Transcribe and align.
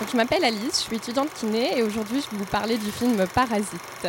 Je 0.00 0.16
m'appelle 0.16 0.44
Alice, 0.44 0.72
je 0.72 0.80
suis 0.80 0.96
étudiante 0.96 1.28
kiné 1.34 1.78
et 1.78 1.82
aujourd'hui 1.82 2.20
je 2.20 2.30
vais 2.30 2.42
vous 2.42 2.50
parler 2.50 2.76
du 2.76 2.90
film 2.90 3.26
Parasite. 3.32 4.08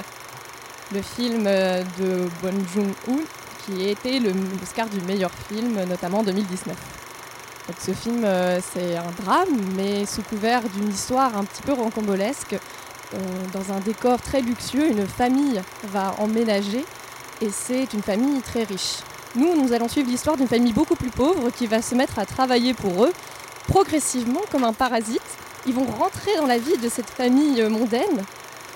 Le 0.91 1.01
film 1.01 1.43
de 1.43 2.27
Bon 2.41 2.53
Joon-ho 2.73 3.21
qui 3.65 3.85
a 3.85 3.89
été 3.91 4.19
le 4.19 4.31
Oscar 4.63 4.87
du 4.87 4.99
meilleur 5.01 5.31
film, 5.47 5.83
notamment 5.87 6.19
en 6.19 6.23
2019. 6.23 6.75
Donc 7.67 7.77
ce 7.79 7.91
film, 7.91 8.23
euh, 8.25 8.59
c'est 8.73 8.97
un 8.97 9.11
drame, 9.23 9.59
mais 9.75 10.05
sous 10.05 10.23
couvert 10.23 10.61
d'une 10.69 10.89
histoire 10.89 11.37
un 11.37 11.43
petit 11.43 11.61
peu 11.61 11.73
rocambolesque. 11.73 12.53
Euh, 12.53 13.17
dans 13.53 13.71
un 13.71 13.79
décor 13.79 14.19
très 14.19 14.41
luxueux, 14.41 14.89
une 14.89 15.07
famille 15.07 15.61
va 15.91 16.15
emménager 16.19 16.83
et 17.41 17.49
c'est 17.51 17.93
une 17.93 18.01
famille 18.01 18.41
très 18.41 18.63
riche. 18.63 18.97
Nous, 19.35 19.55
nous 19.55 19.71
allons 19.71 19.87
suivre 19.87 20.09
l'histoire 20.09 20.35
d'une 20.35 20.47
famille 20.47 20.73
beaucoup 20.73 20.95
plus 20.95 21.11
pauvre 21.11 21.51
qui 21.51 21.67
va 21.67 21.81
se 21.81 21.93
mettre 21.93 22.17
à 22.17 22.25
travailler 22.25 22.73
pour 22.73 23.05
eux 23.05 23.13
progressivement 23.67 24.41
comme 24.51 24.63
un 24.63 24.73
parasite. 24.73 25.21
Ils 25.67 25.73
vont 25.73 25.85
rentrer 25.85 26.35
dans 26.37 26.45
la 26.45 26.57
vie 26.57 26.77
de 26.77 26.89
cette 26.89 27.09
famille 27.09 27.61
mondaine 27.63 28.23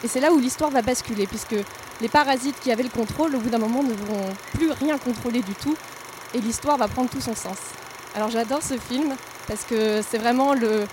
et 0.04 0.08
c'est 0.08 0.20
là 0.20 0.32
où 0.32 0.40
l'histoire 0.40 0.72
va 0.72 0.82
basculer 0.82 1.28
puisque 1.28 1.56
les 2.02 2.08
parasites 2.10 2.60
qui 2.62 2.72
avaient 2.72 2.84
le 2.84 2.90
contrôle, 2.90 3.36
au 3.36 3.40
bout 3.40 3.50
d'un 3.50 3.58
moment, 3.58 3.84
ne 3.84 3.94
vont 3.94 4.30
plus 4.54 4.72
rien 4.72 4.98
contrôler 4.98 5.42
du 5.42 5.54
tout 5.54 5.76
et 6.34 6.40
l'histoire 6.40 6.78
va 6.78 6.88
prendre 6.88 7.10
tout 7.10 7.22
son 7.22 7.36
sens. 7.36 7.58
Alors 8.16 8.30
j'adore 8.30 8.64
ce 8.64 8.78
film 8.78 9.16
parce 9.48 9.64
que 9.64 10.02
c'est 10.10 10.18
vraiment 10.18 10.54
le, 10.54 10.88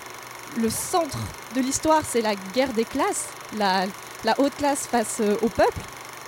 le 0.57 0.69
centre 0.69 1.17
de 1.55 1.61
l'histoire, 1.61 2.01
c'est 2.07 2.21
la 2.21 2.35
guerre 2.53 2.73
des 2.73 2.85
classes, 2.85 3.27
la, 3.57 3.85
la 4.23 4.39
haute 4.39 4.55
classe 4.55 4.85
face 4.87 5.17
euh, 5.21 5.35
au 5.41 5.47
peuple. 5.49 5.79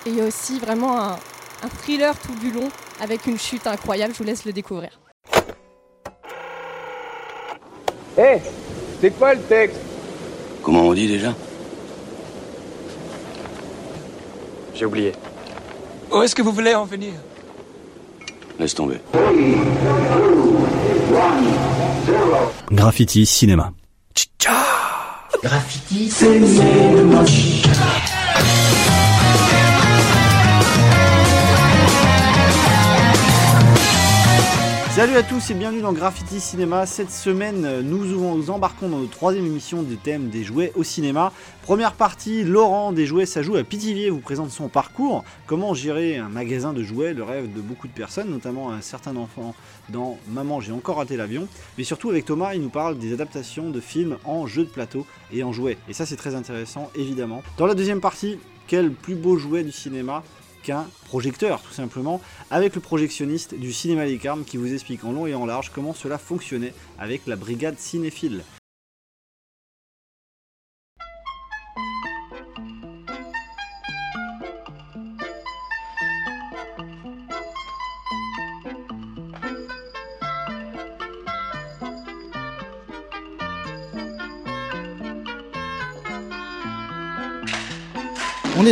Et 0.06 0.10
il 0.10 0.16
y 0.16 0.22
a 0.22 0.26
aussi 0.26 0.60
vraiment 0.60 1.00
un, 1.00 1.20
un 1.62 1.70
thriller 1.82 2.18
tout 2.18 2.34
du 2.36 2.52
long 2.52 2.70
avec 3.02 3.28
une 3.28 3.38
chute 3.38 3.68
incroyable, 3.68 4.14
je 4.14 4.20
vous 4.20 4.24
laisse 4.24 4.46
le 4.46 4.54
découvrir. 4.54 4.92
Hé, 8.18 8.22
hey, 8.22 8.42
c'est 9.02 9.12
quoi 9.12 9.34
le 9.34 9.42
texte? 9.42 9.80
Comment 10.64 10.82
on 10.84 10.94
dit 10.94 11.08
déjà? 11.08 11.34
J'ai 14.76 14.86
oublié. 14.86 15.14
Où 16.12 16.22
est-ce 16.22 16.36
que 16.36 16.42
vous 16.42 16.52
voulez 16.52 16.74
en 16.76 16.86
venir? 16.86 17.14
Laisse 18.60 18.76
tomber. 18.76 19.00
Graffiti 22.72 23.26
cinéma. 23.26 23.72
Graffiti 25.44 26.10
cinéma. 26.10 27.24
Salut 35.00 35.16
à 35.16 35.24
tous 35.24 35.50
et 35.50 35.54
bienvenue 35.54 35.82
dans 35.82 35.94
Graffiti 35.94 36.42
Cinéma. 36.42 36.86
Cette 36.86 37.10
semaine, 37.10 37.80
nous 37.84 38.50
embarquons 38.50 38.90
dans 38.90 39.00
notre 39.00 39.16
troisième 39.16 39.46
émission 39.46 39.82
des 39.82 39.96
thèmes 39.96 40.28
des 40.28 40.44
jouets 40.44 40.74
au 40.76 40.84
cinéma. 40.84 41.32
Première 41.62 41.94
partie, 41.94 42.44
Laurent 42.44 42.92
des 42.92 43.06
jouets, 43.06 43.26
ça 43.26 43.42
joue 43.42 43.56
à 43.56 43.64
Pithiviers, 43.64 44.10
vous 44.10 44.20
présente 44.20 44.52
son 44.52 44.68
parcours, 44.68 45.24
comment 45.46 45.74
gérer 45.74 46.18
un 46.18 46.28
magasin 46.28 46.74
de 46.74 46.84
jouets, 46.84 47.14
le 47.14 47.24
rêve 47.24 47.50
de 47.54 47.62
beaucoup 47.62 47.88
de 47.88 47.94
personnes, 47.94 48.30
notamment 48.30 48.74
un 48.74 48.82
certain 48.82 49.16
enfant 49.16 49.56
dans 49.88 50.18
Maman, 50.28 50.60
j'ai 50.60 50.74
encore 50.74 50.98
raté 50.98 51.16
l'avion. 51.16 51.48
Mais 51.78 51.86
surtout 51.86 52.10
avec 52.10 52.26
Thomas, 52.26 52.54
il 52.54 52.62
nous 52.62 52.68
parle 52.68 52.98
des 52.98 53.14
adaptations 53.14 53.70
de 53.70 53.80
films 53.80 54.18
en 54.26 54.48
jeux 54.48 54.66
de 54.66 54.70
plateau 54.70 55.06
et 55.32 55.44
en 55.46 55.54
jouets. 55.54 55.78
Et 55.88 55.94
ça, 55.94 56.06
c'est 56.06 56.18
très 56.18 56.36
intéressant, 56.36 56.92
évidemment. 56.94 57.42
Dans 57.58 57.68
la 57.68 57.74
deuxième 57.74 58.02
partie, 58.02 58.38
quel 58.68 58.92
plus 58.92 59.16
beau 59.16 59.38
jouet 59.38 59.64
du 59.64 59.72
cinéma 59.72 60.24
qu'un 60.64 60.86
projecteur, 61.06 61.62
tout 61.62 61.74
simplement, 61.74 62.22
avec 62.52 62.76
le 62.76 62.82
projectionniste 62.82 63.56
du 63.56 63.74
cinéma 63.74 64.06
Carmes 64.18 64.44
qui 64.44 64.58
vous 64.58 64.74
explique 64.74 65.04
en 65.04 65.12
long 65.12 65.28
et 65.28 65.36
en 65.36 65.46
large 65.46 65.72
comment 65.74 65.94
cela 65.94 66.18
fonctionnait 66.18 66.74
avec 66.98 67.28
la 67.28 67.36
brigade 67.36 67.78
cinéphile. 67.78 68.44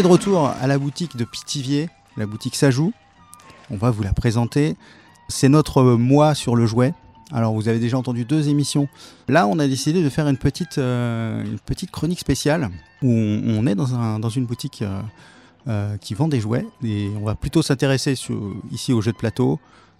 De 0.01 0.07
retour 0.07 0.47
à 0.47 0.67
la 0.67 0.77
boutique 0.77 1.17
de 1.17 1.23
Pithiviers, 1.23 1.89
la 2.17 2.27
boutique 2.27 2.55
Sajou. 2.55 2.93
On 3.71 3.77
va 3.77 3.89
vous 3.89 4.03
la 4.03 4.13
présenter. 4.13 4.75
C'est 5.27 5.49
notre 5.49 5.81
mois 5.83 6.35
sur 6.35 6.55
le 6.55 6.67
jouet. 6.67 6.93
Alors 7.31 7.53
vous 7.53 7.67
avez 7.67 7.79
déjà 7.79 7.97
entendu 7.97 8.23
deux 8.23 8.47
émissions. 8.47 8.87
Là, 9.27 9.47
on 9.47 9.57
a 9.57 9.67
décidé 9.67 10.03
de 10.03 10.09
faire 10.09 10.27
une 10.27 10.37
petite, 10.37 10.77
euh, 10.77 11.43
chronique 11.91 12.19
spéciale 12.19 12.69
où 13.01 13.09
on, 13.09 13.65
est 13.65 13.73
dans, 13.73 13.95
un, 13.95 14.19
dans, 14.19 14.29
une 14.29 14.45
boutique 14.45 14.83
euh, 14.83 15.01
euh, 15.67 15.97
qui 15.97 16.13
vend 16.13 16.27
des 16.27 16.39
jouets 16.39 16.67
et 16.83 17.09
on 17.19 17.25
va 17.25 17.33
plutôt 17.33 17.63
s'intéresser 17.63 18.13
ici 18.71 18.93
aux 18.93 19.01
jeux 19.01 19.13
de 19.13 19.17
plateau, 19.17 19.59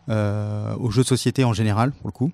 aux 0.09 0.91
jeux 0.91 1.01
de 1.01 1.07
société 1.07 1.43
en 1.43 1.53
général 1.53 1.91
pour 1.91 2.07
le 2.07 2.13
coup. 2.13 2.31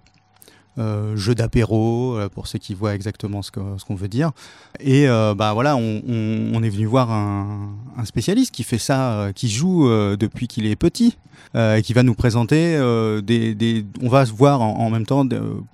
Euh, 0.80 1.16
jeux 1.16 1.36
d'apéro 1.36 2.18
euh, 2.18 2.30
pour 2.30 2.48
ceux 2.48 2.58
qui 2.58 2.74
voient 2.74 2.96
exactement 2.96 3.44
ce 3.44 3.52
qu'on 3.52 3.78
ce 3.78 3.86
qu'on 3.86 3.94
veut 3.94 4.08
dire. 4.08 4.32
Et 4.80 5.08
euh, 5.08 5.36
bah 5.36 5.54
voilà 5.54 5.76
on, 5.76 6.02
on, 6.08 6.52
on, 6.56 6.64
est 6.64 6.70
venu 6.70 6.88
voir 6.88 7.12
un, 7.12 7.70
un 7.96 8.06
spécialiste 8.06 8.50
qui 8.50 8.64
fait 8.64 8.80
ça 8.80 9.14
euh, 9.14 9.32
qui 9.34 9.50
joue 9.50 9.88
euh, 9.88 10.18
depuis 10.18 10.48
qu'il 10.48 10.66
est 10.66 10.76
petit 10.76 11.16
et 11.56 11.82
qui 11.84 11.94
va 11.94 12.02
nous 12.02 12.16
présenter 12.16 12.80
des, 13.24 13.54
des, 13.54 13.86
on 14.02 14.10
va 14.10 14.24
voir 14.24 14.62
en, 14.62 14.90
même 14.90 15.06
temps 15.06 15.24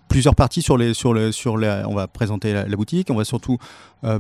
plusieurs 0.10 0.36
parties 0.36 0.62
sur 0.62 0.78
les 0.78 0.94
sur 0.94 1.14
le 1.14 1.32
sur 1.32 1.58
la, 1.58 1.88
on 1.88 1.96
va 1.96 2.08
présenter 2.08 2.52
la, 2.52 2.68
la 2.68 2.76
boutique. 2.76 3.10
On 3.10 3.16
va 3.16 3.24
surtout 3.24 3.58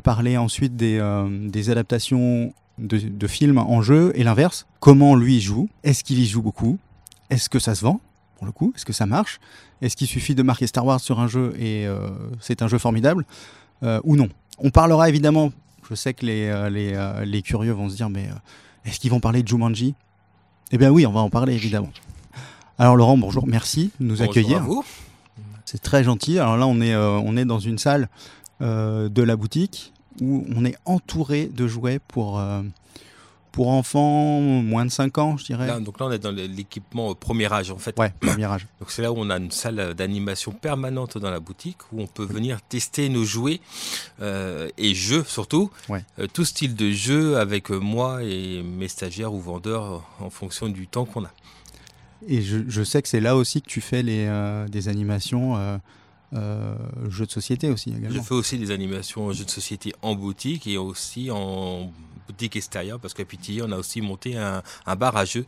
parler 0.03 0.37
ensuite 0.37 0.77
des, 0.77 1.01
des 1.49 1.69
adaptations 1.69 2.53
de, 2.77 2.97
de 2.97 3.27
films 3.27 3.57
en 3.57 3.81
jeu 3.81 4.13
et 4.15 4.23
l'inverse. 4.23 4.67
Comment 4.79 5.15
lui 5.15 5.41
joue? 5.41 5.67
Est-ce 5.83 6.05
qu'il 6.05 6.19
y 6.19 6.25
joue 6.25 6.41
beaucoup? 6.41 6.77
Est-ce 7.29 7.49
que 7.49 7.59
ça 7.59 7.75
se 7.75 7.83
vend? 7.83 7.99
Pour 8.39 8.45
le 8.45 8.53
coup 8.53 8.71
Est-ce 8.73 8.85
que 8.85 8.93
ça 8.93 9.05
marche? 9.05 9.39
Est-ce 9.81 9.97
qu'il 9.97 10.07
suffit 10.07 10.33
de 10.33 10.43
marquer 10.43 10.65
Star 10.65 10.85
Wars 10.85 11.01
sur 11.01 11.19
un 11.19 11.27
jeu 11.27 11.53
et 11.59 11.85
euh, 11.85 12.07
c'est 12.39 12.61
un 12.61 12.69
jeu 12.69 12.77
formidable? 12.77 13.25
Euh, 13.83 13.99
ou 14.05 14.15
non 14.15 14.29
On 14.59 14.69
parlera 14.69 15.09
évidemment, 15.09 15.51
je 15.89 15.93
sais 15.93 16.13
que 16.13 16.25
les, 16.25 16.47
euh, 16.47 16.69
les, 16.69 17.25
les 17.25 17.41
curieux 17.41 17.73
vont 17.73 17.89
se 17.89 17.97
dire, 17.97 18.09
mais 18.09 18.29
est-ce 18.85 18.99
qu'ils 18.99 19.11
vont 19.11 19.19
parler 19.19 19.43
de 19.43 19.47
Jumanji? 19.47 19.93
Eh 20.71 20.77
bien 20.77 20.89
oui, 20.89 21.05
on 21.05 21.11
va 21.11 21.19
en 21.19 21.29
parler 21.29 21.53
évidemment. 21.53 21.91
Alors 22.77 22.95
Laurent, 22.95 23.17
bonjour, 23.17 23.45
merci 23.45 23.91
de 23.99 24.05
nous 24.05 24.15
bonjour 24.15 24.29
accueillir. 24.29 24.65
C'est 25.65 25.81
très 25.81 26.05
gentil. 26.05 26.39
Alors 26.39 26.55
là, 26.55 26.65
on 26.65 26.79
est, 26.79 26.95
on 26.95 27.35
est 27.35 27.45
dans 27.45 27.59
une 27.59 27.77
salle 27.77 28.07
de 28.61 29.21
la 29.21 29.35
boutique 29.35 29.91
où 30.21 30.45
on 30.55 30.63
est 30.63 30.77
entouré 30.85 31.47
de 31.53 31.67
jouets 31.67 31.99
pour 31.99 32.41
pour 33.51 33.69
enfants 33.69 34.39
moins 34.39 34.85
de 34.85 34.91
5 34.91 35.17
ans, 35.17 35.37
je 35.37 35.45
dirais. 35.45 35.67
Là, 35.67 35.79
donc 35.79 35.99
là, 35.99 36.07
on 36.07 36.11
est 36.11 36.19
dans 36.19 36.31
l'équipement 36.31 37.13
premier 37.15 37.51
âge, 37.51 37.71
en 37.71 37.77
fait. 37.77 37.97
Ouais, 37.99 38.13
premier 38.19 38.45
âge. 38.45 38.67
donc 38.79 38.91
c'est 38.91 39.01
là 39.01 39.11
où 39.11 39.15
on 39.17 39.29
a 39.29 39.37
une 39.37 39.51
salle 39.51 39.93
d'animation 39.93 40.51
permanente 40.51 41.17
dans 41.17 41.31
la 41.31 41.39
boutique 41.39 41.77
où 41.91 42.01
on 42.01 42.07
peut 42.07 42.25
venir 42.25 42.61
tester 42.61 43.09
nos 43.09 43.23
jouets 43.23 43.59
euh, 44.21 44.69
et 44.77 44.93
jeux 44.93 45.23
surtout. 45.23 45.69
Ouais. 45.87 46.03
Euh, 46.19 46.27
tout 46.31 46.45
style 46.45 46.75
de 46.75 46.91
jeu 46.91 47.37
avec 47.37 47.69
moi 47.69 48.23
et 48.23 48.61
mes 48.63 48.87
stagiaires 48.87 49.33
ou 49.33 49.39
vendeurs 49.39 50.03
en 50.19 50.29
fonction 50.29 50.69
du 50.69 50.87
temps 50.87 51.05
qu'on 51.05 51.25
a. 51.25 51.31
Et 52.27 52.41
je, 52.41 52.59
je 52.67 52.83
sais 52.83 53.01
que 53.01 53.07
c'est 53.07 53.21
là 53.21 53.35
aussi 53.35 53.61
que 53.61 53.69
tu 53.69 53.81
fais 53.81 54.03
les, 54.03 54.25
euh, 54.27 54.67
des 54.67 54.89
animations 54.89 55.79
euh, 56.33 56.75
jeux 57.09 57.25
de 57.25 57.31
société 57.31 57.69
aussi. 57.69 57.93
Je 58.09 58.19
fais 58.19 58.35
aussi 58.35 58.57
des 58.57 58.71
animations 58.71 59.31
jeux 59.31 59.45
de 59.45 59.49
société 59.49 59.93
en 60.01 60.15
boutique 60.15 60.67
et 60.67 60.77
aussi 60.77 61.31
en 61.31 61.91
boutique 62.27 62.55
extérieure 62.55 62.99
parce 62.99 63.13
qu'à 63.13 63.25
Pithiviers, 63.25 63.63
on 63.63 63.71
a 63.71 63.77
aussi 63.77 64.01
monté 64.01 64.37
un, 64.37 64.61
un 64.85 64.95
bar 64.95 65.17
à 65.17 65.25
jeux 65.25 65.45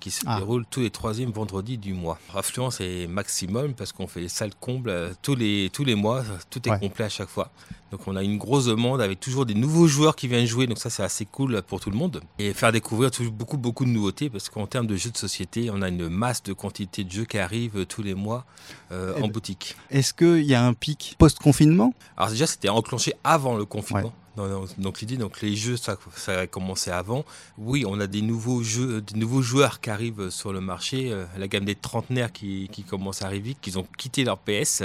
qui 0.00 0.10
se 0.10 0.22
ah. 0.26 0.38
déroule 0.38 0.64
tous 0.68 0.80
les 0.80 0.90
troisièmes 0.90 1.30
vendredis 1.30 1.78
du 1.78 1.92
mois. 1.92 2.18
L'affluence 2.34 2.80
est 2.80 3.06
maximum 3.06 3.74
parce 3.74 3.92
qu'on 3.92 4.06
fait 4.06 4.20
les 4.20 4.28
salles 4.28 4.54
combles 4.58 5.14
tous 5.22 5.34
les, 5.34 5.70
tous 5.72 5.84
les 5.84 5.94
mois, 5.94 6.24
tout 6.48 6.66
est 6.66 6.72
ouais. 6.72 6.78
complet 6.78 7.04
à 7.04 7.08
chaque 7.08 7.28
fois. 7.28 7.50
Donc 7.90 8.06
on 8.06 8.14
a 8.14 8.22
une 8.22 8.38
grosse 8.38 8.66
demande 8.66 9.00
avec 9.00 9.18
toujours 9.18 9.46
des 9.46 9.54
nouveaux 9.54 9.88
joueurs 9.88 10.14
qui 10.14 10.28
viennent 10.28 10.46
jouer, 10.46 10.66
donc 10.66 10.78
ça 10.78 10.90
c'est 10.90 11.02
assez 11.02 11.24
cool 11.24 11.60
pour 11.62 11.80
tout 11.80 11.90
le 11.90 11.96
monde. 11.96 12.20
Et 12.38 12.52
faire 12.54 12.70
découvrir 12.70 13.10
toujours 13.10 13.32
beaucoup 13.32 13.56
beaucoup 13.56 13.84
de 13.84 13.90
nouveautés 13.90 14.30
parce 14.30 14.48
qu'en 14.48 14.66
termes 14.66 14.86
de 14.86 14.96
jeux 14.96 15.10
de 15.10 15.16
société, 15.16 15.70
on 15.72 15.82
a 15.82 15.88
une 15.88 16.08
masse 16.08 16.42
de 16.42 16.52
quantité 16.52 17.02
de 17.02 17.10
jeux 17.10 17.24
qui 17.24 17.38
arrivent 17.38 17.84
tous 17.86 18.02
les 18.02 18.14
mois 18.14 18.44
euh, 18.92 19.20
en 19.20 19.28
boutique. 19.28 19.76
Est-ce 19.90 20.14
qu'il 20.14 20.44
y 20.44 20.54
a 20.54 20.64
un 20.64 20.72
pic 20.72 21.16
post-confinement? 21.18 21.92
Alors 22.16 22.30
déjà 22.30 22.46
c'était 22.46 22.68
enclenché 22.68 23.12
avant 23.24 23.56
le 23.56 23.64
confinement. 23.64 24.04
Ouais. 24.04 24.19
Donc 24.36 25.00
l'idée, 25.00 25.16
donc 25.16 25.40
les 25.42 25.56
jeux, 25.56 25.76
ça, 25.76 25.96
ça 26.16 26.40
a 26.40 26.46
commencé 26.46 26.90
avant. 26.90 27.24
Oui, 27.58 27.84
on 27.86 27.98
a 28.00 28.06
des 28.06 28.22
nouveaux 28.22 28.62
jeux, 28.62 29.00
des 29.00 29.18
nouveaux 29.18 29.42
joueurs 29.42 29.80
qui 29.80 29.90
arrivent 29.90 30.30
sur 30.30 30.52
le 30.52 30.60
marché. 30.60 31.10
Euh, 31.12 31.24
la 31.36 31.48
gamme 31.48 31.64
des 31.64 31.74
trentenaires 31.74 32.32
qui, 32.32 32.68
qui 32.72 32.84
commence 32.84 33.22
à 33.22 33.26
arriver, 33.26 33.56
qui 33.60 33.76
ont 33.76 33.86
quitté 33.98 34.24
leur 34.24 34.38
PS, 34.38 34.84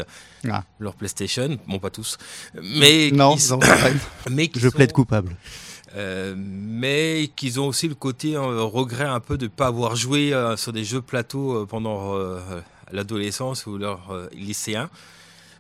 ah. 0.50 0.64
leur 0.80 0.96
PlayStation. 0.96 1.58
Bon, 1.68 1.80
pas 1.80 1.92
tous, 1.92 2.18
mais 2.56 3.12
non, 3.12 3.36
qui, 3.36 3.50
non 3.50 3.60
mais 4.32 4.48
qui 4.48 4.60
je 4.60 4.70
sont, 4.70 4.76
plaide 4.76 4.92
coupable. 4.92 5.36
Euh, 5.96 6.36
mais 6.38 7.30
qu'ils 7.36 7.60
ont 7.60 7.68
aussi 7.68 7.88
le 7.88 7.96
côté 7.96 8.36
euh, 8.36 8.64
regret 8.64 9.06
un 9.06 9.22
peu 9.22 9.38
de 9.38 9.46
ne 9.46 9.50
pas 9.50 9.68
avoir 9.68 9.96
joué 9.96 10.34
euh, 10.34 10.58
sur 10.58 10.74
des 10.74 10.84
jeux 10.84 11.02
plateau 11.02 11.66
pendant 11.68 12.16
l'adolescence 12.92 13.66
ou 13.66 13.78
leur 13.78 14.30
lycéen 14.34 14.90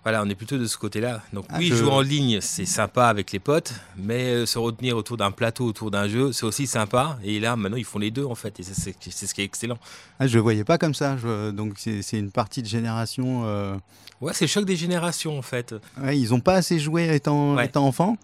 Voilà, 0.05 0.21
on 0.21 0.29
est 0.29 0.35
plutôt 0.35 0.59
de 0.59 0.67
ce 0.67 0.77
côté-là. 0.77 1.23
Donc 1.33 1.45
Ah, 1.49 1.55
oui, 1.57 1.69
jouer 1.69 1.89
en 1.89 2.01
ligne, 2.01 2.39
c'est 2.39 2.65
sympa 2.65 3.07
avec 3.07 3.31
les 3.31 3.39
potes, 3.39 3.73
mais 3.97 4.25
euh, 4.25 4.45
se 4.45 4.59
retenir 4.59 4.95
autour 4.95 5.17
d'un 5.17 5.31
plateau, 5.31 5.65
autour 5.65 5.89
d'un 5.89 6.07
jeu, 6.07 6.31
c'est 6.31 6.45
aussi 6.45 6.67
sympa. 6.67 7.17
Et 7.23 7.39
là, 7.39 7.55
maintenant, 7.55 7.75
ils 7.77 7.83
font 7.85 7.97
les 7.97 8.11
deux, 8.11 8.23
en 8.23 8.35
fait, 8.35 8.59
et 8.59 8.63
c'est- 8.63 8.95
ce 9.01 9.33
qui 9.33 9.41
est 9.41 9.45
excellent. 9.45 9.79
Ah, 10.19 10.27
je 10.27 10.35
le 10.35 10.41
voyais 10.41 10.63
pas 10.63 10.77
comme 10.77 10.93
ça. 10.93 11.17
je- 11.17 11.49
Donc 11.49 11.73
c'est 11.79 12.19
une 12.19 12.29
partie 12.29 12.61
de 12.61 12.67
génération. 12.67 13.41
euh, 13.45 13.75
Ouais, 14.21 14.31
c'est 14.35 14.45
le 14.45 14.49
choc 14.49 14.63
des 14.65 14.75
générations, 14.75 15.39
en 15.39 15.41
fait. 15.41 15.73
ouais, 15.99 16.17
ils 16.19 16.35
ont 16.35 16.39
pas 16.39 16.53
assez 16.53 16.77
joué 16.77 17.13
étant, 17.15 17.55
Ouais. 17.55 17.65
étant 17.65 17.87
enfant 17.87 18.15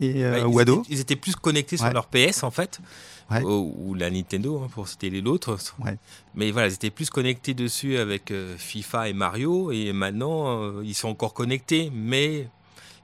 et 0.00 0.22
euh, 0.24 0.32
Ouais, 0.34 0.44
ou 0.44 0.58
ils, 0.58 0.62
ado. 0.62 0.82
étaient, 0.82 0.92
ils 0.94 1.00
étaient 1.00 1.16
plus 1.16 1.34
connectés 1.34 1.78
sur 1.78 1.90
leur 1.90 2.08
PS, 2.08 2.42
en 2.42 2.50
fait, 2.50 2.78
Ouais. 3.32 3.42
ou, 3.42 3.94
la 3.94 4.10
Nintendo, 4.10 4.62
hein, 4.62 4.68
pour 4.72 4.88
citer 4.88 5.10
les 5.10 5.20
l'autre. 5.20 5.56
Ouais. 5.84 5.96
Mais 6.34 6.50
voilà, 6.50 6.68
ils 6.68 6.74
étaient 6.74 6.90
plus 6.90 7.10
connectés 7.10 7.54
dessus 7.54 7.98
avec 7.98 8.30
euh, 8.30 8.56
FIFA 8.56 9.08
et 9.08 9.12
Mario, 9.12 9.72
et 9.72 9.92
maintenant, 9.92 10.62
euh, 10.62 10.82
ils 10.84 10.94
sont 10.94 11.08
encore 11.08 11.34
connectés, 11.34 11.90
mais 11.94 12.48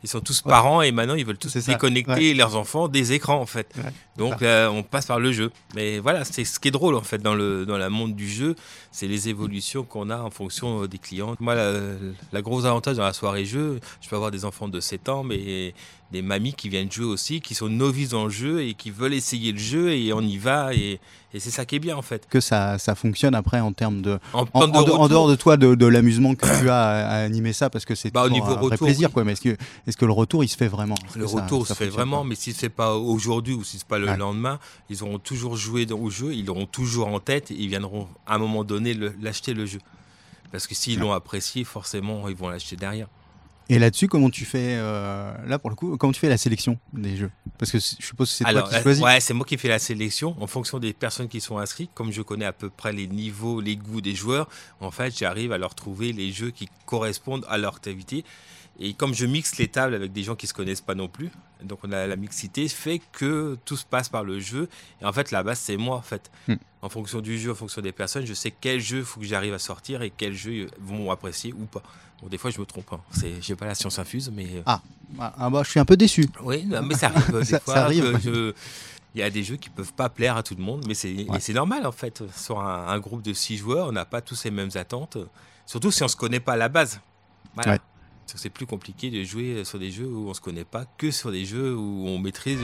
ils 0.03 0.09
sont 0.09 0.21
tous 0.21 0.43
parents, 0.43 0.83
et 0.83 0.93
maintenant, 0.93 1.15
ils 1.15 1.25
veulent 1.25 1.39
tous 1.39 1.57
déconnecter 1.57 2.35
leurs 2.35 2.57
enfants 2.57 2.89
des 2.89 3.13
écrans, 3.13 3.41
en 3.41 3.47
fait. 3.47 3.75
Donc, 4.19 4.43
euh, 4.43 4.69
on 4.69 4.83
passe 4.83 5.07
par 5.07 5.21
le 5.21 5.33
jeu. 5.33 5.51
Mais 5.75 5.99
voilà, 5.99 6.25
c'est 6.25 6.45
ce 6.45 6.59
qui 6.61 6.69
est 6.69 6.73
drôle, 6.73 6.95
en 6.95 7.03
fait, 7.03 7.19
dans 7.23 7.35
le, 7.35 7.65
dans 7.65 7.79
le 7.79 7.89
monde 7.89 8.15
du 8.15 8.29
jeu, 8.29 8.55
c'est 8.93 9.07
les 9.09 9.29
évolutions 9.29 9.85
qu'on 9.85 10.11
a 10.11 10.19
en 10.19 10.31
fonction 10.31 10.83
euh, 10.83 10.89
des 10.89 10.99
clients. 10.99 11.37
Moi, 11.41 11.55
la, 11.55 11.73
la 12.33 12.43
grosse 12.43 12.65
avantage 12.65 12.97
dans 12.97 13.05
la 13.05 13.13
soirée 13.13 13.45
jeu, 13.45 13.81
je 14.01 14.09
peux 14.09 14.17
avoir 14.17 14.31
des 14.31 14.45
enfants 14.45 14.69
de 14.69 14.81
7 14.81 15.09
ans, 15.09 15.23
mais 15.25 15.73
des 16.11 16.23
mamies 16.23 16.55
qui 16.55 16.69
viennent 16.71 16.91
jouer 16.91 17.05
aussi, 17.05 17.41
qui 17.43 17.55
sont 17.55 17.69
novices 17.69 18.13
le 18.15 18.31
jeu 18.31 18.63
et 18.63 18.73
qui 18.75 18.91
veulent 18.91 19.13
essayer 19.13 19.53
le 19.53 19.59
jeu 19.59 19.93
et 19.93 20.11
on 20.15 20.23
y 20.23 20.39
va 20.39 20.73
et, 20.73 20.99
et 21.35 21.39
c'est 21.39 21.51
ça 21.51 21.67
qui 21.67 21.77
est 21.77 21.79
bien 21.81 21.99
en 21.99 22.03
fait. 22.03 22.27
Que 22.31 22.41
ça, 22.41 22.79
ça 22.79 22.95
fonctionne 22.95 23.35
après 23.35 23.61
en 23.61 23.75
termes 23.75 24.01
de. 24.01 24.19
En, 24.33 24.47
En, 24.55 24.63
en 24.63 24.75
en 24.75 25.09
dehors 25.09 25.29
de 25.29 25.35
toi, 25.35 25.59
de, 25.59 25.75
de 25.75 25.85
l'amusement 25.85 26.35
que 26.35 26.47
tu 26.63 26.71
as 26.71 26.81
à, 26.83 27.07
à 27.09 27.17
animer 27.25 27.53
ça, 27.53 27.69
parce 27.69 27.85
que 27.85 27.95
c'est 27.95 28.11
Bah, 28.11 28.25
au 28.25 28.31
niveau 28.31 28.47
un 28.47 28.55
vrai 28.55 28.79
plaisir, 28.79 29.09
oui. 29.09 29.13
quoi. 29.13 29.25
Mais 29.25 29.33
est-ce 29.33 29.43
que, 29.43 29.51
est 29.87 29.95
que 29.97 30.05
le 30.07 30.13
retour, 30.13 30.43
il 30.43 30.49
se 30.49 30.57
fait 30.57 30.69
vraiment? 30.69 30.95
Est-ce 31.11 31.19
le 31.19 31.27
ça- 31.27 31.43
retour 31.43 31.67
ça 31.67 31.75
se 31.75 31.79
fait 31.79 31.91
vraiment, 31.91 32.25
mais 32.25 32.37
si 32.37 32.55
c'est 32.55 32.71
pas 32.71 32.95
aujourd'hui 32.97 33.53
ou 33.53 33.63
si 33.63 33.77
c'est 33.77 33.87
pas 33.87 33.99
le 33.99 34.08
Ouais. 34.13 34.17
lendemain, 34.17 34.59
ils 34.91 35.03
auront 35.03 35.19
toujours 35.19 35.57
joué 35.57 35.87
au 35.93 36.11
jeu, 36.11 36.33
ils 36.35 36.47
l'auront 36.47 36.67
toujours 36.67 37.09
en 37.09 37.21
tête 37.21 37.51
et 37.51 37.55
ils 37.55 37.69
viendront 37.69 38.09
à 38.27 38.35
un 38.35 38.39
moment 38.39 38.65
donné 38.65 38.95
le- 38.95 39.15
l'acheter 39.21 39.55
le 39.55 39.67
jeu. 39.67 39.81
Parce 40.53 40.67
que 40.67 40.75
s'ils 40.75 40.99
Ouais. 40.99 41.05
l'ont 41.05 41.13
apprécié, 41.13 41.65
forcément, 41.65 42.29
ils 42.29 42.37
vont 42.37 42.49
l'acheter 42.49 42.77
derrière. 42.77 43.09
Et 43.71 43.79
là-dessus, 43.79 44.09
comment 44.09 44.31
tu 44.31 44.47
fais 44.47 44.77
euh, 44.79 45.31
là 45.47 45.59
pour 45.59 45.69
le 45.69 45.77
coup 45.77 45.99
Comment 45.99 46.15
tu 46.15 46.21
fais 46.21 46.29
la 46.31 46.39
sélection 46.39 46.79
des 46.95 47.17
jeux? 47.19 47.31
Parce 47.59 47.71
que 47.71 47.79
je 47.79 47.85
suppose 48.01 48.31
que 48.31 48.35
c'est 48.37 48.45
toi 48.51 48.63
qui 48.63 48.81
choisis. 48.81 49.05
ouais, 49.05 49.21
c'est 49.21 49.35
moi 49.35 49.45
qui 49.45 49.59
fais 49.59 49.69
la 49.69 49.79
sélection 49.79 50.35
en 50.41 50.47
fonction 50.47 50.79
des 50.79 50.95
personnes 50.95 51.29
qui 51.29 51.43
sont 51.43 51.59
inscrites. 51.59 51.91
Comme 51.93 52.11
je 52.11 52.23
connais 52.23 52.47
à 52.47 52.55
peu 52.55 52.71
près 52.71 52.95
les 52.95 53.07
niveaux, 53.07 53.61
les 53.61 53.77
goûts 53.77 54.01
des 54.01 54.15
joueurs, 54.15 54.49
en 54.81 54.91
fait, 54.91 55.15
j'arrive 55.19 55.53
à 55.53 55.59
leur 55.59 55.75
trouver 55.75 56.15
les 56.15 56.33
jeux 56.33 56.51
qui 56.51 56.71
correspondent 56.87 57.45
à 57.47 57.59
leur 57.59 57.75
activité. 57.77 58.25
Et 58.81 58.95
comme 58.95 59.13
je 59.15 59.27
mixe 59.27 59.57
les 59.59 59.67
tables 59.69 59.95
avec 59.95 60.13
des 60.13 60.23
gens 60.23 60.37
qui 60.37 60.47
se 60.47 60.55
connaissent 60.55 60.81
pas 60.81 60.95
non 60.95 61.09
plus, 61.09 61.31
donc 61.65 61.81
on 61.83 61.91
a 61.91 62.07
la 62.07 62.15
mixité 62.17 62.69
fait 62.69 63.01
que 63.13 63.59
tout 63.65 63.77
se 63.77 63.85
passe 63.85 64.09
par 64.09 64.23
le 64.23 64.39
jeu. 64.39 64.69
Et 65.03 65.05
en 65.05 65.13
fait, 65.13 65.31
la 65.33 65.43
base 65.43 65.59
c'est 65.59 65.77
moi 65.77 65.97
en 65.97 66.03
fait. 66.03 66.31
Hmm. 66.47 66.55
En 66.83 66.89
fonction 66.89 67.21
du 67.21 67.39
jeu, 67.39 67.51
en 67.51 67.55
fonction 67.57 67.83
des 67.83 67.91
personnes, 67.91 68.25
je 68.25 68.35
sais 68.35 68.53
quel 68.53 68.81
jeu 68.81 69.03
faut 69.03 69.19
que 69.19 69.27
j'arrive 69.27 69.53
à 69.55 69.59
sortir 69.59 70.03
et 70.03 70.11
quels 70.11 70.35
jeux 70.35 70.67
euh, 70.67 70.69
vont 70.81 71.11
apprécier 71.11 71.53
ou 71.53 71.65
pas. 71.65 71.83
Bon, 72.23 72.29
des 72.29 72.39
fois, 72.39 72.51
je 72.53 72.61
me 72.61 72.67
trompe. 72.67 72.93
Hein. 72.93 73.01
C'est, 73.11 73.43
j'ai 73.43 73.57
pas 73.57 73.67
la 73.67 73.75
science 73.75 73.99
infuse, 73.99 74.31
mais 74.33 74.47
euh, 74.55 74.63
Ah, 74.67 74.81
ah, 75.19 75.51
bah, 75.51 75.63
je 75.65 75.71
suis 75.71 75.81
un 75.81 75.85
peu 75.85 75.97
déçu. 75.97 76.27
oui, 76.43 76.65
non, 76.67 76.83
mais 76.83 76.95
ça 76.95 77.07
arrive. 77.09 77.33
des 77.41 77.45
Ça- 77.45 77.59
fois 77.61 77.75
ça 77.75 77.85
arrive. 77.85 78.19
je- 78.23 78.53
Il 79.15 79.21
y 79.21 79.25
a 79.25 79.31
des 79.31 79.43
jeux 79.43 79.57
qui 79.57 79.71
peuvent 79.71 79.93
pas 79.95 80.09
plaire 80.09 80.37
à 80.37 80.43
tout 80.45 80.55
le 80.55 80.63
monde, 80.63 80.85
mais 80.87 80.95
c'est 80.95 81.13
Ouais. 81.29 81.55
normal 81.55 81.85
en 81.87 81.91
fait. 81.93 82.23
Sur 82.37 82.61
un, 82.61 82.87
un 82.87 82.99
groupe 83.01 83.23
de 83.23 83.33
six 83.33 83.57
joueurs, 83.57 83.89
on 83.89 83.93
n'a 83.93 84.05
pas 84.05 84.21
tous 84.21 84.45
les 84.45 84.53
mêmes 84.53 84.71
attentes, 84.77 85.17
surtout 85.67 85.91
si 85.91 86.05
on 86.05 86.09
se 86.09 86.15
connaît 86.17 86.39
pas 86.41 86.53
à 86.53 86.57
la 86.57 86.69
base. 86.69 87.01
Voilà. 87.55 87.73
Ouais. 87.73 87.79
C'est 88.35 88.51
plus 88.51 88.67
compliqué 88.67 89.11
de 89.11 89.25
jouer 89.25 89.65
sur 89.65 89.79
des 89.79 89.91
jeux 89.91 90.07
où 90.07 90.29
on 90.29 90.35
se 90.35 90.41
connaît 90.41 90.65
pas 90.65 90.85
que 90.99 91.11
sur 91.11 91.33
des 91.33 91.45
jeux 91.45 91.75
où 91.75 92.07
on 92.07 92.19
maîtrise. 92.19 92.59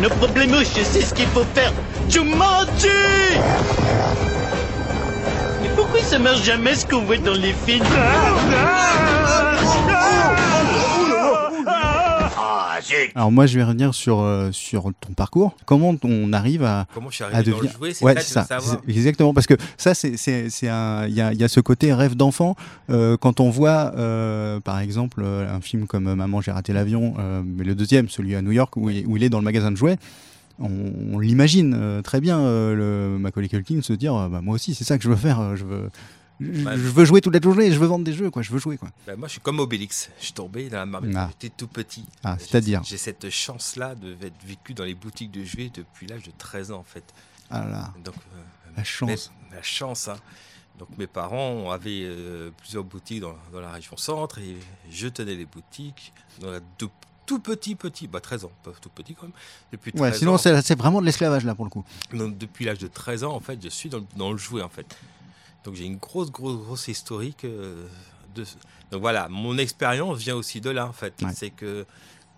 No 0.00 0.08
problème, 0.08 0.54
je 0.60 0.82
sais 0.82 1.02
ce 1.02 1.12
qu'il 1.12 1.26
faut 1.26 1.44
faire. 1.54 1.72
Jumanji 2.08 2.88
Mais 5.62 5.68
pourquoi 5.76 6.00
ça 6.00 6.18
marche 6.18 6.42
jamais 6.42 6.74
ce 6.74 6.86
qu'on 6.86 7.02
voit 7.02 7.18
dans 7.18 7.34
les 7.34 7.52
films? 7.66 7.84
Ah, 7.94 8.30
Alors 13.14 13.30
moi, 13.32 13.46
je 13.46 13.56
vais 13.58 13.64
revenir 13.64 13.94
sur 13.94 14.20
euh, 14.20 14.50
sur 14.52 14.90
ton 15.00 15.12
parcours. 15.12 15.56
Comment 15.66 15.94
on 16.02 16.32
arrive 16.32 16.62
à 16.64 16.86
Comment 16.94 17.10
je 17.10 17.16
suis 17.16 17.24
à 17.24 17.28
arrivé 17.28 17.50
dans 17.50 17.56
le 17.58 17.62
devenir 17.62 17.76
jouet, 17.78 17.94
c'est 17.94 18.04
ouais, 18.04 18.20
ça, 18.20 18.46
c'est- 18.60 18.90
exactement 18.90 19.34
parce 19.34 19.46
que 19.46 19.54
ça 19.76 19.94
c'est 19.94 20.16
c'est 20.16 20.50
c'est 20.50 20.68
un 20.68 21.06
il 21.06 21.14
y 21.14 21.20
a, 21.20 21.32
il 21.32 21.38
y 21.40 21.44
a 21.44 21.48
ce 21.48 21.60
côté 21.60 21.92
rêve 21.92 22.14
d'enfant 22.16 22.56
euh, 22.90 23.16
quand 23.16 23.40
on 23.40 23.50
voit 23.50 23.92
euh, 23.96 24.60
par 24.60 24.78
exemple 24.80 25.24
un 25.24 25.60
film 25.60 25.86
comme 25.86 26.12
Maman 26.14 26.40
j'ai 26.40 26.50
raté 26.52 26.72
l'avion 26.72 27.14
mais 27.44 27.64
le 27.64 27.74
deuxième 27.74 28.08
celui 28.08 28.34
à 28.34 28.42
New 28.42 28.52
York 28.52 28.76
où 28.76 28.90
il, 28.90 29.06
où 29.06 29.16
il 29.16 29.22
est 29.24 29.28
dans 29.30 29.38
le 29.38 29.44
magasin 29.44 29.70
de 29.70 29.76
jouets 29.76 29.96
on, 30.60 30.68
on 31.14 31.18
l'imagine 31.18 31.74
euh, 31.76 32.02
très 32.02 32.20
bien 32.20 32.38
euh, 32.40 32.74
le 32.74 33.18
Macaulay 33.18 33.48
Culkin 33.48 33.80
se 33.82 33.92
dire 33.94 34.14
euh, 34.14 34.28
bah, 34.28 34.40
moi 34.42 34.54
aussi 34.54 34.74
c'est 34.74 34.84
ça 34.84 34.98
que 34.98 35.04
je 35.04 35.08
veux 35.08 35.16
faire 35.16 35.56
je 35.56 35.64
veux 35.64 35.88
je, 36.40 36.46
veux 36.88 37.04
jouer 37.04 37.20
toute 37.20 37.34
la 37.34 37.40
journée 37.40 37.70
je 37.72 37.78
veux 37.78 37.86
vendre 37.86 38.04
des 38.04 38.12
jeux 38.12 38.30
quoi 38.30 38.42
je 38.42 38.50
veux 38.50 38.58
jouer 38.58 38.76
quoi 38.78 38.88
Ben, 39.06 39.16
Moi, 39.16 39.28
je 39.28 39.32
suis 39.32 39.40
comme 39.40 39.58
Obélix. 39.60 40.10
Je 40.18 40.24
suis 40.26 40.32
tombé 40.32 40.68
dans 40.70 40.78
la 40.78 40.86
marmite 40.86 41.14
Ah. 41.16 41.28
j'étais 41.30 41.54
tout 41.54 41.68
petit. 41.68 42.04
Ah, 42.24 42.36
J'ai- 42.38 42.46
c'est-à-dire 42.46 42.82
J'ai 42.84 42.96
cette 42.98 43.28
chance-là 43.30 43.94
de 43.94 44.12
être 44.22 44.44
vécu 44.44 44.74
dans 44.74 44.84
les 44.84 44.94
boutiques 44.94 45.30
de 45.30 45.44
jouets 45.44 45.70
depuis 45.74 46.06
l'âge 46.06 46.22
de 46.22 46.32
13 46.36 46.70
ans 46.72 46.78
en 46.78 46.84
fait. 46.84 47.04
ah 47.50 47.66
là 47.66 47.92
Donc, 48.04 48.14
euh, 48.14 48.40
la 48.76 48.84
chance 48.84 49.30
Mais- 49.50 49.56
la 49.56 49.62
chance, 49.62 50.08
hein. 50.08 50.16
Donc 50.78 50.88
mes 50.96 51.06
parents 51.06 51.70
avaient 51.70 52.04
euh, 52.04 52.50
plusieurs 52.56 52.84
boutiques 52.84 53.20
dans, 53.20 53.34
dans 53.52 53.60
la 53.60 53.70
région 53.72 53.96
centre 53.98 54.38
et 54.38 54.56
je 54.90 55.08
tenais 55.08 55.34
les 55.34 55.44
boutiques. 55.44 56.12
Dans 56.40 56.50
la 56.52 56.60
de- 56.60 56.88
tout 57.26 57.38
petit, 57.38 57.74
petit, 57.76 58.08
bah 58.08 58.18
13 58.20 58.44
ans, 58.46 58.50
pas 58.64 58.72
tout 58.80 58.88
petit 58.88 59.14
quand 59.14 59.24
même. 59.24 59.32
Depuis 59.70 59.92
13 59.92 60.02
ouais 60.02 60.12
sinon 60.18 60.36
c'est 60.38 60.74
vraiment 60.76 61.00
de 61.00 61.06
l'esclavage 61.06 61.44
là 61.44 61.54
pour 61.54 61.64
le 61.64 61.70
coup 61.70 61.84
donc, 62.12 62.36
depuis 62.38 62.64
l'âge 62.64 62.78
de 62.78 62.88
13 62.88 63.22
ans, 63.24 63.34
en 63.34 63.40
fait, 63.40 63.62
je 63.62 63.68
suis 63.68 63.88
dans, 63.88 63.98
le- 63.98 64.06
dans 64.16 64.32
le 64.32 64.38
jouet 64.38 64.62
en 64.62 64.68
fait. 64.70 64.86
Donc 65.64 65.74
j'ai 65.74 65.84
une 65.84 65.96
grosse, 65.96 66.30
grosse, 66.30 66.56
grosse 66.56 66.88
historique. 66.88 67.44
euh, 67.44 67.84
de... 68.34 68.44
Donc 68.90 69.00
voilà, 69.00 69.28
mon 69.28 69.58
expérience 69.58 70.18
vient 70.18 70.36
aussi 70.36 70.60
de 70.60 70.70
là 70.70 70.86
en 70.86 70.92
fait. 70.92 71.14
Ouais. 71.22 71.30
C'est 71.34 71.50
que 71.50 71.84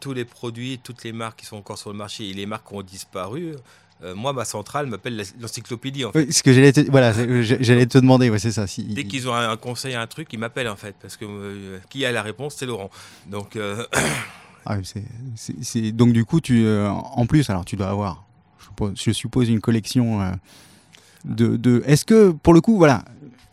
tous 0.01 0.13
les 0.13 0.25
produits, 0.25 0.81
toutes 0.83 1.05
les 1.05 1.13
marques 1.13 1.41
qui 1.41 1.47
sont 1.47 1.57
encore 1.57 1.79
sur 1.79 1.91
le 1.91 1.97
marché 1.97 2.29
et 2.29 2.33
les 2.33 2.47
marques 2.47 2.69
qui 2.69 2.75
ont 2.75 2.83
disparu, 2.83 3.55
euh, 4.03 4.15
moi, 4.17 4.33
ma 4.33 4.45
centrale 4.45 4.87
m'appelle 4.87 5.17
l'en- 5.17 5.41
l'encyclopédie 5.43 6.05
en 6.05 6.11
fait. 6.13 6.25
Oui, 6.27 6.33
ce 6.33 6.43
que 6.43 6.53
j'allais 6.53 6.73
te, 6.73 6.81
voilà 6.91 7.13
c'est- 7.15 7.63
j'allais 7.63 7.87
te 7.87 7.99
demander 7.99 8.29
ouais 8.31 8.41
c'est 8.41 8.51
ça 8.51 8.67
si 8.67 8.83
Dès 8.83 9.05
qu'ils 9.05 9.29
ont 9.29 9.35
un, 9.35 9.57
conseil, 9.57 9.95
un 9.95 10.07
truc, 10.09 10.29
ils 10.33 10.39
m'appellent 10.41 10.69
en 10.69 10.75
fait, 10.77 10.97
parce 11.01 11.17
que 11.17 11.25
euh, 11.25 11.79
qui 11.89 12.05
a 12.05 12.11
la 12.11 12.23
réponse, 12.23 12.57
c'est 12.59 12.67
Laurent. 12.67 12.91
Donc 13.29 13.55
euh, 13.57 13.87
Ah 14.65 14.77
donc 15.93 16.13
du 16.13 16.25
coup, 16.25 16.41
tu, 16.41 16.65
euh, 16.65 16.89
en 16.89 17.27
plus, 17.27 17.49
alors 17.51 17.65
tu 17.65 17.77
dois 17.77 17.89
avoir, 17.89 18.25
je 18.61 18.65
suppose, 18.67 18.93
je 18.97 19.11
suppose 19.13 19.49
une 19.49 19.61
collection 19.61 20.21
euh, 20.23 20.33
de, 21.25 21.57
de- 21.57 21.83
Est-ce 21.87 22.05
que, 22.05 22.31
pour 22.31 22.55
le 22.55 22.61
coup, 22.61 22.77
voilà, 22.77 23.05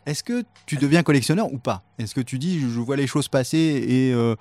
est-ce 0.09 0.23
que 0.23 0.43
tu 0.65 0.77
deviens 0.77 1.03
collectionneur 1.03 1.51
ou 1.53 1.57
pas? 1.57 1.83
Est-ce 1.97 2.15
que 2.15 2.21
tu 2.21 2.39
dis, 2.39 2.59
je 2.59 2.79
vois 2.79 2.95
les 2.95 3.07
choses 3.07 3.27
passer 3.27 3.57
et 3.87 4.13
euh, 4.13 4.35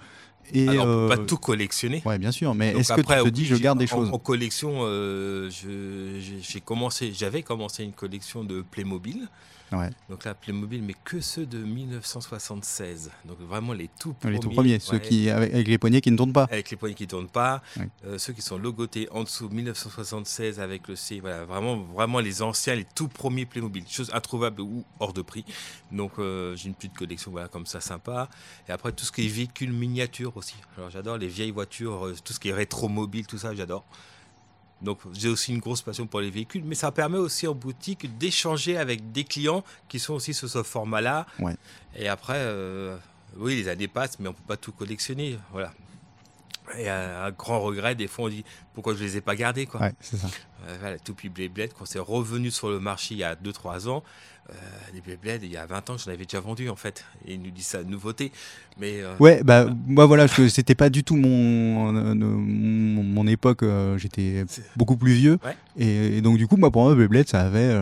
et, 0.53 0.67
alors, 0.69 0.87
on 0.87 0.89
euh, 0.89 1.09
peut 1.09 1.17
pas 1.17 1.25
tout 1.25 1.37
collectionner. 1.37 2.03
Ouais, 2.07 2.19
bien 2.19 2.33
sûr, 2.33 2.55
mais 2.55 2.69
est-ce 2.69 2.95
que 2.95 3.01
après, 3.01 3.17
tu 3.17 3.23
te 3.25 3.27
oui, 3.27 3.33
dis, 3.33 3.45
je 3.45 3.57
garde 3.57 3.79
des 3.79 3.85
en- 3.85 3.97
choses? 3.97 4.09
En, 4.11 4.19
collection, 4.19 4.79
euh, 4.81 5.51
j'ai 5.51 6.61
commencé, 6.63 7.13
j'avais 7.13 7.43
commencé 7.43 7.85
une 7.85 7.93
collection 7.93 8.45
de 8.45 8.63
Playmobil. 8.63 9.29
Ouais. 9.73 9.91
Donc 10.09 10.25
là, 10.25 10.35
Playmobil, 10.35 10.83
mais 10.83 10.95
que 11.05 11.21
ceux 11.21 11.47
de 11.47 11.59
1976. 11.59 13.11
Donc 13.25 13.39
vraiment 13.41 13.73
les 13.73 13.89
tout 13.99 14.15
premiers. 14.15 14.35
Les 14.35 14.41
tout 14.41 14.51
premiers, 14.51 14.79
ceux 14.79 14.99
qui 14.99 15.29
avec, 15.31 15.53
avec 15.53 15.69
les 15.69 15.79
poignets 15.79 16.01
qui 16.01 16.11
ne 16.11 16.17
tournent 16.17 16.33
pas. 16.33 16.45
Avec 16.45 16.71
les 16.71 16.77
poignées 16.77 16.95
qui 16.95 17.05
ne 17.05 17.09
tournent 17.09 17.29
pas, 17.29 17.63
euh, 18.07 18.19
ceux 18.19 18.33
qui 18.33 18.43
sont 18.43 18.59
logotés 18.59 19.09
en 19.11 19.25
dessous 19.25 19.49
1976 19.49 20.61
avec 20.61 20.89
le 20.89 20.97
C, 20.97 21.21
voilà, 21.21 21.45
vraiment, 21.45 21.77
vraiment 21.77 22.21
les 22.21 22.43
anciens, 22.43 22.75
les 22.75 22.87
tout 22.95 23.09
premiers 23.09 23.47
Playmobil, 23.47 23.85
chose 23.89 24.11
introuvable 24.15 24.63
ou 24.63 24.85
hors 25.01 25.13
de 25.13 25.23
prix. 25.23 25.45
Donc 25.93 26.13
euh, 26.19 26.57
j'ai 26.57 26.69
une 26.69 26.75
petite 26.75 26.95
collection 26.95 27.31
voilà, 27.31 27.49
comme 27.49 27.67
ça 27.67 27.81
sympa. 27.81 28.29
Et 28.69 28.73
après 28.73 28.93
tout 28.93 29.05
ce 29.05 29.13
qui 29.13 29.27
est 29.27 29.29
véhicules 29.29 29.73
miniatures 29.73 30.37
aussi. 30.37 30.55
Alors 30.77 30.91
j'adore 30.91 31.19
les 31.19 31.29
vieilles 31.29 31.51
voitures, 31.51 32.07
euh, 32.07 32.17
tout 32.25 32.33
ce 32.33 32.41
qui 32.41 32.49
est 32.49 32.55
rétro-mobile, 32.55 33.27
tout 33.27 33.39
ça, 33.39 33.55
j'adore. 33.55 33.85
Donc 34.83 35.01
j'ai 35.13 35.29
aussi 35.29 35.53
une 35.53 35.59
grosse 35.59 35.83
passion 35.83 36.07
pour 36.07 36.21
les 36.21 36.31
véhicules, 36.31 36.63
mais 36.65 36.75
ça 36.75 36.93
permet 36.93 37.19
aussi 37.19 37.47
en 37.47 37.55
boutique 37.55 38.17
d'échanger 38.19 38.77
avec 38.77 39.13
des 39.13 39.25
clients 39.25 39.65
qui 39.89 39.99
sont 39.99 40.15
aussi 40.15 40.35
sur 40.35 40.49
ce 40.49 40.63
format-là. 40.63 41.27
Ouais. 41.41 41.57
Et 41.97 42.09
après, 42.09 42.37
euh, 42.37 42.97
oui, 43.37 43.57
les 43.57 43.69
années 43.69 43.89
passent, 43.89 44.19
mais 44.21 44.29
on 44.29 44.33
peut 44.33 44.43
pas 44.47 44.57
tout 44.57 44.73
collectionner. 44.73 45.39
Voilà. 45.53 45.73
Et 46.79 46.89
un, 46.89 47.25
un 47.25 47.31
grand 47.31 47.61
regret, 47.61 47.95
des 47.95 48.07
fois 48.09 48.27
on 48.27 48.29
dit 48.29 48.45
pourquoi 48.75 48.95
je 48.95 49.03
les 49.03 49.17
ai 49.17 49.21
pas 49.21 49.37
gardés 49.37 49.67
quoi. 49.67 49.81
Ouais, 49.81 49.95
c'est 50.01 50.17
ça. 50.17 50.29
Euh, 50.67 50.77
voilà, 50.81 50.99
Toupie 50.99 51.29
Beyblade, 51.29 51.71
quand 51.79 51.85
c'est 51.87 51.99
revenu 52.01 52.51
sur 52.51 52.69
le 52.69 52.81
marché 52.81 53.15
il 53.15 53.19
y 53.19 53.25
a 53.25 53.35
2-3 53.37 53.89
ans, 53.89 54.03
euh, 54.51 54.55
les 54.93 55.01
Beyblade, 55.01 55.43
il 55.45 55.53
y 55.53 55.57
a 55.57 55.67
20 55.67 55.91
ans, 55.91 55.97
j'en 55.99 56.11
avais 56.11 56.25
déjà 56.25 56.41
vendu 56.41 56.69
en 56.69 56.75
fait. 56.77 57.05
Et 57.27 57.35
ils 57.35 57.41
nous 57.43 57.51
disent 57.51 57.67
ça, 57.67 57.83
nouveauté. 57.85 58.33
Mais 58.81 59.01
euh, 59.01 59.15
Ouais, 59.21 59.43
bah 59.45 59.67
moi 59.87 60.07
voilà, 60.07 60.27
c'était 60.27 60.75
pas 60.75 60.91
du 60.91 61.05
tout 61.05 61.17
mon 61.17 61.95
euh, 61.97 62.15
mon, 62.15 63.03
mon 63.05 63.27
époque. 63.27 63.63
euh, 63.63 63.97
J'étais 63.99 64.45
beaucoup 64.77 64.97
plus 64.97 65.13
vieux, 65.13 65.39
Ouais. 65.45 65.57
et, 65.77 66.17
et 66.19 66.21
donc 66.23 66.39
du 66.39 66.47
coup, 66.49 66.57
moi 66.57 66.71
pour 66.73 66.83
moi, 66.85 66.95
Beyblade, 66.95 67.29
ça 67.29 67.41
avait 67.43 67.73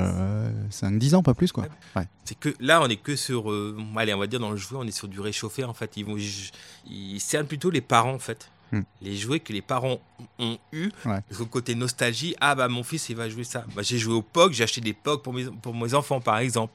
5-10 0.71 1.14
ans, 1.14 1.23
pas 1.23 1.35
plus 1.35 1.52
quoi. 1.52 1.66
Ouais. 1.95 2.05
c'est 2.25 2.38
que 2.38 2.55
là, 2.61 2.81
on 2.83 2.88
est 2.88 2.97
que 2.97 3.16
sur. 3.16 3.50
euh, 3.50 3.76
allez, 3.97 4.12
on 4.14 4.19
va 4.19 4.26
dire 4.26 4.40
dans 4.40 4.50
le 4.50 4.57
jouet, 4.57 4.78
on 4.81 4.87
est 4.87 4.90
sur 4.90 5.09
du 5.09 5.21
réchauffé 5.21 5.64
en 5.64 5.75
fait. 5.75 5.93
Ils, 5.97 6.05
vont, 6.05 6.16
ils, 6.16 6.50
ils 6.90 7.21
cernent 7.21 7.47
plutôt 7.47 7.71
les 7.71 7.81
parents 7.81 8.14
en 8.14 8.19
fait. 8.19 8.50
Hmm. 8.73 8.80
Les 9.00 9.16
jouets 9.16 9.38
que 9.40 9.52
les 9.52 9.62
parents 9.62 9.99
ont 10.40 10.58
eu, 10.73 10.90
Ouais. 11.04 11.20
le 11.38 11.44
côté 11.44 11.75
nostalgie, 11.76 12.35
ah 12.40 12.54
bah 12.56 12.66
mon 12.68 12.82
fils 12.82 13.08
il 13.08 13.16
va 13.16 13.28
jouer 13.28 13.44
ça. 13.44 13.64
Bah, 13.76 13.82
j'ai 13.82 13.96
joué 13.99 14.14
au 14.14 14.23
POG, 14.23 14.52
j'ai 14.54 14.64
acheté 14.64 14.80
des 14.80 14.92
POG 14.92 15.23
pour 15.23 15.32
mes, 15.32 15.44
pour 15.44 15.73
mes 15.75 15.94
enfants 15.94 16.20
par 16.20 16.38
exemple. 16.38 16.73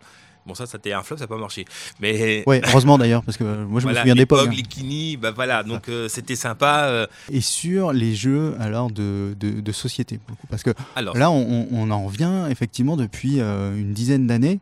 Bon 0.48 0.56
ça, 0.56 0.66
ça 0.66 0.80
un 0.84 1.04
flop, 1.04 1.18
ça 1.18 1.26
n'a 1.26 1.28
pas 1.28 1.38
marché. 1.38 1.66
Mais 2.00 2.44
Ouais, 2.48 2.62
heureusement 2.66 2.98
d'ailleurs, 2.98 3.24
parce 3.24 3.38
que 3.38 3.44
euh, 3.44 3.66
moi 3.66 3.80
je 3.80 3.86
me 3.86 3.92
voilà, 3.92 4.00
souviens 4.02 4.16
les 4.16 4.22
d'époque. 4.22 4.40
POG, 4.46 4.48
hein. 4.48 4.54
les 4.56 4.64
Kini, 4.64 5.18
bah 5.18 5.30
voilà, 5.32 5.62
donc 5.64 5.88
euh, 5.90 6.08
c'était 6.08 6.36
sympa. 6.38 6.86
euh, 6.86 7.06
Et 7.30 7.42
sur 7.42 7.92
les 7.94 8.16
jeux 8.16 8.56
alors 8.60 8.90
de, 8.90 9.36
de, 9.40 9.60
de 9.60 9.72
société, 9.72 10.20
parce 10.50 10.64
que 10.64 10.72
alors, 10.96 11.16
là, 11.18 11.30
on, 11.30 11.68
on- 11.72 11.92
en 11.92 12.06
revient 12.06 12.48
effectivement 12.50 12.96
depuis 12.98 13.40
euh, 13.42 13.76
une 13.78 13.94
dizaine 13.94 14.26
d'années, 14.28 14.60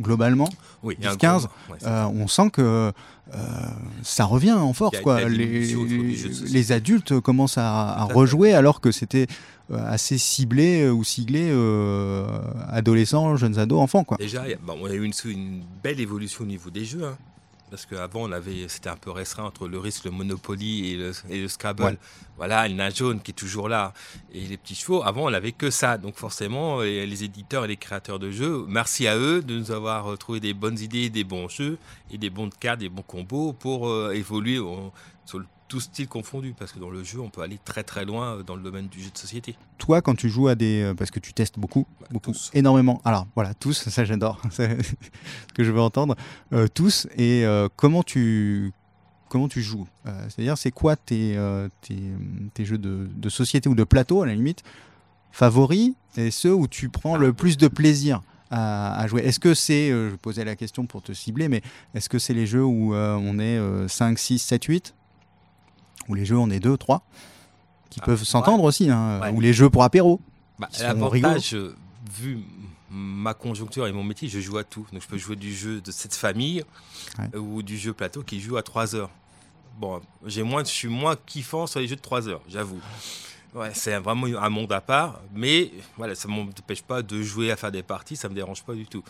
globalement. 0.00 0.48
oui, 0.82 0.96
il 0.98 1.04
y 1.04 1.08
a 1.08 1.12
un 1.12 1.14
10-15, 1.14 1.18
gros- 1.38 1.48
ouais, 1.70 1.78
c'est 1.80 1.86
Euh, 1.86 2.06
on 2.08 2.26
sent 2.28 2.50
que 2.50 2.92
euh, 3.34 3.38
ça 4.02 4.24
revient 4.24 4.52
en 4.52 4.72
force. 4.72 5.00
Quoi. 5.00 5.28
Les, 5.28 6.72
adultes 6.72 7.20
commencent 7.20 7.58
à, 7.58 8.04
rejouer 8.04 8.52
alors 8.52 8.80
que 8.80 8.90
c'était 8.90 9.26
euh, 9.70 9.76
assez 9.86 10.18
ciblé 10.18 10.82
euh, 10.82 10.90
ou 10.90 11.02
euh, 11.30 12.26
adolescents, 12.68 13.36
jeunes 13.36 13.58
ados, 13.58 13.80
enfants. 13.80 14.04
Quoi. 14.04 14.18
Déjà, 14.18 14.42
a- 14.42 14.56
bon, 14.62 14.76
on 14.80 14.86
a 14.86 14.94
eu 14.94 15.04
une, 15.04 15.12
une 15.24 15.62
belle 15.82 16.00
évolution 16.00 16.44
au 16.44 16.46
niveau 16.46 16.70
des 16.70 16.84
jeux. 16.84 17.04
hein. 17.04 17.16
Parce 17.72 17.86
qu'avant, 17.86 18.20
on 18.28 18.32
avait, 18.32 18.68
c'était 18.68 18.90
un 18.90 18.96
peu 18.96 19.10
restreint 19.10 19.44
entre 19.44 19.66
le 19.66 19.78
risque, 19.78 20.04
le 20.04 20.10
Monopoly 20.10 20.92
et 20.92 20.96
le, 20.96 21.12
et 21.30 21.40
le 21.40 21.48
Scrabble. 21.48 21.82
Ouais. 21.82 21.98
Voilà, 22.36 22.68
le 22.68 22.74
nain 22.74 22.90
jaune 22.90 23.18
qui 23.22 23.30
est 23.30 23.34
toujours 23.34 23.66
là. 23.66 23.94
Et 24.34 24.40
les 24.40 24.58
petits 24.58 24.74
chevaux, 24.74 25.02
avant, 25.02 25.24
on 25.24 25.30
n'avait 25.30 25.52
que 25.52 25.70
ça. 25.70 25.96
Donc 25.96 26.16
forcément, 26.16 26.82
les, 26.82 27.06
les 27.06 27.24
éditeurs 27.24 27.64
et 27.64 27.68
les 27.68 27.78
créateurs 27.78 28.18
de 28.18 28.30
jeux, 28.30 28.66
merci 28.68 29.06
à 29.06 29.16
eux 29.16 29.40
de 29.40 29.58
nous 29.58 29.70
avoir 29.70 30.12
euh, 30.12 30.16
trouvé 30.18 30.38
des 30.38 30.52
bonnes 30.52 30.78
idées, 30.78 31.08
des 31.08 31.24
bons 31.24 31.48
jeux 31.48 31.78
et 32.10 32.18
des 32.18 32.28
bons 32.28 32.50
cartes, 32.60 32.80
des 32.80 32.90
bons 32.90 33.00
combos 33.02 33.54
pour 33.54 33.88
euh, 33.88 34.12
évoluer 34.12 34.58
au- 34.58 34.92
sur 35.24 35.38
le, 35.38 35.46
tout 35.72 35.80
style 35.80 36.06
confondu. 36.08 36.54
Parce 36.58 36.70
que 36.72 36.78
dans 36.78 36.90
le 36.90 37.02
jeu, 37.02 37.18
on 37.20 37.30
peut 37.30 37.40
aller 37.42 37.58
très 37.64 37.82
très 37.82 38.04
loin 38.04 38.36
euh, 38.36 38.42
dans 38.42 38.56
le 38.56 38.62
domaine 38.62 38.88
du 38.88 39.00
jeu 39.02 39.10
de 39.10 39.16
société. 39.18 39.56
Toi, 39.78 40.02
quand 40.02 40.14
tu 40.14 40.28
joues 40.28 40.48
à 40.48 40.54
des. 40.54 40.82
euh, 40.82 40.94
Parce 40.94 41.10
que 41.10 41.18
tu 41.20 41.32
testes 41.32 41.58
beaucoup, 41.58 41.86
Bah, 42.00 42.06
beaucoup, 42.10 42.32
tous. 42.32 42.50
énormément. 42.52 43.00
Alors 43.04 43.26
voilà, 43.34 43.54
tous, 43.54 43.72
ça 43.88 44.04
j'adore. 44.04 44.40
C'est 44.50 44.82
ce 44.82 44.92
que 45.54 45.64
je 45.64 45.70
veux 45.72 45.80
entendre. 45.80 46.14
Euh, 46.52 46.68
tous. 46.72 47.06
Et 47.16 47.44
euh, 47.46 47.68
comment 47.76 48.02
tu. 48.02 48.72
Comment 49.30 49.48
tu 49.48 49.62
joues? 49.62 49.88
C'est-à-dire, 50.28 50.58
c'est 50.58 50.70
quoi 50.72 50.94
tes, 50.94 51.38
tes, 51.80 51.96
tes 52.52 52.64
jeux 52.66 52.76
de, 52.76 53.08
de 53.14 53.28
société 53.30 53.66
ou 53.70 53.74
de 53.74 53.82
plateau, 53.84 54.20
à 54.20 54.26
la 54.26 54.34
limite, 54.34 54.62
favoris 55.30 55.92
et 56.18 56.30
ceux 56.30 56.54
où 56.54 56.68
tu 56.68 56.90
prends 56.90 57.16
le 57.16 57.32
plus 57.32 57.56
de 57.56 57.68
plaisir 57.68 58.20
à, 58.50 58.94
à 59.00 59.06
jouer? 59.06 59.22
Est-ce 59.22 59.40
que 59.40 59.54
c'est, 59.54 59.90
euh, 59.90 60.10
je 60.10 60.16
posais 60.16 60.44
la 60.44 60.54
question 60.54 60.84
pour 60.84 61.00
te 61.00 61.12
cibler, 61.14 61.48
mais 61.48 61.62
est-ce 61.94 62.10
que 62.10 62.18
c'est 62.18 62.34
les 62.34 62.46
jeux 62.46 62.62
où 62.64 62.94
euh, 62.94 63.14
on 63.14 63.38
est 63.38 63.56
euh, 63.56 63.88
5, 63.88 64.18
6, 64.18 64.38
7, 64.38 64.64
8 64.64 64.94
Ou 66.08 66.14
les 66.14 66.24
jeux 66.24 66.36
où 66.36 66.42
on 66.42 66.50
est 66.50 66.60
2, 66.60 66.76
3 66.76 67.02
Qui 67.90 68.00
Ah, 68.02 68.06
peuvent 68.06 68.24
s'entendre 68.24 68.64
aussi, 68.64 68.90
hein, 68.90 69.20
Ouais. 69.20 69.30
ou 69.30 69.40
les 69.40 69.52
jeux 69.52 69.68
pour 69.70 69.82
apéro 69.84 70.20
Bah. 70.58 70.68
L'avantage, 70.80 71.54
euh, 71.54 71.74
vu 72.18 72.38
ma 72.90 73.34
conjoncture 73.34 73.86
et 73.86 73.92
mon 73.92 74.04
métier, 74.04 74.28
je 74.28 74.38
joue 74.40 74.58
à 74.58 74.64
tout. 74.64 74.86
Donc 74.92 75.02
je 75.02 75.08
peux 75.08 75.18
jouer 75.18 75.36
du 75.36 75.54
jeu 75.54 75.80
de 75.80 75.90
cette 75.90 76.14
famille 76.14 76.62
Ouais. 77.18 77.38
ou 77.38 77.62
du 77.62 77.76
jeu 77.78 77.92
plateau 77.92 78.22
qui 78.22 78.40
joue 78.40 78.56
à 78.56 78.62
3 78.62 78.94
heures. 78.94 79.10
Bon, 79.78 80.00
j'ai 80.26 80.42
moins, 80.42 80.62
je 80.64 80.68
suis 80.70 80.88
moins 80.88 81.16
kiffant 81.16 81.66
sur 81.66 81.80
les 81.80 81.88
jeux 81.88 81.96
de 81.96 82.00
3 82.02 82.28
heures, 82.28 82.42
j'avoue. 82.48 82.80
Ouais, 83.54 83.70
c'est 83.74 83.96
vraiment 83.98 84.26
un 84.26 84.48
monde 84.48 84.72
à 84.72 84.80
part, 84.80 85.20
mais 85.34 85.70
voilà, 85.98 86.14
ça 86.14 86.26
ne 86.28 86.34
m'empêche 86.34 86.82
pas 86.82 87.02
de 87.02 87.22
jouer 87.22 87.50
à 87.50 87.56
faire 87.56 87.70
des 87.72 87.82
parties, 87.82 88.16
ça 88.16 88.28
me 88.30 88.34
dérange 88.34 88.62
pas 88.62 88.74
du 88.74 88.86
tout. 88.86 89.02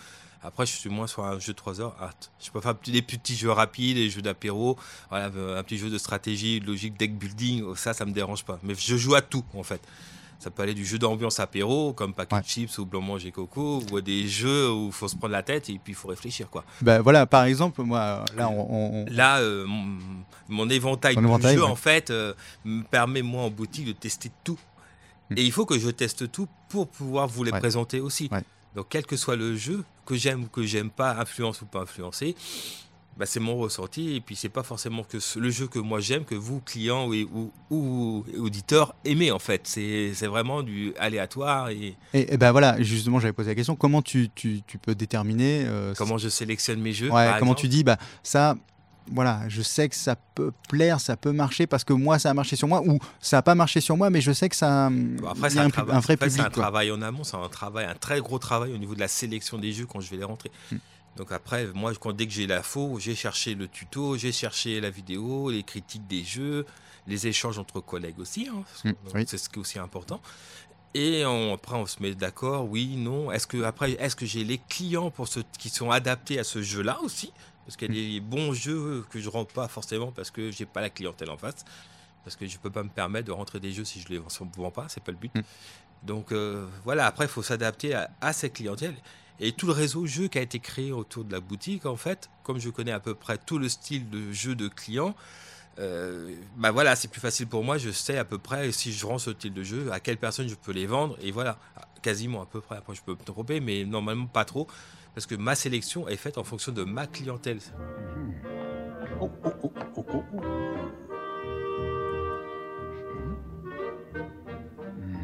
Après, 0.45 0.67
je 0.67 0.73
suis 0.73 0.91
moins 0.91 1.07
sur 1.07 1.25
un 1.25 1.39
jeu 1.39 1.53
de 1.53 1.57
3 1.57 1.81
heures. 1.81 1.95
Ah, 2.01 2.11
je 2.41 2.51
faire 2.61 2.75
des 2.87 3.03
petits 3.03 3.37
jeux 3.37 3.51
rapides, 3.53 3.97
des 3.97 4.11
jeux 4.11 4.23
d'apéro, 4.23 4.77
voilà, 5.09 5.27
euh, 5.37 5.59
un 5.59 5.63
petit 5.63 5.79
jeu 5.79 5.89
de 5.89 5.99
stratégie, 5.99 6.61
de 6.61 6.67
logique, 6.67 6.99
deck 6.99 7.17
building, 7.17 7.63
oh, 7.65 7.75
ça, 7.77 7.93
ça 7.95 8.05
me 8.05 8.13
dérange 8.13 8.45
pas. 8.45 8.59
Mais 8.63 8.75
je 8.75 8.97
joue 8.97 9.15
à 9.15 9.23
tout, 9.23 9.45
en 9.55 9.63
fait. 9.63 9.81
Ça 10.41 10.51
peut 10.51 10.65
aller 10.65 10.75
du 10.75 10.85
jeu 10.85 10.99
d'ambiance 10.99 11.39
apéro, 11.39 11.93
comme 11.93 12.13
paquet 12.15 12.35
Ouais. 12.35 12.43
chips 12.45 12.77
ou 12.79 12.85
blanc 12.85 13.01
manger 13.01 13.31
coco, 13.31 13.81
ou 13.93 13.97
à 13.99 14.01
des 14.01 14.27
jeux 14.27 14.73
où 14.73 14.87
il 14.89 14.93
faut 14.93 15.07
se 15.07 15.15
prendre 15.15 15.31
la 15.31 15.45
tête 15.45 15.71
et 15.71 15.75
puis 15.75 15.93
il 15.93 15.95
faut 15.95 16.09
réfléchir, 16.09 16.51
quoi. 16.51 16.65
Bah 16.81 17.01
voilà, 17.01 17.27
par 17.27 17.45
exemple, 17.45 17.81
moi, 17.83 18.25
là, 18.37 18.49
on, 18.49 19.05
on- 19.05 19.07
Là, 19.09 19.39
euh, 19.39 19.65
mon, 19.67 19.99
mon 20.49 20.69
éventail 20.69 21.15
de 21.15 21.21
jeux, 21.23 21.63
ouais. 21.63 21.71
en 21.71 21.77
fait, 21.77 22.11
euh, 22.11 22.35
me 22.65 22.83
permet, 22.83 23.23
moi, 23.23 23.43
en 23.45 23.51
boutique, 23.51 23.87
de 23.87 23.93
tester 23.93 24.33
tout. 24.43 24.59
Hmm. 25.31 25.35
Et 25.39 25.45
il 25.45 25.53
faut 25.53 25.65
que 25.65 25.79
je 25.79 25.91
teste 25.91 26.33
tout 26.33 26.49
pour 26.69 26.89
pouvoir 26.89 27.29
vous 27.29 27.45
les 27.45 27.53
Ouais. 27.53 27.61
présenter 27.61 28.01
aussi. 28.01 28.29
Donc, 28.75 28.87
quel 28.89 29.05
que 29.07 29.17
soit 29.17 29.37
le 29.37 29.57
jeu, 29.57 29.85
que 30.07 30.15
j'aime 30.15 30.45
ou 30.45 30.47
que 30.47 30.65
j'aime 30.65 30.91
pas, 30.91 31.17
influence 31.19 31.61
ou 31.63 31.67
pas 31.67 31.81
influencer, 31.81 32.35
bah, 33.19 33.27
c'est 33.27 33.41
mon 33.41 33.57
ressenti. 33.57 34.17
Et 34.17 34.21
puis, 34.21 34.35
c'est 34.37 34.49
pas 34.49 34.63
forcément 34.63 35.05
que 35.05 35.19
le 35.39 35.51
jeu 35.51 35.67
que 35.67 35.79
moi 35.79 36.01
j'aime, 36.01 36.25
que 36.25 36.35
vous, 36.35 36.61
clients 36.61 37.07
ou, 37.07 37.15
ou, 37.35 37.53
ou 37.71 38.25
auditeurs, 38.39 38.95
aimez, 39.05 39.31
en 39.31 39.39
fait. 39.39 39.63
C'est 39.67 40.27
vraiment 40.27 40.63
du 40.63 40.95
aléatoire 40.99 41.69
et 41.69 41.95
Et, 42.15 42.33
et 42.33 42.37
ben 42.39 42.53
voilà, 42.53 42.81
justement, 42.83 43.21
j'avais 43.21 43.35
posé 43.35 43.51
la 43.51 43.55
question 43.55 43.77
comment 43.77 44.01
tu, 44.01 44.31
tu, 44.35 44.63
tu 44.67 44.79
peux 44.79 44.95
déterminer 44.95 45.65
euh, 45.67 45.93
comment 45.97 46.17
je 46.17 46.31
sélectionne 46.31 46.81
mes 46.81 46.93
jeux. 46.93 47.11
ouais, 47.11 47.27
comment 47.39 47.53
exemple. 47.53 47.61
tu 47.61 47.69
dis 47.69 47.85
bah 47.85 47.99
ça 48.23 48.57
voilà, 49.11 49.49
je 49.49 49.63
sais 49.63 49.89
que 49.89 49.97
ça 49.97 50.17
peut 50.35 50.53
plaire, 50.69 51.01
ça 51.01 51.17
peut 51.17 51.33
marcher 51.33 51.67
parce 51.67 51.85
que 51.85 51.93
moi 51.93 52.19
ça 52.19 52.31
a 52.31 52.35
marché 52.35 52.57
sur 52.57 52.69
moi 52.69 52.83
ou 52.87 52.99
ça 53.21 53.39
a 53.39 53.43
pas 53.43 53.55
marché 53.55 53.81
sur 53.81 53.97
moi 53.97 54.11
mais 54.11 54.21
je 54.21 54.33
sais 54.33 54.49
que 54.49 54.57
ça 54.57 54.89
Bon, 54.91 55.29
Après, 55.29 55.49
il 55.49 55.53
c'est 55.53 55.59
un, 55.59 55.69
vrai 55.69 55.95
après, 55.97 56.13
c'est 56.15 56.17
public 56.29 56.41
un 56.41 56.45
quoi. 56.51 56.63
travail 56.63 56.91
en 56.93 57.03
amont, 57.03 57.25
c'est 57.25 57.37
un 57.37 57.49
travail, 57.49 57.85
un 57.87 57.95
très 57.95 58.21
gros 58.21 58.39
travail 58.39 58.73
au 58.73 58.79
niveau 58.79 58.95
de 58.95 59.01
la 59.01 59.09
sélection 59.09 59.59
des 59.59 59.73
jeux 59.73 59.87
quand 59.87 60.01
je 60.01 60.11
vais 60.11 60.17
les 60.19 60.25
rentrer. 60.25 60.51
Mm. 60.71 60.77
Donc 61.17 61.31
après, 61.33 61.67
moi, 61.75 61.93
quand, 62.01 62.13
dès 62.13 62.27
que 62.27 62.33
j'ai 62.33 62.47
l'info, 62.47 62.97
j'ai 62.99 63.15
cherché 63.15 63.55
le 63.55 63.69
tuto, 63.69 64.17
j'ai 64.17 64.33
cherché 64.33 64.81
la 64.81 64.89
vidéo, 64.89 65.51
les 65.51 65.63
critiques 65.63 66.07
des 66.07 66.25
jeux, 66.25 66.65
les 67.07 67.27
échanges 67.27 67.59
entre 67.59 67.81
collègues 67.81 68.19
aussi, 68.19 68.49
hein, 68.51 68.63
Mm, 68.85 68.89
euh, 68.89 68.93
oui. 69.17 69.25
c'est 69.29 69.37
ce 69.37 69.49
qui 69.51 69.57
est 69.57 69.61
aussi 69.61 69.79
important. 69.79 70.21
Et 70.95 71.25
on- 71.27 71.55
après, 71.55 71.77
on 71.77 71.87
se 71.87 72.03
met 72.03 72.15
d'accord, 72.15 72.69
oui, 72.71 72.97
non. 72.97 73.31
Est-ce 73.33 73.47
que 73.47 73.63
après, 73.63 73.93
est-ce 73.93 74.15
que 74.17 74.27
j'ai 74.27 74.45
les 74.45 74.59
clients 74.69 75.11
pour 75.11 75.27
ceux 75.29 75.43
qui 75.59 75.69
sont 75.71 75.91
adaptés 75.91 76.39
à 76.39 76.45
ce 76.45 76.63
jeu-là 76.63 76.99
aussi? 77.03 77.33
Parce 77.65 77.77
qu'il 77.77 77.95
y 77.95 78.17
a 78.17 78.21
des 78.21 78.21
bons 78.21 78.53
jeux 78.53 79.05
que 79.11 79.21
je 79.21 79.29
rends 79.29 79.45
pas 79.45 79.69
forcément 79.69 80.11
parce 80.11 80.31
que 80.31 80.51
j'ai 80.51 80.67
pas 80.67 80.81
la 80.81 80.91
clientèle 80.91 81.31
en 81.31 81.37
face. 81.37 81.65
Parce 82.25 82.37
que 82.37 82.47
je 82.47 82.59
peux 82.59 82.71
pas 82.71 82.83
me 82.83 82.89
permettre 82.89 83.27
de 83.27 83.33
rentrer 83.33 83.61
des 83.61 83.73
jeux 83.73 83.85
si 83.85 84.01
je 84.01 84.09
les 84.09 84.19
vends 84.19 84.71
pas, 84.71 84.87
c'est 84.89 85.03
pas 85.03 85.13
le 85.13 85.19
but. 85.19 85.35
Mm. 85.35 85.43
Donc 86.05 86.33
euh, 86.33 86.67
voilà, 86.85 87.07
après, 87.07 87.27
il 87.27 87.31
faut 87.31 87.43
s'adapter 87.43 87.95
à, 87.95 88.11
à 88.21 88.33
cette 88.33 88.55
clientèle. 88.55 88.95
Et 89.41 89.53
tout 89.53 89.67
le 89.67 89.73
réseau 89.73 90.07
jeu 90.07 90.29
qui 90.29 90.39
a 90.39 90.43
été 90.43 90.59
créé 90.59 90.93
autour 90.93 91.25
de 91.25 91.33
la 91.33 91.41
boutique, 91.41 91.87
en 91.87 91.97
fait, 91.97 92.31
comme 92.45 92.61
je 92.61 92.71
connais 92.71 92.93
à 92.93 93.01
peu 93.01 93.15
près 93.15 93.39
tout 93.39 93.59
le 93.59 93.69
style 93.69 94.09
de 94.09 94.31
jeu 94.33 94.55
de 94.55 94.69
clients, 94.69 95.17
euh, 95.79 96.35
bah 96.57 96.71
voilà, 96.71 96.97
c'est 96.97 97.09
plus 97.09 97.21
facile 97.21 97.47
pour 97.47 97.65
moi. 97.65 97.79
Je 97.79 97.91
sais 97.91 98.19
à 98.19 98.25
peu 98.25 98.39
près 98.39 98.73
si 98.73 98.93
je 98.93 99.07
rends 99.07 99.19
ce 99.19 99.33
style 99.33 99.55
de 99.55 99.63
jeu, 99.63 99.91
à 99.93 100.01
quelle 100.01 100.19
personne 100.19 100.49
je 100.49 100.55
peux 100.55 100.73
les 100.73 100.87
vendre. 100.87 101.17
Et 101.21 101.31
voilà, 101.33 101.59
quasiment 102.03 102.43
à 102.43 102.47
peu 102.47 102.61
près. 102.61 102.77
Après, 102.77 102.95
je 102.95 103.03
peux 103.03 103.13
me 103.13 103.25
tromper, 103.25 103.61
mais 103.61 103.85
normalement 103.85 104.27
pas 104.27 104.45
trop. 104.45 104.67
Parce 105.15 105.27
que 105.27 105.35
ma 105.35 105.55
sélection 105.55 106.09
est 106.09 106.17
faite 106.17 106.39
en 106.39 106.45
fonction 106.45 106.73
de 106.73 106.85
ma 106.85 107.07
clientèle. 107.07 107.61
Oh, 109.21 109.31
oh, 109.45 109.53
oh, 109.63 109.73
oh, 109.97 110.07
oh, 110.09 110.25
oh. 110.35 110.41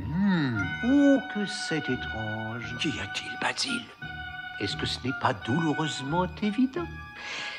Hmm. 0.06 0.58
Oh, 0.84 1.18
que 1.34 1.46
c'est 1.46 1.78
étrange. 1.78 2.76
Qu'y 2.80 2.90
a-t-il, 3.00 3.38
Basile 3.40 3.82
Est-ce 4.60 4.76
que 4.76 4.86
ce 4.86 4.98
n'est 5.04 5.18
pas 5.20 5.32
douloureusement 5.34 6.26
évident? 6.42 6.86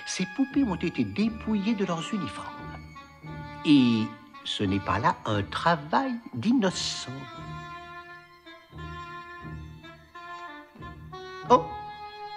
Ces 0.06 0.26
poupées 0.36 0.64
ont 0.64 0.76
été 0.76 1.04
dépouillées 1.04 1.76
de 1.76 1.86
leurs 1.86 2.14
uniformes. 2.14 2.48
Et 3.66 4.04
ce 4.46 4.64
n'est 4.64 4.80
pas 4.80 5.00
là 5.00 5.16
un 5.26 5.44
travail 5.44 6.14
d'innocent. 6.34 7.12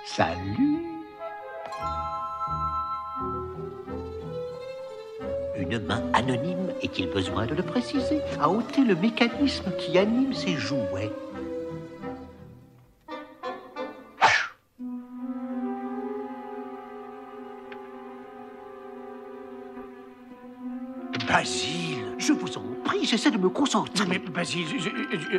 Salut 0.05 0.85
Une 5.59 5.79
main 5.87 6.03
anonyme, 6.13 6.73
est-il 6.83 7.09
besoin 7.11 7.47
de 7.47 7.55
le 7.55 7.63
préciser, 7.63 8.21
a 8.41 8.49
ôté 8.51 8.85
le 8.85 8.97
mécanisme 8.97 9.71
qui 9.79 9.97
anime 9.97 10.33
ces 10.35 10.55
jouets. 10.57 11.13
Basile, 21.29 22.15
Je 22.19 22.33
vous 22.33 22.57
en 22.57 22.63
prie, 22.85 23.05
j'essaie 23.05 23.31
de 23.31 23.39
me 23.39 23.49
concentrer. 23.49 24.05
Mais 24.09 24.19
Basile, 24.19 24.67
je- 24.79 25.39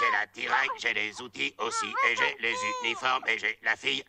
j'ai 0.00 0.10
la 0.12 0.56
j'ai 0.82 0.94
les 0.94 1.20
outils 1.20 1.52
aussi, 1.58 1.86
et 1.86 2.16
j'ai 2.16 2.36
les 2.42 2.54
uniformes, 2.84 3.22
et 3.28 3.38
j'ai 3.38 3.58
la 3.62 3.76
fille. 3.76 4.02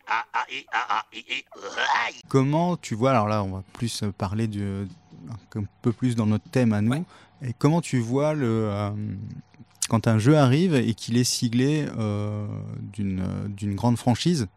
Comment 2.29 2.77
tu 2.77 2.95
vois, 2.95 3.11
alors 3.11 3.27
là 3.27 3.43
on 3.43 3.51
va 3.51 3.63
plus 3.73 4.03
parler 4.17 4.47
de, 4.47 4.87
un 5.55 5.63
peu 5.81 5.91
plus 5.91 6.15
dans 6.15 6.25
notre 6.25 6.49
thème 6.49 6.71
à 6.73 6.81
nous, 6.81 7.05
et 7.43 7.53
comment 7.57 7.81
tu 7.81 7.99
vois 7.99 8.33
le, 8.33 8.71
quand 9.89 10.07
un 10.07 10.17
jeu 10.17 10.37
arrive 10.37 10.75
et 10.75 10.93
qu'il 10.93 11.17
est 11.17 11.25
siglé 11.25 11.87
d'une 12.93 13.75
grande 13.75 13.97
franchise 13.97 14.47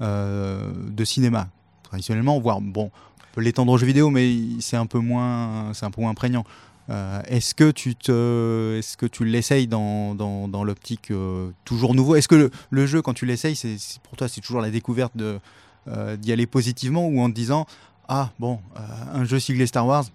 de 0.00 1.04
cinéma 1.04 1.48
Traditionnellement, 1.82 2.38
voire, 2.38 2.60
bon, 2.60 2.90
on 2.90 3.07
peut 3.38 3.44
l'étendre 3.44 3.70
aux 3.70 3.78
jeux 3.78 3.86
vidéo, 3.86 4.10
mais 4.10 4.36
c'est 4.58 4.76
un 4.76 4.86
peu 4.86 4.98
moins, 4.98 5.72
c'est 5.72 5.86
un 5.86 5.92
peu 5.92 6.00
moins 6.00 6.14
prégnant. 6.14 6.44
Euh, 6.90 7.20
est-ce 7.26 7.54
que 7.54 7.70
tu 7.70 7.94
te, 7.94 8.76
est-ce 8.76 8.96
que 8.96 9.06
tu 9.06 9.24
l'essayes 9.24 9.68
dans, 9.68 10.16
dans, 10.16 10.48
dans 10.48 10.64
l'optique 10.64 11.12
euh, 11.12 11.50
toujours 11.64 11.94
nouveau? 11.94 12.16
Est-ce 12.16 12.26
que 12.26 12.34
le, 12.34 12.50
le 12.70 12.86
jeu, 12.86 13.00
quand 13.00 13.14
tu 13.14 13.26
l'essayes, 13.26 13.54
c'est, 13.54 13.76
pour 14.02 14.16
toi, 14.16 14.26
c'est 14.26 14.40
toujours 14.40 14.60
la 14.60 14.70
découverte 14.70 15.16
de, 15.16 15.38
euh, 15.86 16.16
d'y 16.16 16.32
aller 16.32 16.46
positivement 16.46 17.06
ou 17.06 17.20
en 17.20 17.28
te 17.30 17.34
disant 17.34 17.66
ah 18.08 18.30
bon 18.38 18.58
un 19.12 19.24
jeu 19.24 19.38
siglé 19.38 19.66
Star 19.66 19.86
Wars 19.86 20.06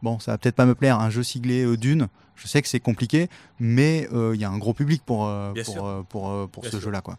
bon 0.00 0.18
ça 0.18 0.32
va 0.32 0.38
peut-être 0.38 0.56
pas 0.56 0.64
me 0.64 0.74
plaire 0.74 0.98
un 0.98 1.10
jeu 1.10 1.22
siglé 1.22 1.76
Dune 1.76 2.08
je 2.34 2.48
sais 2.48 2.62
que 2.62 2.68
c'est 2.68 2.80
compliqué 2.80 3.28
mais 3.60 4.08
il 4.10 4.40
y 4.40 4.44
a 4.44 4.48
un 4.48 4.56
gros 4.56 4.72
public 4.72 5.02
pour 5.04 5.30
pour, 6.08 6.48
pour, 6.48 6.64
ce 6.64 6.70
sûr. 6.70 6.80
jeu 6.80 6.90
là 6.90 7.02
quoi 7.02 7.18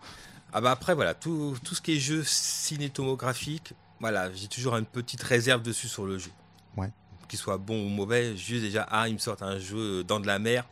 Ah 0.51 0.59
bah 0.59 0.71
après 0.71 0.95
voilà, 0.95 1.13
tout, 1.13 1.55
tout 1.63 1.75
ce 1.75 1.81
qui 1.81 1.97
est 1.97 1.99
jeu 1.99 2.23
cinétomographique, 2.25 3.75
voilà, 4.03 4.33
j'ai 4.33 4.49
toujours 4.49 4.75
une 4.75 4.85
petite 4.85 5.23
réserve 5.23 5.61
dessus 5.61 5.87
sur 5.87 6.05
le 6.05 6.17
jeu. 6.17 6.29
Ouais. 6.75 6.91
Qu'il 7.29 7.39
soit 7.39 7.57
bon 7.57 7.85
ou 7.85 7.87
mauvais, 7.87 8.35
juste 8.35 8.61
déjà, 8.63 8.85
ah, 8.91 9.07
il 9.07 9.13
me 9.13 9.17
sort 9.17 9.37
un 9.41 9.57
jeu 9.59 10.03
dans 10.03 10.19
de 10.19 10.27
la 10.27 10.39
mer. 10.39 10.65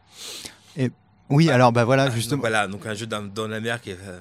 oui 1.29 1.49
alors 1.49 1.71
bah 1.71 1.85
voilà 1.85 2.03
Ah, 2.03 2.07
donc 2.07 2.15
justement 2.15 2.41
voilà, 2.41 2.67
donc 2.67 2.85
un 2.85 2.93
jeu 2.93 3.05
dans, 3.07 3.21
dans 3.23 3.47
la 3.47 3.61
mer 3.61 3.79
qui 3.81 3.91
est, 3.91 3.97
euh, 4.01 4.19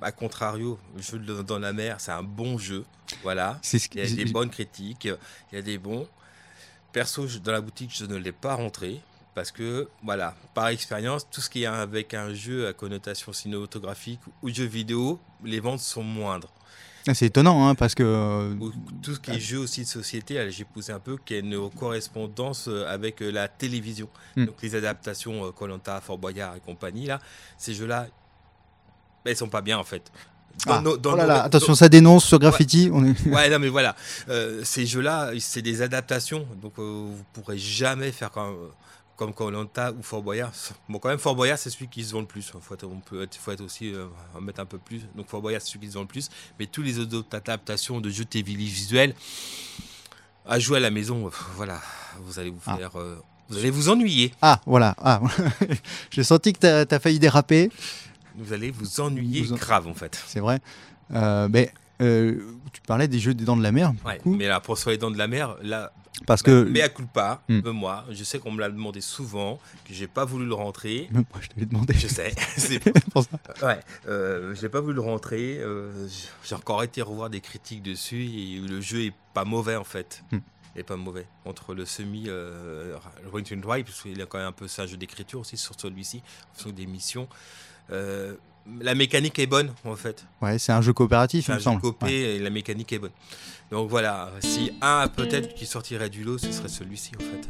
à 0.00 0.10
contrario, 0.10 0.76
le 0.96 1.02
jeu 1.02 1.18
de- 1.20 1.42
dans 1.42 1.60
la 1.60 1.72
mer, 1.72 2.00
c'est 2.00 2.10
un 2.10 2.24
bon 2.24 2.58
jeu. 2.58 2.84
Voilà. 3.22 3.60
Il 3.94 4.00
y 4.00 4.00
a 4.00 4.10
des 4.24 4.24
bonnes 4.24 4.50
critiques, 4.50 5.04
il 5.04 5.54
y 5.54 5.58
a 5.58 5.62
des 5.62 5.78
bons. 5.78 6.08
Perso, 6.92 7.28
je- 7.28 7.38
dans 7.38 7.52
la 7.52 7.60
boutique, 7.60 7.92
je 7.94 8.04
ne 8.06 8.16
l'ai 8.16 8.32
pas 8.32 8.54
rentré. 8.54 9.00
Parce 9.34 9.50
que, 9.50 9.88
voilà, 10.02 10.34
par 10.52 10.66
expérience, 10.68 11.26
tout 11.30 11.40
ce 11.40 11.48
qui 11.48 11.62
est 11.62 11.66
avec 11.66 12.12
un 12.12 12.34
jeu 12.34 12.66
à 12.66 12.72
connotation 12.74 13.32
cinématographique 13.32 14.20
ou 14.42 14.50
jeu 14.50 14.64
vidéo, 14.66 15.18
les 15.42 15.58
ventes 15.60 15.80
sont 15.80 16.02
moindres. 16.02 16.52
Ah, 17.08 17.14
c'est 17.14 17.26
étonnant 17.26 17.68
hein, 17.68 17.74
parce 17.74 17.94
que 17.94 18.02
euh, 18.04 18.54
Ou 18.60 18.72
tout 19.02 19.14
ce 19.14 19.20
qui 19.20 19.32
est 19.32 19.40
jeu 19.40 19.58
aussi 19.58 19.82
de 19.82 19.86
société, 19.88 20.48
j'ai 20.50 20.64
poussé 20.64 20.92
un 20.92 21.00
peu, 21.00 21.16
qu'il 21.16 21.36
y 21.36 21.40
a 21.40 21.42
une 21.42 21.70
correspondance 21.70 22.68
euh, 22.68 22.86
avec 22.86 23.20
euh, 23.22 23.30
la 23.30 23.48
télévision. 23.48 24.08
Hmm. 24.36 24.46
Donc 24.46 24.54
les 24.62 24.74
adaptations 24.76 25.50
Colanta, 25.52 26.00
Fort 26.00 26.18
Boyard 26.18 26.54
et 26.56 26.60
compagnie, 26.60 27.06
là, 27.06 27.18
ces 27.58 27.74
jeux-là, 27.74 28.06
ben, 29.24 29.32
ils 29.32 29.36
sont 29.36 29.48
pas 29.48 29.62
bien 29.62 29.78
en 29.78 29.84
fait. 29.84 30.10
Dans 30.66 30.74
ah, 30.74 30.80
nos- 30.82 30.96
dans 30.96 31.14
oh 31.14 31.16
là 31.16 31.22
nos- 31.22 31.28
là, 31.28 31.38
dans- 31.38 31.44
attention 31.46 31.74
ça 31.74 31.88
dénonce 31.88 32.24
sur 32.24 32.38
graffiti 32.38 32.90
on 32.92 33.04
est- 33.04 33.26
Ouais, 33.26 33.48
non, 33.48 33.58
mais 33.58 33.68
voilà. 33.70 33.96
Euh, 34.28 34.60
ces 34.64 34.86
jeux-là, 34.86 35.30
c'est 35.40 35.62
des 35.62 35.82
adaptations. 35.82 36.46
Donc, 36.60 36.74
euh, 36.78 36.82
vous 37.16 37.24
pourrez 37.32 37.58
jamais 37.58 38.12
faire 38.12 38.30
comme, 38.30 38.54
comme 39.24 39.34
Colanta 39.34 39.92
ou 39.92 40.02
Fort 40.02 40.22
Boyard. 40.22 40.52
Bon, 40.88 40.98
quand 40.98 41.08
même, 41.08 41.18
Fort 41.18 41.34
Boyard, 41.36 41.58
c'est 41.58 41.70
celui 41.70 41.88
qui 41.88 42.02
se 42.04 42.12
vend 42.12 42.20
le 42.20 42.26
plus. 42.26 42.42
Faut 42.60 42.74
être, 42.74 42.84
on 42.86 43.00
peut 43.00 43.22
être, 43.22 43.36
faut 43.36 43.52
être 43.52 43.60
aussi 43.62 43.92
euh, 43.94 44.06
en 44.34 44.40
mettre 44.40 44.60
un 44.60 44.66
peu 44.66 44.78
plus. 44.78 45.02
Donc, 45.14 45.28
Fort 45.28 45.40
Boyard, 45.42 45.60
c'est 45.62 45.68
celui 45.68 45.86
qui 45.86 45.88
se 45.92 45.94
vend 45.94 46.00
le 46.02 46.06
plus. 46.08 46.28
Mais 46.58 46.66
tous 46.66 46.82
les 46.82 46.98
autres 46.98 47.24
adaptations 47.36 48.00
de 48.00 48.10
jeux 48.10 48.24
télévisuels 48.24 49.14
à 50.46 50.58
jouer 50.58 50.78
à 50.78 50.80
la 50.80 50.90
maison, 50.90 51.26
euh, 51.26 51.30
voilà, 51.56 51.80
vous 52.20 52.38
allez 52.38 52.50
vous 52.50 52.60
Ah. 52.66 52.76
faire. 52.76 52.98
euh, 52.98 53.16
vous 53.48 53.58
allez 53.58 53.70
vous 53.70 53.88
ennuyer. 53.90 54.32
ah 54.40 54.60
voilà 54.66 54.94
ah. 54.98 55.20
j'ai 56.10 56.24
senti 56.24 56.52
que 56.54 56.58
t'as 56.58 56.96
as 56.96 56.98
failli 57.00 57.18
déraper 57.18 57.70
Vous 58.36 58.52
allez 58.52 58.70
vous 58.70 59.00
ennuyer 59.00 59.42
Vous 59.42 59.52
en- 59.52 59.56
grave, 59.56 59.86
en 59.86 59.94
fait. 59.94 60.20
c'est 60.26 60.40
vrai 60.40 60.60
Euh, 61.14 61.48
mais 61.50 61.72
euh, 62.00 62.40
tu 62.72 62.80
parlais 62.82 63.06
des 63.08 63.18
jeux 63.20 63.34
des 63.34 63.44
dents 63.44 63.56
de 63.56 63.62
la 63.62 63.70
mer 63.72 63.92
Ouais, 64.06 64.20
mais 64.24 64.46
là, 64.48 64.60
pour 64.60 64.78
sur 64.78 64.88
les 64.90 64.96
dents 64.98 65.10
de 65.10 65.18
la 65.18 65.28
mer, 65.28 65.56
là, 65.62 65.92
parce 66.26 66.42
que 66.42 66.64
Mais 66.64 66.82
à 66.82 66.88
culpa, 66.88 67.42
Hmm. 67.48 67.60
moi, 67.70 68.04
je 68.10 68.24
sais 68.24 68.38
qu'on 68.38 68.52
me 68.52 68.60
l'a 68.60 68.70
demandé 68.70 69.00
souvent, 69.00 69.58
que 69.86 69.92
j'ai 69.94 70.06
pas 70.06 70.24
voulu 70.24 70.46
le 70.46 70.54
rentrer. 70.54 71.08
Même 71.10 71.24
moi 71.32 71.40
je 71.42 71.48
te 71.48 71.58
l'ai 71.60 71.66
demandé 71.66 71.94
Je 71.94 72.06
sais, 72.08 72.32
c'est 72.56 72.78
pour 73.10 73.24
ça. 73.24 73.66
ouais, 73.66 73.80
euh, 74.08 74.54
je 74.54 74.62
n'ai 74.62 74.68
pas 74.68 74.80
voulu 74.80 74.94
le 74.94 75.00
rentrer. 75.00 75.58
euh, 75.60 76.06
j'ai 76.44 76.54
encore 76.54 76.82
été 76.82 77.02
revoir 77.02 77.30
des 77.30 77.40
critiques 77.40 77.82
dessus 77.82 78.24
et 78.24 78.58
le 78.60 78.80
jeu 78.80 79.04
est 79.06 79.14
pas 79.34 79.44
mauvais 79.44 79.76
en 79.76 79.84
fait. 79.84 80.22
Hmm. 80.32 80.38
Il 80.74 80.80
est 80.80 80.84
pas 80.84 80.96
mauvais 80.96 81.26
entre 81.44 81.74
le 81.74 81.84
semi 81.84 82.24
euh, 82.28 82.96
Run 83.30 83.42
to 83.42 83.56
Drive 83.56 83.84
parce 83.84 84.00
qu'il 84.02 84.20
a 84.22 84.26
quand 84.26 84.38
même 84.38 84.46
un 84.46 84.52
peu 84.52 84.66
c'est 84.68 84.80
un 84.82 84.86
jeu 84.86 84.96
d'écriture 84.96 85.40
aussi 85.40 85.56
sur 85.58 85.78
celui-ci, 85.78 86.22
en 86.50 86.54
fonction 86.54 86.70
des 86.70 86.86
missions. 86.86 87.28
Euh, 87.90 88.36
la 88.80 88.94
mécanique 88.94 89.38
est 89.38 89.46
bonne 89.46 89.72
en 89.84 89.96
fait. 89.96 90.24
ouais 90.40 90.58
c'est 90.58 90.72
un 90.72 90.80
jeu 90.82 90.92
coopératif 90.92 91.48
il 91.48 91.50
un 91.50 91.54
me 91.54 91.58
jeu 91.60 91.64
semble 91.64 91.80
copé 91.80 92.06
Ouais. 92.06 92.12
et 92.12 92.38
la 92.38 92.50
mécanique 92.50 92.92
est 92.92 92.98
bonne. 92.98 93.10
Donc 93.70 93.88
voilà, 93.88 94.30
si 94.40 94.70
un 94.82 95.08
peut-être 95.08 95.54
qui 95.54 95.64
sortirait 95.66 96.10
du 96.10 96.24
lot, 96.24 96.36
ce 96.38 96.52
serait 96.52 96.68
celui-ci 96.68 97.12
en 97.16 97.20
fait. 97.20 97.48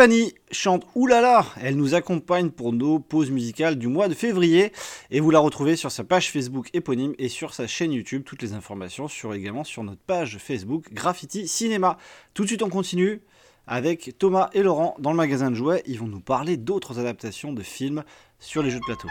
Ivani 0.00 0.32
chante 0.50 0.86
Oulala, 0.94 1.44
elle 1.60 1.76
nous 1.76 1.94
accompagne 1.94 2.48
pour 2.48 2.72
nos 2.72 2.98
pauses 2.98 3.30
musicales 3.30 3.76
du 3.76 3.86
mois 3.86 4.08
de 4.08 4.14
février 4.14 4.72
et 5.10 5.20
vous 5.20 5.30
la 5.30 5.40
retrouvez 5.40 5.76
sur 5.76 5.92
sa 5.92 6.04
page 6.04 6.32
Facebook 6.32 6.70
éponyme 6.72 7.12
et 7.18 7.28
sur 7.28 7.52
sa 7.52 7.66
chaîne 7.66 7.92
YouTube. 7.92 8.22
Toutes 8.24 8.40
les 8.40 8.54
informations 8.54 9.08
sur 9.08 9.34
également 9.34 9.62
sur 9.62 9.84
notre 9.84 10.00
page 10.00 10.38
Facebook 10.38 10.90
Graffiti 10.90 11.46
Cinéma. 11.46 11.98
Tout 12.32 12.44
de 12.44 12.48
suite 12.48 12.62
on 12.62 12.70
continue 12.70 13.20
avec 13.66 14.14
Thomas 14.18 14.48
et 14.54 14.62
Laurent 14.62 14.96
dans 15.00 15.10
le 15.10 15.18
magasin 15.18 15.50
de 15.50 15.56
jouets. 15.56 15.82
Ils 15.84 15.98
vont 15.98 16.08
nous 16.08 16.20
parler 16.20 16.56
d'autres 16.56 16.98
adaptations 16.98 17.52
de 17.52 17.62
films 17.62 18.02
sur 18.38 18.62
les 18.62 18.70
jeux 18.70 18.80
de 18.80 18.84
plateau. 18.86 19.08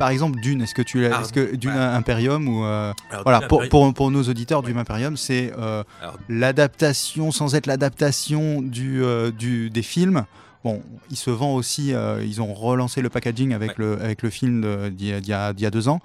Par 0.00 0.08
exemple, 0.08 0.40
Dune, 0.40 0.62
est-ce 0.62 0.74
que 0.74 0.80
tu 0.82 1.02
l'as- 1.02 1.14
Ah, 1.18 1.20
est-ce 1.22 1.32
que 1.32 1.54
Dune 1.54 1.70
ouais. 1.70 1.76
Imperium 1.76 2.48
ou 2.48 2.64
euh, 2.64 2.92
Alors, 3.10 3.22
voilà 3.24 3.38
Dune 3.40 3.48
pour, 3.48 3.58
Imperium- 3.62 3.68
pour, 3.70 3.94
pour 3.94 4.10
nos 4.10 4.22
auditeurs 4.24 4.62
Dune 4.62 4.78
Imperium, 4.78 5.16
c'est 5.18 5.52
euh, 5.58 5.84
l'adaptation 6.28 7.30
sans 7.30 7.54
être 7.54 7.66
l'adaptation 7.66 8.62
du, 8.62 9.02
euh, 9.04 9.30
du 9.30 9.68
des 9.70 9.82
films. 9.82 10.24
Bon, 10.64 10.82
il 11.10 11.16
se 11.16 11.30
vend 11.30 11.54
aussi. 11.54 11.92
euh, 11.92 12.24
ils 12.24 12.40
ont 12.40 12.52
relancé 12.54 13.02
le 13.02 13.10
packaging 13.10 13.52
avec 13.52 13.70
Ouais. 13.78 13.84
le 13.84 14.02
avec 14.02 14.22
le 14.22 14.30
film 14.30 14.90
d'il 14.90 15.08
y, 15.08 15.28
y 15.28 15.32
a- 15.34 15.52
d'il 15.52 15.62
y 15.62 15.66
a 15.66 15.70
deux 15.70 15.88
ans. 15.88 16.00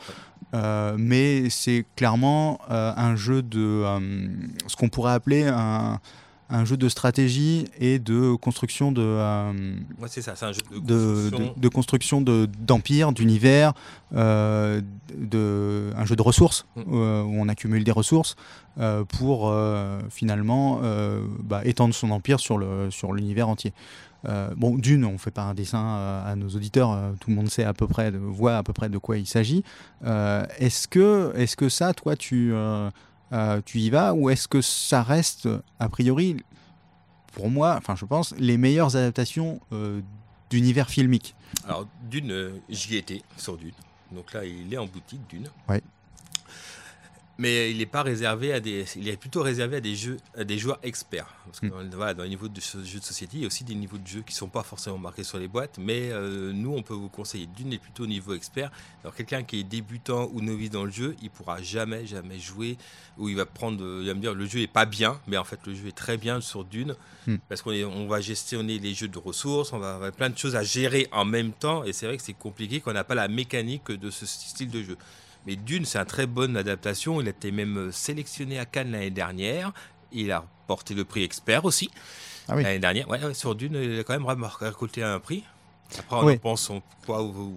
Euh, 0.54 0.96
mais 0.98 1.50
c'est 1.50 1.86
clairement 1.96 2.60
euh, 2.72 2.92
un 2.96 3.16
jeu 3.16 3.42
de 3.42 3.84
ce 4.68 4.76
qu'on 4.76 4.90
pourrait 4.90 5.14
appeler 5.14 5.46
un, 5.48 6.00
un 6.50 6.64
jeu 6.66 6.78
de 6.78 6.88
stratégie 6.90 7.66
et 7.80 7.98
de 7.98 8.36
construction 8.36 8.92
de 8.92 9.02
euh, 9.04 9.52
Ouais, 10.00 10.08
c'est 10.08 10.22
ça, 10.22 10.34
c'est 10.36 10.46
un 10.46 10.52
jeu 10.52 10.62
de, 10.72 10.80
construction. 11.30 11.54
de- 11.56 11.60
de 11.60 11.68
construction 11.70 12.22
de- 12.22 12.48
d'empire, 12.60 13.12
d'univers, 13.14 13.74
euh, 14.16 14.82
de, 15.18 15.92
un 15.98 16.06
jeu 16.06 16.16
de 16.16 16.22
ressources 16.22 16.66
Mm. 16.76 16.82
euh, 16.94 17.24
où 17.24 17.34
on 17.42 17.48
accumule 17.50 17.84
des 17.84 17.92
ressources 17.92 18.36
euh, 18.80 19.04
pour 19.06 19.52
finalement 20.10 20.82
bah, 21.44 21.62
étendre 21.66 21.94
son 21.96 22.12
empire 22.12 22.40
sur 22.40 22.58
le 22.58 22.92
sur 22.92 23.14
l'univers 23.14 23.50
entier. 23.50 23.74
Bon, 24.58 24.76
d'une, 24.76 25.06
on 25.06 25.20
fait 25.20 25.30
pas 25.32 25.44
un 25.44 25.54
dessin 25.54 25.78
à 26.26 26.36
nos 26.36 26.50
auditeurs, 26.50 26.98
tout 27.20 27.30
le 27.30 27.36
monde 27.36 27.48
sait 27.50 27.64
à 27.64 27.74
peu 27.74 27.86
près, 27.88 28.12
de, 28.12 28.18
voit 28.18 28.58
à 28.58 28.64
peu 28.64 28.74
près 28.74 28.90
de 28.90 28.98
quoi 28.98 29.18
il 29.18 29.28
s'agit. 29.28 29.64
Est-ce 30.04 30.88
que, 30.88 31.32
est-ce 31.36 31.56
que 31.56 31.70
ça, 31.70 31.94
toi, 31.94 32.16
tu, 32.16 32.52
euh, 33.34 33.62
tu 33.66 33.80
y 33.80 33.90
vas 33.90 34.14
ou 34.14 34.30
est-ce 34.30 34.48
que 34.48 34.62
ça 34.62 35.04
reste, 35.04 35.50
a 35.80 35.90
priori, 35.90 36.38
pour 37.34 37.50
moi, 37.50 37.76
enfin, 37.78 37.96
je 37.96 38.06
pense, 38.06 38.34
les 38.38 38.58
meilleures 38.58 38.96
adaptations 38.96 39.60
euh, 39.72 40.02
d'univers 40.50 40.90
filmique 40.90 41.36
Alors, 41.66 41.88
Dune, 42.10 42.32
euh, 42.32 42.52
j'y 42.70 42.98
étais 42.98 43.22
sur 43.38 43.58
Dune. 43.58 43.74
Donc 44.12 44.34
là, 44.34 44.46
il 44.46 44.74
est 44.74 44.78
en 44.78 44.86
boutique, 44.86 45.22
Dune. 45.30 45.50
Ouais. 45.68 45.82
Mais 47.38 47.70
il 47.70 47.80
n'est 47.80 47.86
pas 47.86 48.02
réservé 48.02 48.54
à 48.54 48.62
des. 48.62 48.86
Il 48.96 49.10
est 49.10 49.18
plutôt 49.18 49.42
réservé 49.42 49.76
à 49.78 49.82
des 49.82 49.94
jeux, 49.94 50.16
à 50.38 50.46
des 50.46 50.58
joueurs 50.58 50.80
experts. 50.84 51.28
Parce 51.46 51.60
que 51.60 51.66
Mm. 51.66 51.90
dans, 51.90 51.98
voilà, 51.98 52.14
dans 52.14 52.24
les 52.24 52.30
niveaux 52.30 52.48
de 52.48 52.62
jeux 52.62 53.00
de 53.00 53.04
société, 53.04 53.32
il 53.36 53.42
y 53.42 53.44
a 53.44 53.48
aussi 53.48 53.66
des 53.66 53.76
niveaux 53.76 53.98
de 53.98 54.08
jeux 54.08 54.22
qui 54.22 54.32
ne 54.34 54.38
sont 54.38 54.48
pas 54.48 54.64
forcément 54.64 54.98
marqués 54.98 55.26
sur 55.26 55.38
les 55.38 55.50
boîtes. 55.50 55.78
Mais 55.78 56.12
euh, 56.12 56.54
nous, 56.54 56.74
on 56.74 56.82
peut 56.82 56.94
vous 56.94 57.10
conseiller. 57.10 57.46
Dune 57.48 57.74
est 57.74 57.78
plutôt 57.78 58.04
au 58.04 58.08
niveau 58.08 58.34
expert. 58.34 58.72
Alors, 59.04 59.14
quelqu'un 59.14 59.44
qui 59.44 59.60
est 59.60 59.64
débutant 59.64 60.30
ou 60.32 60.40
novice 60.40 60.70
dans 60.70 60.86
le 60.86 60.92
jeu, 60.92 61.14
il 61.22 61.30
pourra 61.30 61.62
jamais, 61.62 62.06
jamais 62.06 62.40
jouer. 62.40 62.78
Ou 63.18 63.28
il 63.28 63.36
va 63.36 63.46
prendre. 63.46 63.84
euh, 63.84 64.00
Il 64.02 64.08
va 64.08 64.14
me 64.14 64.22
dire 64.22 64.34
le 64.34 64.46
jeu 64.46 64.60
est 64.62 64.68
pas 64.68 64.86
bien. 64.86 65.20
Mais 65.28 65.36
en 65.36 65.44
fait, 65.44 65.60
le 65.68 65.76
jeu 65.76 65.88
est 65.88 65.96
très 65.98 66.16
bien 66.16 66.40
sur 66.40 66.64
Dune. 66.64 66.96
Mm. 67.28 67.36
Parce 67.50 67.62
qu'on 67.62 67.72
est- 67.74 67.84
on 67.84 68.08
va 68.08 68.22
gestionner 68.22 68.80
les 68.80 68.94
jeux 68.94 69.10
de 69.10 69.18
ressources. 69.20 69.74
On 69.74 69.80
va 69.80 69.96
avoir 69.96 70.12
plein 70.14 70.30
de 70.30 70.38
choses 70.38 70.56
à 70.56 70.64
gérer 70.64 71.10
en 71.12 71.26
même 71.26 71.52
temps. 71.52 71.84
Et 71.84 71.92
c'est 71.92 72.06
vrai 72.06 72.16
que 72.16 72.24
c'est 72.24 72.32
compliqué 72.34 72.80
qu'on 72.80 72.94
n'a 72.94 73.04
pas 73.04 73.16
la 73.16 73.28
mécanique 73.28 73.92
de 73.92 74.10
ce 74.10 74.26
style 74.26 74.70
de 74.70 74.82
jeu. 74.84 74.98
Mais 75.48 75.56
Dune, 75.56 75.86
c'est 75.86 76.00
une 76.00 76.06
très 76.06 76.26
bonne 76.28 76.58
adaptation. 76.58 77.22
Il 77.22 77.28
a 77.28 77.32
été 77.32 77.52
même 77.52 77.78
euh, 77.78 77.92
sélectionné 77.92 78.58
à 78.60 78.66
Cannes 78.66 78.92
l'année 78.92 79.12
dernière. 79.12 79.72
Il 80.12 80.32
a 80.32 80.44
porté 80.68 80.94
le 80.94 81.04
prix 81.06 81.24
expert 81.24 81.66
aussi. 81.66 81.90
Ah 82.48 82.56
oui. 82.56 82.64
L'année 82.64 82.80
dernière, 82.80 83.08
ouais, 83.10 83.24
ouais, 83.24 83.34
sur 83.34 83.56
Dune, 83.56 83.76
il 83.82 84.00
a 84.00 84.04
quand 84.04 84.18
même 84.20 84.26
récolté 84.60 85.04
un 85.04 85.20
prix. 85.20 85.44
Après, 86.00 86.16
on 86.18 86.26
Oui. 86.26 86.34
en 86.34 86.38
pense 86.38 86.70
on- 86.72 86.82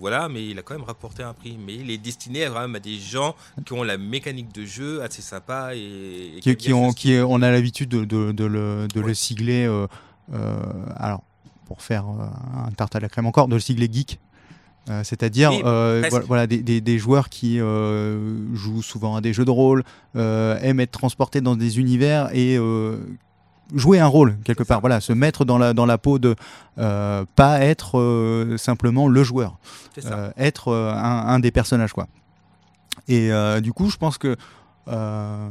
voilà, 0.01 0.29
mais 0.29 0.47
il 0.47 0.59
a 0.59 0.63
quand 0.63 0.75
même 0.75 0.85
rapporté 0.85 1.23
un 1.23 1.33
prix. 1.33 1.59
Mais 1.59 1.75
il 1.77 1.91
est 1.91 1.97
destiné 1.99 2.45
à, 2.45 2.61
à 2.61 2.69
des 2.79 2.99
gens 2.99 3.35
qui 3.65 3.73
ont 3.73 3.83
la 3.83 3.97
mécanique 3.97 4.53
de 4.55 4.67
jeu 4.67 5.03
assez 5.03 5.23
sympa 5.23 5.71
et, 5.75 6.39
et 6.45 6.57
qui, 6.57 6.73
ont, 6.75 6.91
ce 6.91 6.97
qui 6.97 7.13
est- 7.15 7.23
on 7.23 7.41
a 7.41 7.51
l'habitude 7.51 7.89
de, 7.89 8.05
de- 8.05 8.33
de 8.33 8.45
le, 8.45 8.87
de 8.95 9.01
le 9.01 9.15
sigler. 9.15 9.65
euh, 9.67 9.87
euh, 10.35 10.57
alors, 10.97 11.23
pour 11.65 11.81
faire 11.81 12.05
un 12.07 12.71
tarte 12.73 12.97
à 12.97 13.01
la 13.01 13.09
crème 13.09 13.27
encore, 13.27 13.49
de 13.49 13.55
le 13.55 13.61
sigler 13.61 13.89
geek. 13.91 14.19
Euh, 14.89 15.03
C'est-à-dire 15.05 15.51
euh, 15.67 16.01
voilà, 16.27 16.47
des, 16.47 16.59
des- 16.63 16.81
des 16.81 16.99
joueurs 16.99 17.29
qui 17.29 17.61
euh, 17.61 18.37
jouent 18.55 18.83
souvent 18.83 19.17
à 19.17 19.21
des 19.21 19.33
jeux 19.33 19.45
de 19.45 19.51
rôle, 19.51 19.85
aiment 20.15 20.81
être 20.81 20.93
transportés 20.93 21.41
dans 21.41 21.57
des 21.57 21.79
univers 21.79 22.31
et 22.35 22.59
jouer 23.75 23.99
un 24.01 24.07
rôle 24.07 24.39
quelque 24.45 24.63
part. 24.63 24.81
Voilà, 24.81 25.01
se 25.01 25.13
mettre 25.13 25.45
dans 25.45 25.59
la, 25.59 25.75
dans 25.75 25.85
la 25.87 25.99
peau 25.99 26.19
de 26.19 26.35
pas 26.77 27.61
être 27.61 28.55
simplement 28.57 29.09
le 29.09 29.23
joueur, 29.23 29.59
être 30.37 30.73
un, 30.75 31.27
un 31.29 31.39
des 31.41 31.51
personnages 31.51 31.93
quoi. 31.93 32.07
Et 33.09 33.31
du 33.63 33.73
coup, 33.73 33.91
je 33.91 33.97
pense 33.97 34.17
que 34.19 34.37
euh, 34.91 35.49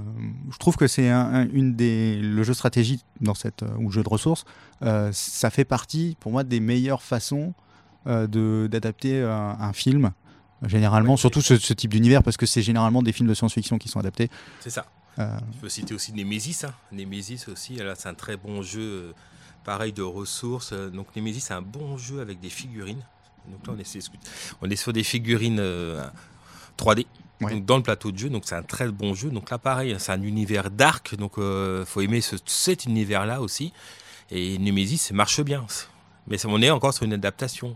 je 0.51 0.57
trouve 0.57 0.77
que 0.77 0.87
c'est 0.87 1.09
un, 1.11 1.19
un- 1.31 1.47
une 1.53 1.75
des 1.75 2.17
le 2.17 2.41
jeu 2.41 2.55
stratégie 2.55 3.03
dans 3.21 3.35
cette 3.35 3.61
euh, 3.61 3.67
ou 3.77 3.91
jeu 3.91 4.01
de 4.01 4.09
ressources, 4.09 4.45
euh, 4.81 5.11
ça 5.13 5.51
fait 5.51 5.63
partie 5.63 6.17
pour 6.19 6.31
moi 6.31 6.43
des 6.43 6.59
meilleures 6.59 7.03
façons 7.03 7.53
d'adapter 8.07 9.21
un, 9.23 9.57
un 9.59 9.73
film. 9.73 10.11
Généralement, 10.65 11.17
surtout 11.17 11.41
ce, 11.41 11.57
ce 11.57 11.73
type 11.73 11.91
d'univers, 11.91 12.23
parce 12.23 12.35
que 12.37 12.45
c'est 12.47 12.63
généralement 12.63 13.03
des 13.03 13.11
films 13.11 13.29
de 13.29 13.33
science-fiction 13.35 13.77
qui 13.77 13.89
sont 13.89 13.99
adaptés. 13.99 14.29
C'est 14.59 14.71
ça. 14.71 14.85
Euh, 15.19 15.37
Je 15.55 15.59
peux 15.59 15.69
citer 15.69 15.93
aussi 15.93 16.13
Nemesis. 16.13 16.63
Hein. 16.65 16.73
Nemesis 16.91 17.45
aussi, 17.47 17.79
c'est 17.95 18.09
un 18.09 18.13
très 18.15 18.37
bon 18.37 18.61
jeu, 18.63 18.81
euh, 18.81 19.11
pareil 19.63 19.93
de 19.93 20.01
ressources. 20.01 20.71
Euh, 20.73 20.89
Donc 20.89 21.07
Nemesis, 21.15 21.41
c'est 21.41 21.53
un 21.53 21.61
bon 21.61 21.97
jeu 21.97 22.21
avec 22.21 22.39
des 22.39 22.49
figurines. 22.49 23.03
Donc 23.49 23.67
là, 23.67 23.73
on 23.75 23.79
est, 23.79 23.83
sur- 23.83 24.01
on 24.61 24.69
est 24.69 24.75
sur 24.75 24.93
des 24.93 25.03
figurines 25.03 25.59
euh, 25.59 26.03
3D. 26.77 27.05
Ouais. 27.39 27.51
Donc 27.51 27.65
dans 27.65 27.77
le 27.77 27.83
plateau 27.83 28.11
de 28.11 28.17
jeu, 28.17 28.29
donc 28.29 28.43
c'est 28.45 28.55
un 28.55 28.63
très 28.63 28.89
bon 28.89 29.13
jeu. 29.13 29.29
Donc 29.29 29.51
là, 29.51 29.59
pareil, 29.59 29.95
c'est 29.99 30.11
un 30.11 30.21
univers 30.23 30.71
dark, 30.71 31.15
donc 31.17 31.37
euh, 31.37 31.85
faut 31.85 32.01
aimer 32.01 32.21
ce- 32.21 32.35
cet 32.47 32.85
univers-là 32.85 33.41
aussi. 33.41 33.73
Et 34.31 34.57
Nemesis, 34.57 34.97
ça 34.97 35.13
marche 35.13 35.39
bien. 35.41 35.63
Mais 36.29 36.37
on 36.45 36.61
est 36.61 36.69
encore 36.69 36.93
sur 36.93 37.03
une 37.05 37.13
adaptation. 37.13 37.73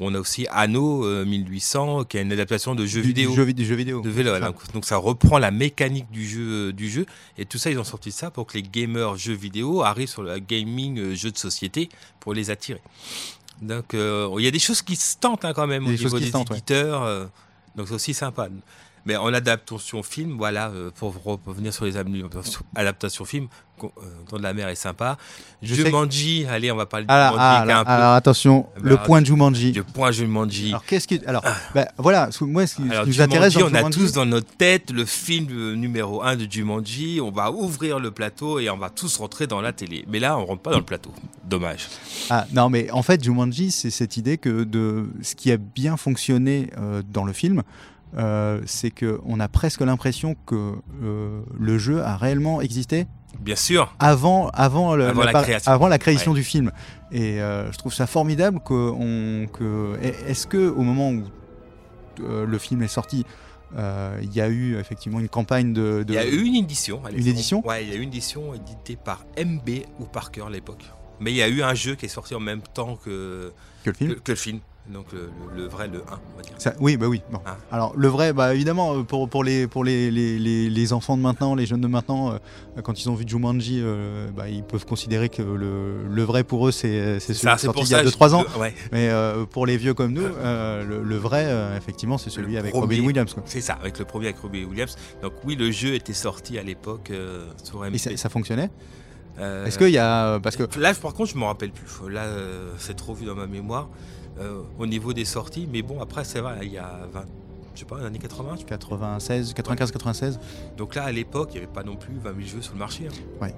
On 0.00 0.14
a 0.14 0.18
aussi 0.18 0.46
Anno 0.50 1.04
euh, 1.04 1.24
1800, 1.24 2.04
qui 2.04 2.16
est 2.18 2.22
une 2.22 2.32
adaptation 2.32 2.74
de 2.74 2.84
jeu 2.86 3.00
du- 3.02 3.08
vidéo 3.08 3.30
Du 3.30 3.36
jeu, 3.36 3.44
vid- 3.44 3.54
du 3.54 3.64
jeu 3.64 3.74
vidéo. 3.74 4.00
de 4.00 4.10
vélo. 4.10 4.32
Donc, 4.74 4.84
ça 4.84 4.96
reprend 4.96 5.38
la 5.38 5.50
mécanique 5.50 6.10
du 6.10 6.26
jeu, 6.26 6.40
euh, 6.68 6.72
du 6.72 6.90
jeu. 6.90 7.06
Et 7.38 7.44
tout 7.44 7.58
ça, 7.58 7.70
ils 7.70 7.78
ont 7.78 7.84
sorti 7.84 8.10
ça 8.10 8.30
pour 8.30 8.46
que 8.46 8.54
les 8.54 8.62
gamers 8.62 9.16
jeux 9.16 9.34
vidéo 9.34 9.82
arrivent 9.82 10.08
sur 10.08 10.22
le 10.22 10.38
gaming 10.38 10.98
euh, 10.98 11.14
jeu 11.14 11.30
de 11.30 11.38
société 11.38 11.88
pour 12.20 12.34
les 12.34 12.50
attirer. 12.50 12.80
Donc 13.60 13.94
euh, 13.94 14.28
il 14.38 14.44
y 14.44 14.48
a 14.48 14.50
des 14.50 14.58
choses 14.58 14.82
qui 14.82 14.96
se 14.96 15.16
tentent 15.18 15.44
hein, 15.44 15.52
quand 15.54 15.66
même 15.68 15.86
au 15.86 15.90
des 15.90 15.96
choses 15.96 16.14
niveau 16.14 16.18
des 16.18 16.36
ouais. 16.36 16.56
éditeurs. 16.56 17.02
euh, 17.04 17.26
donc 17.76 17.86
c'est 17.88 17.94
aussi 17.94 18.14
sympa. 18.14 18.48
Mais 19.04 19.16
en 19.16 19.32
adaptation 19.34 20.02
film, 20.02 20.36
voilà, 20.38 20.68
euh, 20.68 20.90
pour 20.94 21.14
revenir 21.46 21.74
sur 21.74 21.84
les 21.84 21.96
am- 21.96 22.08
adaptations 22.76 23.24
film, 23.24 23.48
co- 23.78 23.92
euh, 23.98 24.02
Dans 24.30 24.36
de 24.38 24.42
la 24.44 24.54
mer 24.54 24.68
est 24.68 24.76
sympa. 24.76 25.16
Je 25.60 25.74
sais 25.74 25.82
que- 25.82 25.88
Jumanji, 25.88 26.46
allez, 26.48 26.70
on 26.70 26.76
va 26.76 26.86
parler 26.86 27.06
de 27.06 27.10
Alors, 27.10 27.32
Jumanji. 27.32 27.48
ah, 27.48 27.62
qui 27.64 27.68
est 27.68 27.72
un 27.72 27.76
alors, 27.80 28.12
peu- 28.12 28.16
attention, 28.16 28.66
ben, 28.76 28.90
le 28.90 28.96
point 28.98 29.20
de 29.20 29.26
Jumanji. 29.26 29.72
Le 29.72 29.82
point 29.82 30.12
Jumanji. 30.12 30.68
Alors 30.68 30.84
qu'est-ce 30.84 31.08
qui, 31.08 31.20
alors, 31.26 31.42
bah, 31.74 31.88
voilà, 31.98 32.28
moi 32.42 32.66
ce 32.66 32.76
qui, 32.76 32.82
ce 32.82 32.88
qui 32.88 32.90
nous 32.90 32.92
Jumanji, 33.12 33.22
intéresse 33.22 33.54
dans 33.54 33.60
on 33.66 33.74
a 33.74 33.80
Jumanji- 33.82 33.92
tous 33.98 34.12
dans 34.12 34.26
notre 34.26 34.56
tête 34.56 34.90
le 34.92 35.04
film 35.04 35.48
euh, 35.50 35.74
numéro 35.74 36.22
1 36.22 36.36
de 36.36 36.46
Jumanji. 36.50 37.20
On 37.20 37.32
va 37.32 37.50
ouvrir 37.50 37.98
le 37.98 38.12
plateau 38.12 38.60
et 38.60 38.70
on 38.70 38.76
va 38.78 38.88
tous 38.90 39.16
rentrer 39.16 39.48
dans 39.48 39.60
la 39.60 39.72
télé. 39.72 40.04
Mais 40.08 40.20
là, 40.20 40.38
on 40.38 40.44
rentre 40.46 40.62
pas 40.62 40.70
dans 40.70 40.78
le 40.78 40.84
plateau. 40.84 41.10
Dommage. 41.44 41.88
Ah, 42.30 42.46
non, 42.52 42.70
mais 42.70 42.88
en 42.92 43.02
fait, 43.02 43.22
Jumanji, 43.22 43.72
c'est 43.72 43.90
cette 43.90 44.16
idée 44.16 44.38
que 44.38 44.62
de 44.62 45.10
ce 45.22 45.34
qui 45.34 45.50
a 45.50 45.56
bien 45.56 45.96
fonctionné 45.96 46.70
euh, 46.78 47.02
dans 47.12 47.24
le 47.24 47.32
film, 47.32 47.62
euh, 48.16 48.60
c'est 48.66 48.90
que 48.90 49.20
on 49.24 49.40
a 49.40 49.48
presque 49.48 49.80
l'impression 49.80 50.34
que 50.46 50.74
euh, 51.02 51.40
le 51.58 51.78
jeu 51.78 52.02
a 52.02 52.16
réellement 52.16 52.60
existé 52.60 53.06
Bien 53.40 53.56
sûr. 53.56 53.94
avant, 53.98 54.48
avant, 54.50 54.94
le- 54.94 55.06
Avant 55.08 55.22
la 55.24 55.32
création. 55.42 55.72
avant 55.72 55.88
la 55.88 55.98
création 55.98 56.32
Ouais. 56.32 56.38
du 56.38 56.44
film. 56.44 56.70
Et 57.10 57.40
euh, 57.40 57.70
je 57.72 57.78
trouve 57.78 57.94
ça 57.94 58.06
formidable 58.06 58.60
que, 58.64 58.74
on, 58.74 59.46
que 59.48 59.98
est-ce 60.26 60.46
que 60.46 60.68
au 60.68 60.82
moment 60.82 61.10
où 61.10 61.22
le 62.20 62.58
film 62.58 62.82
est 62.82 62.88
sorti, 62.88 63.24
il 63.74 64.32
y 64.34 64.40
a 64.42 64.48
eu 64.48 64.76
effectivement 64.76 65.18
une 65.18 65.30
campagne 65.30 65.72
de, 65.72 66.02
de- 66.02 66.12
Il 66.12 66.14
y 66.14 66.18
a 66.18 66.26
eu 66.26 66.42
une 66.42 66.54
édition. 66.56 67.00
Une 67.10 67.26
édition 67.26 67.66
Ouais, 67.66 67.84
il 67.84 67.88
y 67.90 67.92
a 67.92 67.96
eu 67.96 68.00
une 68.02 68.08
édition 68.10 68.52
éditée 68.52 68.96
par 69.02 69.24
MB 69.42 69.68
ou 69.98 70.04
Parker 70.04 70.42
à 70.46 70.50
l'époque. 70.50 70.84
Mais 71.20 71.30
il 71.30 71.36
y 71.36 71.42
a 71.42 71.48
eu 71.48 71.62
un 71.62 71.72
jeu 71.74 71.94
qui 71.94 72.04
est 72.06 72.08
sorti 72.10 72.34
en 72.34 72.40
même 72.40 72.60
temps 72.60 72.96
que, 72.96 73.52
que 73.84 73.90
le 73.90 73.94
film. 73.96 74.14
que, 74.14 74.18
que 74.20 74.32
le 74.32 74.36
film. 74.36 74.58
Donc 74.90 75.06
le, 75.12 75.64
vrai, 75.68 75.86
le 75.86 75.98
1, 76.00 76.02
on 76.34 76.36
va 76.36 76.42
dire. 76.42 76.54
Ça- 76.58 76.74
oui, 76.80 76.96
bah 76.96 77.06
oui. 77.06 77.22
Bon. 77.30 77.38
Ah. 77.46 77.56
Alors 77.70 77.92
le 77.96 78.08
vrai, 78.08 78.32
bah 78.32 78.52
évidemment, 78.52 78.96
euh, 78.96 79.02
pour, 79.04 79.28
pour, 79.28 79.44
les, 79.44 79.68
pour 79.68 79.84
les, 79.84 80.10
les, 80.10 80.40
les, 80.40 80.68
les 80.68 80.92
enfants 80.92 81.16
de 81.16 81.22
maintenant, 81.22 81.54
les 81.54 81.66
jeunes 81.66 81.80
de 81.80 81.86
maintenant, 81.86 82.32
euh, 82.32 82.38
quand 82.82 83.00
ils 83.00 83.08
ont 83.08 83.14
vu 83.14 83.24
Jumanji, 83.26 83.78
euh, 83.80 84.26
bah, 84.36 84.48
ils 84.48 84.64
peuvent 84.64 84.84
considérer 84.84 85.28
que 85.28 85.40
le, 85.40 86.04
le 86.08 86.22
vrai 86.24 86.42
pour 86.42 86.66
eux, 86.66 86.72
c'est 86.72 87.20
celui 87.20 87.38
Ça, 87.38 87.50
qui 87.54 87.60
est 87.60 87.64
sorti 87.66 87.80
il 87.82 87.90
y 87.90 87.94
a 87.94 87.98
ça, 87.98 88.04
2-3 88.10 88.28
je- 88.30 88.34
ans. 88.34 88.44
ouais. 88.58 88.74
Mais 88.90 89.08
euh, 89.10 89.44
pour 89.46 89.66
les 89.66 89.76
vieux 89.76 89.94
comme 89.94 90.12
nous, 90.12 90.22
le, 90.26 91.02
le 91.02 91.16
vrai, 91.16 91.46
effectivement, 91.76 92.18
c'est 92.18 92.30
celui 92.30 92.58
avec. 92.58 92.74
Robin 92.74 93.00
Williams. 93.04 93.36
C'est 93.44 93.60
ça, 93.60 93.74
avec 93.74 93.98
le 94.00 94.04
premier 94.04 94.26
avec 94.26 94.38
Robbie 94.40 94.64
Williams. 94.64 94.96
Donc 95.22 95.32
oui, 95.44 95.54
le 95.54 95.70
jeu 95.70 95.94
était 95.94 96.12
sorti 96.12 96.58
à 96.58 96.62
l'époque 96.64 97.12
sur 97.62 97.82
MP. 97.84 97.94
Et 97.94 97.98
ça, 97.98 98.16
ça 98.16 98.28
fonctionnait? 98.28 98.70
Est-ce 99.38 99.78
qu'il 99.78 99.90
y 99.90 99.98
a. 99.98 100.40
Parce 100.40 100.56
que. 100.56 100.64
Là, 100.78 100.92
par 100.94 101.14
contre, 101.14 101.30
je 101.30 101.38
me 101.38 101.44
rappelle 101.44 101.70
plus. 101.70 101.86
Là, 102.10 102.24
c'est 102.78 102.96
trop 102.96 103.14
vu 103.14 103.26
dans 103.26 103.36
ma 103.36 103.46
mémoire 103.46 103.88
euh, 104.42 104.62
au 104.78 104.86
niveau 104.86 105.12
des 105.12 105.24
sorties. 105.24 105.68
Mais 105.72 105.82
bon, 105.82 106.00
après, 106.00 106.24
c'est 106.24 106.40
vrai, 106.40 106.58
il 106.62 106.72
y 106.72 106.78
a 106.78 107.00
20, 107.12 107.24
je 107.74 107.80
sais 107.80 107.84
pas, 107.86 107.98
années 108.04 108.18
80. 108.18 108.56
je- 108.60 108.64
96, 108.64 109.54
95, 109.54 109.90
96 109.92 110.40
Donc 110.76 110.94
là, 110.94 111.04
à 111.04 111.12
l'époque, 111.12 111.50
il 111.52 111.58
n'y 111.60 111.64
avait 111.64 111.72
pas 111.72 111.82
non 111.84 111.96
plus 111.96 112.14
20 112.22 112.34
000 112.36 112.40
jeux 112.56 112.62
sur 112.62 112.72
le 112.74 112.78
marché. 112.78 113.08
hein. 113.08 113.14
Ouais. 113.40 113.54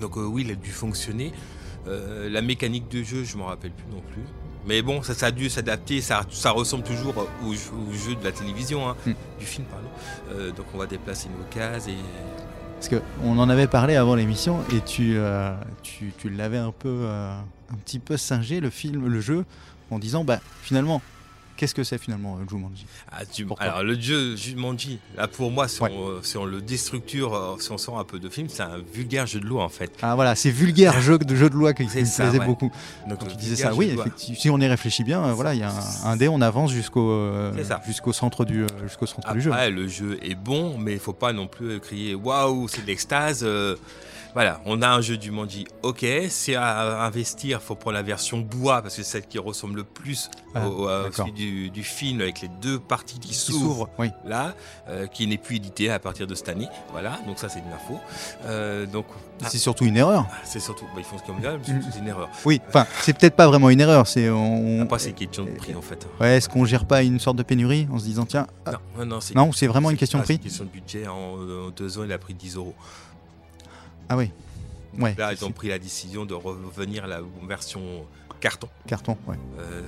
Donc 0.00 0.16
euh, 0.16 0.24
oui, 0.26 0.42
il 0.46 0.50
a 0.52 0.54
dû 0.54 0.70
fonctionner. 0.70 1.32
Euh, 1.88 2.28
la 2.28 2.42
mécanique 2.42 2.88
de 2.90 3.02
jeu, 3.02 3.24
je 3.24 3.36
me 3.36 3.42
rappelle 3.44 3.70
plus 3.70 3.86
non 3.90 4.02
plus. 4.12 4.22
Mais 4.66 4.82
bon, 4.82 5.00
ça, 5.02 5.14
ça 5.14 5.26
a 5.26 5.30
dû 5.30 5.48
s'adapter. 5.48 6.00
Ça, 6.00 6.22
ça 6.30 6.50
ressemble 6.50 6.82
toujours 6.82 7.14
au, 7.46 7.52
jeu- 7.52 7.70
au 7.88 7.92
jeu 7.92 8.16
de 8.16 8.24
la 8.24 8.32
télévision, 8.32 8.88
hein, 8.88 8.96
Hmm. 9.06 9.12
du 9.38 9.46
film, 9.46 9.66
pardon. 9.68 10.52
Donc 10.56 10.66
on 10.74 10.78
va 10.78 10.86
déplacer 10.86 11.28
nos 11.28 11.44
cases 11.44 11.86
et 11.86 11.94
Parce 12.74 12.90
qu'on 12.90 13.38
en 13.38 13.48
avait 13.48 13.68
parlé 13.68 13.94
avant 13.94 14.16
l'émission 14.16 14.58
et 14.74 14.80
tu, 14.80 15.14
euh, 15.16 15.54
tu, 15.82 16.12
tu 16.18 16.28
l'avais 16.28 16.58
un 16.58 16.72
peu, 16.72 16.88
euh, 17.02 17.38
un 17.72 17.74
petit 17.84 18.00
peu 18.00 18.16
singé 18.16 18.58
le 18.60 18.68
film, 18.70 19.06
le 19.06 19.20
jeu, 19.20 19.44
en 19.90 19.98
disant 19.98 20.24
bah 20.24 20.40
finalement, 20.62 21.00
qu'est-ce 21.56 21.74
que 21.74 21.84
c'est 21.84 21.96
finalement 21.98 22.36
euh, 22.36 22.44
Jumanji? 22.50 22.86
Ah, 23.10 23.20
Pourquoi? 23.46 23.64
alors 23.66 23.82
le 23.82 23.98
jeu 23.98 24.36
Jumanji, 24.36 24.98
là 25.16 25.26
pour 25.26 25.50
moi, 25.50 25.68
si, 25.68 25.82
Ouais. 25.82 25.90
on, 25.94 26.08
euh, 26.08 26.20
si 26.22 26.36
on 26.36 26.44
le 26.44 26.60
déstructure, 26.60 27.34
euh, 27.34 27.56
si 27.60 27.70
on 27.72 27.78
sort 27.78 27.98
un 27.98 28.04
peu 28.04 28.18
de 28.18 28.28
film, 28.28 28.48
c'est 28.50 28.62
un 28.62 28.78
vulgaire 28.78 29.26
jeu 29.26 29.40
de 29.40 29.46
loi 29.46 29.64
en 29.64 29.68
fait. 29.70 29.92
Ah 30.02 30.14
voilà, 30.16 30.34
c'est 30.34 30.50
vulgaire 30.50 31.00
jeu 31.00 31.16
de 31.18 31.34
jeu 31.34 31.48
de 31.48 31.54
loi 31.54 31.72
qui, 31.72 31.84
me 31.84 31.88
plaisait 31.88 32.38
ouais. 32.38 32.44
beaucoup. 32.44 32.70
Donc 33.08 33.20
Quand 33.20 33.26
tu 33.26 33.36
disais 33.36 33.56
ça, 33.56 33.74
oui, 33.74 33.86
effectivement, 33.96 34.40
si 34.40 34.50
on 34.50 34.58
y 34.58 34.66
réfléchit 34.66 35.04
bien, 35.04 35.32
voilà, 35.32 35.54
il 35.54 35.60
y 35.60 35.62
a 35.62 35.70
un, 35.70 36.10
un 36.10 36.16
dé, 36.16 36.28
on 36.28 36.40
avance 36.42 36.72
jusqu'au 36.72 37.10
euh, 37.10 37.52
jusqu'au 37.86 38.12
centre 38.12 38.44
du 38.44 38.66
jusqu'au 38.82 39.06
centre 39.06 39.32
du 39.32 39.40
jeu. 39.40 39.50
Le 39.70 39.88
jeu 39.88 40.18
est 40.22 40.34
bon, 40.34 40.76
mais 40.78 40.92
il 40.92 40.98
faut 41.00 41.12
pas 41.14 41.32
non 41.32 41.46
plus 41.46 41.80
crier 41.80 42.14
waouh, 42.14 42.68
c'est 42.68 42.82
de 42.82 42.86
l'extase. 42.86 43.40
euh, 43.44 43.76
voilà, 44.36 44.60
on 44.66 44.82
a 44.82 44.88
un 44.90 45.00
jeu 45.00 45.16
du 45.16 45.30
Manji, 45.30 45.66
ok, 45.82 46.04
c'est 46.28 46.56
à 46.56 47.02
investir, 47.06 47.62
faut 47.62 47.74
prendre 47.74 47.94
la 47.94 48.02
version 48.02 48.38
bois 48.38 48.82
parce 48.82 48.94
que 48.94 49.02
c'est 49.02 49.10
celle 49.12 49.26
qui 49.26 49.38
ressemble 49.38 49.76
le 49.76 49.84
plus 49.84 50.28
Ah, 50.54 50.68
au, 50.68 50.86
celui 51.10 51.32
du, 51.32 51.70
du 51.70 51.82
film 51.82 52.20
avec 52.20 52.42
les 52.42 52.48
deux 52.60 52.78
parties 52.78 53.18
qui 53.18 53.28
Qui 53.28 53.34
s'ouvrent 53.34 53.88
oui. 53.98 54.10
là, 54.26 54.54
euh, 54.90 55.06
qui 55.06 55.26
n'est 55.26 55.38
plus 55.38 55.56
édité 55.56 55.88
à 55.90 55.98
partir 55.98 56.26
de 56.26 56.34
cette 56.34 56.50
année. 56.50 56.68
Voilà, 56.92 57.18
donc 57.26 57.38
ça 57.38 57.48
c'est 57.48 57.60
une 57.60 57.72
info. 57.72 57.98
Euh, 58.44 58.84
donc 58.84 59.06
ah, 59.42 59.48
C'est 59.48 59.56
surtout 59.56 59.86
une 59.86 59.96
erreur. 59.96 60.26
c'est 60.44 60.60
surtout, 60.60 60.84
bah, 60.94 60.98
ils 60.98 61.04
font 61.04 61.16
ce 61.16 61.22
qu'ils 61.22 61.34
veulent, 61.42 61.60
c'est 61.64 61.98
une 61.98 62.08
erreur. 62.08 62.28
Oui, 62.44 62.60
enfin, 62.68 62.86
c'est 63.00 63.16
peut-être 63.18 63.36
pas 63.36 63.46
vraiment 63.46 63.70
une 63.70 63.80
erreur. 63.80 64.06
C'est 64.06 64.28
on, 64.28 64.82
Après, 64.82 64.98
c'est 64.98 65.08
une 65.08 65.14
question 65.14 65.46
de 65.46 65.50
prix 65.52 65.74
en 65.74 65.80
fait. 65.80 66.06
ouais, 66.20 66.36
est-ce 66.36 66.50
qu'on 66.50 66.66
gère 66.66 66.84
pas 66.84 67.02
une 67.02 67.18
sorte 67.20 67.38
de 67.38 67.42
pénurie 67.42 67.88
en 67.90 67.98
se 67.98 68.04
disant 68.04 68.26
tiens, 68.26 68.46
ah, 68.66 68.72
Non, 68.72 68.78
non, 68.98 69.06
non, 69.06 69.20
c'est 69.22 69.34
non, 69.34 69.50
c'est 69.52 69.66
vraiment 69.66 69.90
une 69.90 69.96
question 69.96 70.18
de 70.18 70.24
ah, 70.24 70.26
c'est 70.26 70.34
prix. 70.34 70.42
une 70.44 70.50
question 70.50 70.64
de 70.66 70.68
budget. 70.70 71.06
En, 71.08 71.14
en 71.68 71.70
deux 71.74 71.98
ans, 71.98 72.04
il 72.04 72.12
a 72.12 72.18
pris 72.18 72.34
10 72.34 72.56
euros. 72.56 72.74
Ah 74.08 74.16
oui, 74.16 74.30
ouais, 74.98 75.14
Là, 75.18 75.32
ils 75.32 75.44
ont 75.44 75.52
pris 75.52 75.68
la 75.68 75.78
décision 75.78 76.24
de 76.26 76.34
revenir 76.34 77.04
à 77.04 77.06
la 77.06 77.20
version 77.46 78.06
carton. 78.40 78.68
carton, 78.86 79.16
ouais. 79.26 79.36
Euh, 79.58 79.82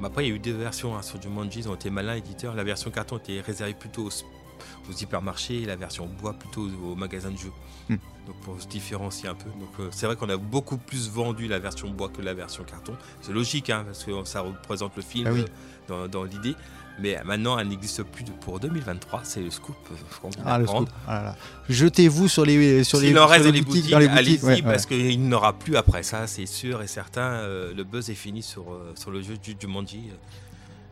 mais 0.00 0.06
après, 0.06 0.24
il 0.24 0.28
y 0.28 0.32
a 0.32 0.34
eu 0.34 0.38
deux 0.38 0.52
versions 0.56 0.96
hein, 0.96 1.02
sur 1.02 1.20
Jumanji, 1.20 1.60
ils 1.60 1.68
ont 1.68 1.74
été 1.74 1.90
malins 1.90 2.14
éditeurs. 2.14 2.54
La 2.54 2.64
version 2.64 2.90
carton 2.90 3.18
était 3.18 3.40
réservée 3.40 3.74
plutôt 3.74 4.06
aux, 4.06 4.90
aux 4.90 4.92
hypermarchés 4.92 5.62
et 5.62 5.66
la 5.66 5.76
version 5.76 6.06
bois 6.06 6.34
plutôt 6.34 6.62
aux, 6.62 6.92
aux 6.92 6.94
magasins 6.94 7.30
de 7.32 7.36
jeux. 7.38 7.52
Hmm. 7.88 7.96
Donc 8.26 8.36
pour 8.42 8.60
se 8.60 8.68
différencier 8.68 9.28
un 9.28 9.34
peu. 9.34 9.50
Donc 9.58 9.70
euh, 9.80 9.88
c'est 9.90 10.06
vrai 10.06 10.14
qu'on 10.14 10.28
a 10.28 10.36
beaucoup 10.36 10.76
plus 10.78 11.08
vendu 11.10 11.48
la 11.48 11.58
version 11.58 11.90
bois 11.90 12.08
que 12.08 12.22
la 12.22 12.34
version 12.34 12.62
carton. 12.64 12.96
C'est 13.22 13.32
logique, 13.32 13.70
hein, 13.70 13.82
parce 13.86 14.04
que 14.04 14.24
ça 14.24 14.40
représente 14.42 14.94
le 14.96 15.02
film 15.02 15.26
Ah 15.28 15.32
oui. 15.32 15.44
euh, 15.90 16.06
dans, 16.06 16.20
dans 16.20 16.24
l'idée. 16.24 16.54
Mais 17.00 17.16
euh, 17.16 17.20
maintenant, 17.24 17.58
elle 17.58 17.68
n'existe 17.68 18.02
plus 18.02 18.24
pour 18.40 18.58
2023. 18.60 19.20
C'est 19.24 19.40
le 19.40 19.50
scoop. 19.50 19.76
euh, 19.92 20.28
Ah, 20.44 20.58
le 20.58 20.66
scoop. 20.66 20.88
Ah. 21.06 21.36
Jetez-vous 21.68 22.28
sur 22.28 22.44
les 22.44 22.82
sur 22.84 22.98
les, 23.00 23.12
sur 23.12 23.28
les 23.44 23.52
les 23.52 23.62
boutiques, 23.62 23.90
dans 23.90 23.98
les 23.98 24.06
allez-y 24.08 24.38
boutiques, 24.38 24.64
ouais, 24.66 24.72
parce 24.72 24.84
ouais. 24.86 24.96
qu'il 24.98 25.28
n'aura 25.28 25.52
plus 25.52 25.76
après. 25.76 26.02
Ça, 26.02 26.26
c'est 26.26 26.46
sûr 26.46 26.82
et 26.82 26.86
certain. 26.88 27.20
euh, 27.20 27.72
le 27.74 27.84
buzz 27.84 28.10
est 28.10 28.14
fini 28.14 28.42
sur, 28.42 28.72
euh, 28.72 28.92
sur 28.96 29.10
le 29.10 29.22
jeu 29.22 29.36
du 29.36 29.54
Jumanji. 29.60 30.10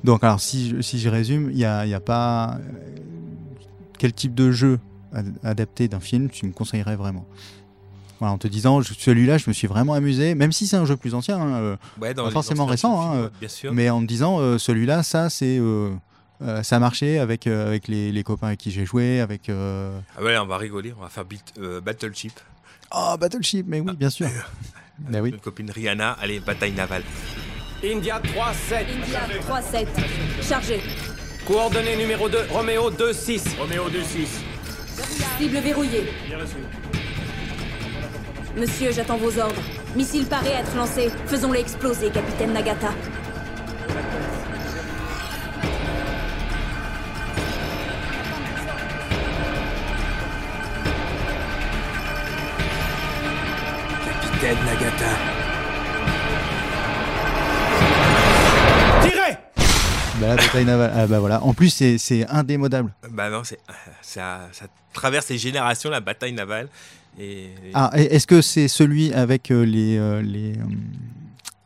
Donc 0.05 0.23
alors 0.23 0.41
si 0.41 0.71
je, 0.71 0.81
si 0.83 0.99
je 1.01 1.09
résume, 1.09 1.51
il 1.51 1.59
y 1.59 1.65
a, 1.65 1.85
y 1.87 1.95
a 1.95 2.01
pas 2.01 2.59
euh, 2.61 2.61
quel 3.99 4.13
type 4.13 4.35
de 4.35 4.53
jeu 4.53 4.79
ad- 5.13 5.35
adapté 5.43 5.89
d'un 5.89 6.01
film 6.01 6.29
tu 6.29 6.47
me 6.47 6.53
conseillerais 6.53 6.97
vraiment? 6.97 7.27
Voilà, 8.19 8.33
en 8.35 8.39
te 8.39 8.49
disant 8.49 8.81
celui-là, 8.83 9.37
je 9.39 9.45
me 9.49 9.53
suis 9.53 9.67
vraiment 9.67 9.93
amusé, 9.95 10.35
même 10.35 10.53
si 10.53 10.67
c'est 10.67 10.77
un 10.77 10.85
jeu 10.87 10.97
plus 10.97 11.15
ancien, 11.15 11.39
hein, 11.39 11.55
euh, 11.57 11.77
Ouais, 12.01 12.15
dans 12.15 12.25
pas 12.25 12.31
forcément 12.31 12.65
récent, 12.67 13.01
hein, 13.15 13.31
bien 13.41 13.49
sûr. 13.49 13.73
mais 13.75 13.91
en 13.91 14.01
me 14.01 14.07
disant 14.07 14.39
euh, 14.41 14.57
celui-là, 14.59 15.03
ça 15.03 15.29
c'est 15.29 15.59
euh, 15.59 15.91
euh, 16.43 16.63
ça 16.63 16.77
a 16.77 16.79
marché 16.79 17.19
avec 17.19 17.47
euh, 17.47 17.67
avec 17.67 17.89
les, 17.89 18.13
les 18.13 18.23
copains 18.23 18.49
avec 18.49 18.59
qui 18.61 18.71
j'ai 18.71 18.85
joué, 18.87 19.21
avec 19.21 19.49
euh, 19.49 19.99
Ah 20.19 20.23
ouais, 20.23 20.37
on 20.39 20.47
va 20.47 20.57
rigoler. 20.59 20.95
On 20.99 21.03
va 21.03 21.09
faire 21.09 21.25
euh, 21.59 21.81
Battleship. 21.81 22.33
oh 22.95 23.17
Battleship, 23.21 23.67
mais 23.69 23.81
oui 23.81 23.93
bien 23.97 24.11
sûr. 24.11 24.29
Oui. 25.13 25.29
Une 25.29 25.37
copine 25.39 25.71
Rihanna. 25.71 26.13
Allez, 26.13 26.41
bataille 26.41 26.73
navale. 26.73 27.03
India 27.85 28.19
3-7. 28.19 28.87
India 29.05 29.21
3-7. 29.47 29.87
Chargé. 30.43 30.81
Coordonnée 31.47 31.99
numéro 31.99 32.31
2, 32.31 32.39
Roméo 32.51 32.91
2-6. 32.91 33.59
Roméo 33.59 33.91
2-6. 33.91 34.27
Cible 35.39 35.59
verrouillée. 35.59 36.05
Monsieur, 38.57 38.91
j'attends 38.93 39.19
vos 39.19 39.39
ordres. 39.39 39.61
Missile 39.95 40.27
paré 40.27 40.55
à 40.55 40.61
être 40.61 40.75
lancé. 40.77 41.11
Faisons-le 41.27 41.59
exploser, 41.59 42.11
capitaine 42.11 42.53
Nagata. 42.53 42.91
Capitaine 54.05 54.59
Nagata. 54.65 55.11
Tirez 59.03 59.37
Bah, 60.21 60.27
la 60.29 60.37
bataille 60.37 60.65
navale. 60.65 60.93
Ah, 60.95 61.07
bah 61.07 61.19
voilà. 61.21 61.43
En 61.43 61.53
plus 61.55 61.71
c'est 61.71 61.99
c'est 61.99 62.27
indémodable. 62.29 62.93
Bah 63.11 63.31
non, 63.31 63.43
c'est 63.45 63.59
ça, 64.03 64.41
ça 64.53 64.67
traverse 64.93 65.29
les 65.29 65.39
générations 65.39 65.91
la 65.91 66.01
bataille 66.01 66.33
navale. 66.33 66.69
Et, 67.19 67.49
Ah, 67.75 67.91
est-ce 67.95 68.27
que 68.27 68.43
c'est 68.43 68.69
celui 68.69 69.13
avec 69.13 69.51
euh, 69.51 69.65
les, 69.65 69.97
euh, 69.97 70.21
les, 70.23 70.53
euh, 70.53 70.63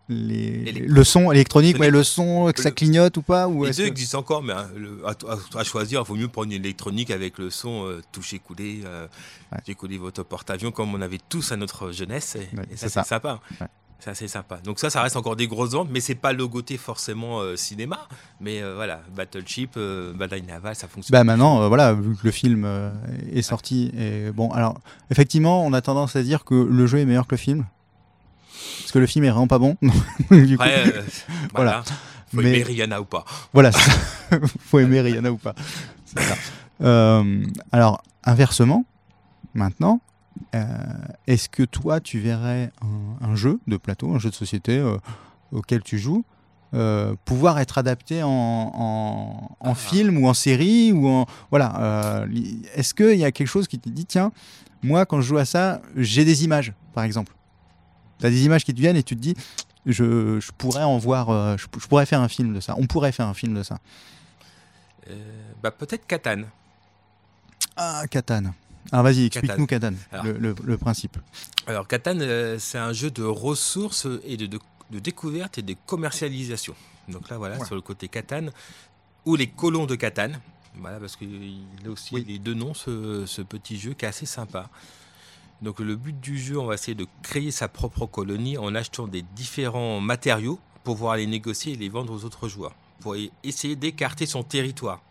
les- 0.09 0.65
Électro- 0.69 0.95
le 0.95 1.05
son 1.05 1.33
électronique, 1.33 1.75
Le- 1.75 1.81
ouais, 1.81 1.91
le 1.91 2.03
son, 2.05 2.51
que 2.55 2.63
ça 2.63 2.69
le- 2.71 2.75
clignote 2.75 3.17
ou 3.17 3.23
pas 3.23 3.47
ou 3.49 3.65
les 3.65 3.71
deux 3.73 3.85
que- 3.85 3.89
existent 3.89 4.19
encore, 4.19 4.43
mais 4.43 4.55
le- 4.77 5.03
à, 5.07 5.65
choisir, 5.65 6.03
il 6.05 6.09
vaut 6.09 6.17
mieux 6.17 6.29
prendre 6.29 6.47
une 6.53 6.65
électronique 6.65 7.11
avec 7.11 7.39
le 7.39 7.51
son 7.51 7.87
euh, 7.87 8.01
touché 8.13 8.39
coulé, 8.39 8.81
euh, 8.85 9.07
coulé 9.77 9.99
votre 9.99 10.23
porte-avions 10.25 10.73
comme 10.73 10.95
on 10.95 11.01
avait 11.01 11.21
tous 11.29 11.53
à 11.53 11.57
notre 11.57 11.93
jeunesse. 11.93 12.37
Et, 12.37 12.57
Ouais, 12.57 12.65
et 12.65 12.77
c'est 12.77 12.89
ça, 12.89 12.89
ça. 12.89 13.03
c'est 13.05 13.09
sympa. 13.11 13.41
Ouais. 14.07 14.15
C'est 14.15 14.29
sympa. 14.29 14.59
Donc 14.65 14.79
ça, 14.79 14.91
ça 14.91 15.03
reste 15.03 15.17
encore 15.17 15.37
des 15.37 15.47
grosses 15.47 15.73
ventes, 15.73 15.89
mais 15.91 16.01
c'est 16.01 16.15
pas 16.15 16.33
le 16.33 16.47
côté 16.47 16.77
forcément 16.77 17.41
euh, 17.41 17.57
cinéma. 17.57 18.09
Mais 18.41 18.63
euh, 18.63 18.75
voilà, 18.75 19.01
Battleship, 19.15 19.73
euh, 19.77 20.13
bataille 20.13 20.43
navale, 20.43 20.75
ça 20.75 20.89
fonctionne. 20.89 21.13
Bah 21.13 21.25
maintenant, 21.25 21.63
euh, 21.63 21.69
voilà, 21.69 21.93
vu 21.95 22.15
que 22.17 22.21
le 22.25 22.31
film 22.31 22.65
euh, 22.65 22.91
est 23.33 23.43
sorti, 23.43 23.93
et 23.97 24.31
bon, 24.31 24.51
alors 24.53 24.81
effectivement, 25.11 25.65
on 25.65 25.73
a 25.73 25.81
tendance 25.81 26.17
à 26.17 26.23
dire 26.23 26.45
que 26.45 26.55
le 26.55 26.87
jeu 26.87 26.99
est 26.99 27.05
meilleur 27.05 27.27
que 27.27 27.35
le 27.35 27.39
film, 27.39 27.67
parce 28.81 28.93
que 28.93 28.99
le 28.99 29.07
film 29.07 29.25
est 29.25 29.31
vraiment 29.31 29.47
pas 29.49 29.59
bon. 29.59 29.77
Du 30.31 30.57
coup, 30.57 30.63
Après, 30.63 30.89
euh, 30.97 31.03
voilà. 31.55 31.83
Faut 32.33 32.41
aimer 32.41 32.63
Rihanna 32.63 33.01
ou 33.01 33.05
pas. 33.07 33.25
Voilà, 33.53 33.73
faut 34.71 34.79
aimer 34.79 35.01
Rihanna 35.01 35.33
ou 35.33 35.37
pas. 35.37 35.57
Ça. 36.05 37.25
Alors, 37.73 38.03
inversement, 38.23 38.85
maintenant, 39.53 40.01
euh, 40.55 40.67
est-ce 41.27 41.49
que 41.49 41.63
toi, 41.63 42.01
tu 42.01 42.19
verrais 42.21 42.71
un, 42.83 43.27
un 43.31 43.35
jeu 43.37 43.61
de 43.67 43.77
plateau, 43.77 44.15
un 44.15 44.19
jeu 44.19 44.31
de 44.31 44.35
société 44.35 44.79
euh, 44.79 44.97
auquel 45.53 45.83
tu 45.83 45.99
joues, 45.99 46.25
euh, 46.75 47.15
pouvoir 47.25 47.59
être 47.59 47.79
adapté 47.79 48.23
en, 48.23 48.29
en- 48.31 49.57
en 49.59 49.75
film 49.75 50.19
ou 50.19 50.29
en 50.29 50.35
série 50.35 50.93
ou 50.93 51.09
en 51.09 51.27
voilà 51.51 52.25
est-ce 52.75 52.95
qu'il 52.95 53.17
y 53.19 53.25
a 53.25 53.33
quelque 53.33 53.49
chose 53.49 53.67
qui 53.67 53.81
te 53.81 53.89
dit 53.89 54.07
tiens 54.07 54.31
moi 54.83 55.05
quand 55.05 55.21
je 55.21 55.27
joue 55.27 55.39
à 55.39 55.45
ça 55.45 55.83
j'ai 55.97 56.25
des 56.25 56.45
images 56.45 56.73
par 56.95 57.03
exemple. 57.03 57.33
Tu 58.21 58.27
as 58.27 58.31
des 58.31 58.45
images 58.45 58.65
qui 58.65 58.73
te 58.73 58.81
viennent 58.81 58.97
et 58.97 59.03
tu 59.03 59.17
te 59.17 59.21
dis 59.21 59.35
je, 59.85 60.39
je 60.39 60.53
pourrais 60.57 60.85
en 60.85 60.97
voir 60.99 61.59
je, 61.59 61.67
je 61.81 61.87
pourrais 61.89 62.07
faire 62.07 62.21
un 62.21 62.29
film 62.29 62.55
de 62.55 62.61
ça 62.61 62.77
on 62.79 62.87
pourrait 62.87 63.11
faire 63.13 63.27
un 63.27 63.35
film 63.35 63.53
de 63.55 63.65
ça. 63.65 63.79
Bah, 65.63 65.73
peut-être 65.73 66.07
Catan. 66.07 66.43
ah 67.77 68.05
Catan 68.09 68.55
alors 68.93 69.05
vas-y 69.05 69.27
explique-nous 69.27 69.67
Catan 69.67 69.93
le, 70.25 70.33
le- 70.33 70.55
le 70.65 70.79
principe 70.79 71.17
Alors, 71.67 71.87
Catan, 71.87 72.19
euh, 72.21 72.59
c'est 72.59 72.79
un 72.79 72.93
jeu 72.93 73.11
de 73.11 73.23
ressources 73.23 74.07
et 74.25 74.37
de, 74.37 74.47
de- 74.47 74.59
de 74.91 74.99
découverte 74.99 75.59
et 75.59 75.63
de 75.63 75.75
commercialisation. 75.87 76.75
Donc 77.09 77.29
là, 77.29 77.39
voilà, 77.39 77.65
sur 77.65 77.75
le 77.75 77.81
côté 77.81 78.09
Catan, 78.09 78.47
ou 79.27 79.37
les 79.37 79.47
colons 79.49 79.87
de 79.87 79.95
Catan. 79.97 80.31
Voilà, 80.77 80.99
parce 81.01 81.17
qu'il 81.17 81.65
a 81.85 81.91
aussi 81.91 82.15
les 82.25 82.39
deux 82.39 82.55
noms, 82.55 82.75
ce, 82.75 83.27
ce 83.27 83.43
petit 83.43 83.77
jeu 83.79 83.93
qui 83.95 84.05
est 84.05 84.09
assez 84.09 84.27
sympa. 84.27 84.69
Donc 85.63 85.81
le 85.81 85.95
but 85.97 86.19
du 86.19 86.39
jeu, 86.39 86.59
on 86.59 86.67
va 86.67 86.75
essayer 86.75 86.95
de 86.95 87.07
créer 87.23 87.51
sa 87.51 87.69
propre 87.69 88.07
colonie 88.07 88.57
en 88.57 88.75
achetant 88.75 89.07
des 89.07 89.23
différents 89.37 90.01
matériaux 90.01 90.59
pour 90.85 90.95
pouvoir 90.97 91.17
les 91.17 91.27
négocier 91.27 91.75
et 91.75 91.77
les 91.77 91.89
vendre 91.91 92.13
aux 92.15 92.25
autres 92.25 92.49
joueurs, 92.49 92.75
pour 93.01 93.15
e- 93.15 93.29
essayer 93.45 93.77
d'écarter 93.77 94.25
son 94.27 94.43
territoire. 94.43 95.03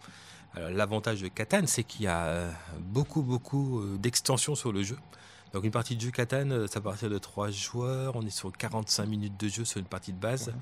Alors, 0.56 0.70
L'avantage 0.72 1.22
de 1.22 1.28
Catan, 1.28 1.62
c'est 1.66 1.84
qu'il 1.84 2.04
y 2.04 2.08
a 2.08 2.26
euh, 2.26 2.52
beaucoup, 2.80 3.22
beaucoup 3.22 3.80
euh, 3.80 3.98
d'extensions 3.98 4.56
sur 4.56 4.72
le 4.72 4.84
jeu. 4.84 4.98
Donc 5.54 5.64
une 5.64 5.72
partie 5.72 5.96
de 5.96 6.02
jeu 6.02 6.12
Catan, 6.12 6.50
euh, 6.52 6.68
c'est 6.68 6.78
à 6.78 6.82
partir 6.82 7.10
de 7.10 7.18
3 7.18 7.50
joueurs, 7.52 8.16
on 8.16 8.26
est 8.26 8.30
sur 8.30 8.52
45 8.52 9.06
minutes 9.06 9.40
de 9.40 9.48
jeu 9.48 9.66
sur 9.66 9.80
une 9.80 9.86
partie 9.86 10.14
de 10.14 10.20
base. 10.20 10.54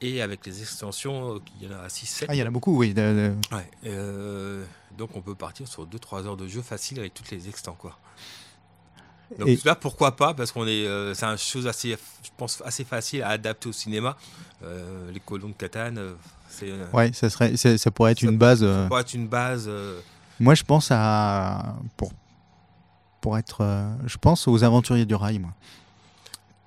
Et 0.00 0.22
avec 0.22 0.46
les 0.46 0.60
extensions, 0.60 1.40
il 1.60 1.68
y 1.68 1.74
en 1.74 1.76
a 1.76 1.88
6-7. 1.88 2.26
ah 2.28 2.34
il 2.34 2.38
y 2.38 2.42
en 2.42 2.46
a 2.46 2.50
beaucoup 2.50 2.76
oui 2.76 2.94
Ouais, 2.96 3.70
euh, 3.86 4.64
donc 4.96 5.10
on 5.16 5.20
peut 5.20 5.34
partir 5.34 5.66
sur 5.66 5.86
2-3 5.86 6.26
heures 6.26 6.36
de 6.36 6.46
jeu 6.46 6.62
facile 6.62 7.00
avec 7.00 7.14
toutes 7.14 7.30
les 7.30 7.48
extends 7.48 7.74
quoi. 7.74 7.98
Donc 9.38 9.48
Et- 9.48 9.58
là 9.64 9.74
pourquoi 9.74 10.16
pas 10.16 10.32
parce 10.34 10.52
qu'on 10.52 10.66
est 10.66 10.86
euh, 10.86 11.12
c'est 11.14 11.26
une 11.26 11.36
chose 11.36 11.66
assez 11.66 11.90
je 12.22 12.30
pense 12.36 12.62
assez 12.64 12.84
facile 12.84 13.22
à 13.22 13.28
adapter 13.30 13.68
au 13.68 13.72
cinéma. 13.72 14.16
Euh, 14.62 15.10
les 15.12 15.20
colons 15.20 15.48
de 15.48 15.52
Catane 15.54 15.98
euh, 15.98 16.12
c'est 16.48 16.70
euh, 16.70 16.86
ouais 16.92 17.12
ça 17.12 17.28
serait 17.30 17.56
ça 17.56 17.90
pourrait 17.90 18.12
être 18.12 18.22
une 18.22 18.38
base 18.38 18.62
euh, 18.62 18.84
ça 18.84 18.88
pourrait 18.88 19.02
être 19.02 19.14
une 19.14 19.28
base 19.28 19.66
euh, 19.68 20.00
Moi, 20.40 20.54
je 20.54 20.62
pense 20.64 20.88
à 20.90 21.76
pour 21.96 22.12
pour 23.20 23.36
être, 23.36 23.62
euh, 23.62 23.92
je 24.06 24.16
pense 24.16 24.46
aux 24.46 24.62
Aventuriers 24.62 25.04
du 25.04 25.14
Rail, 25.16 25.40
moi, 25.40 25.50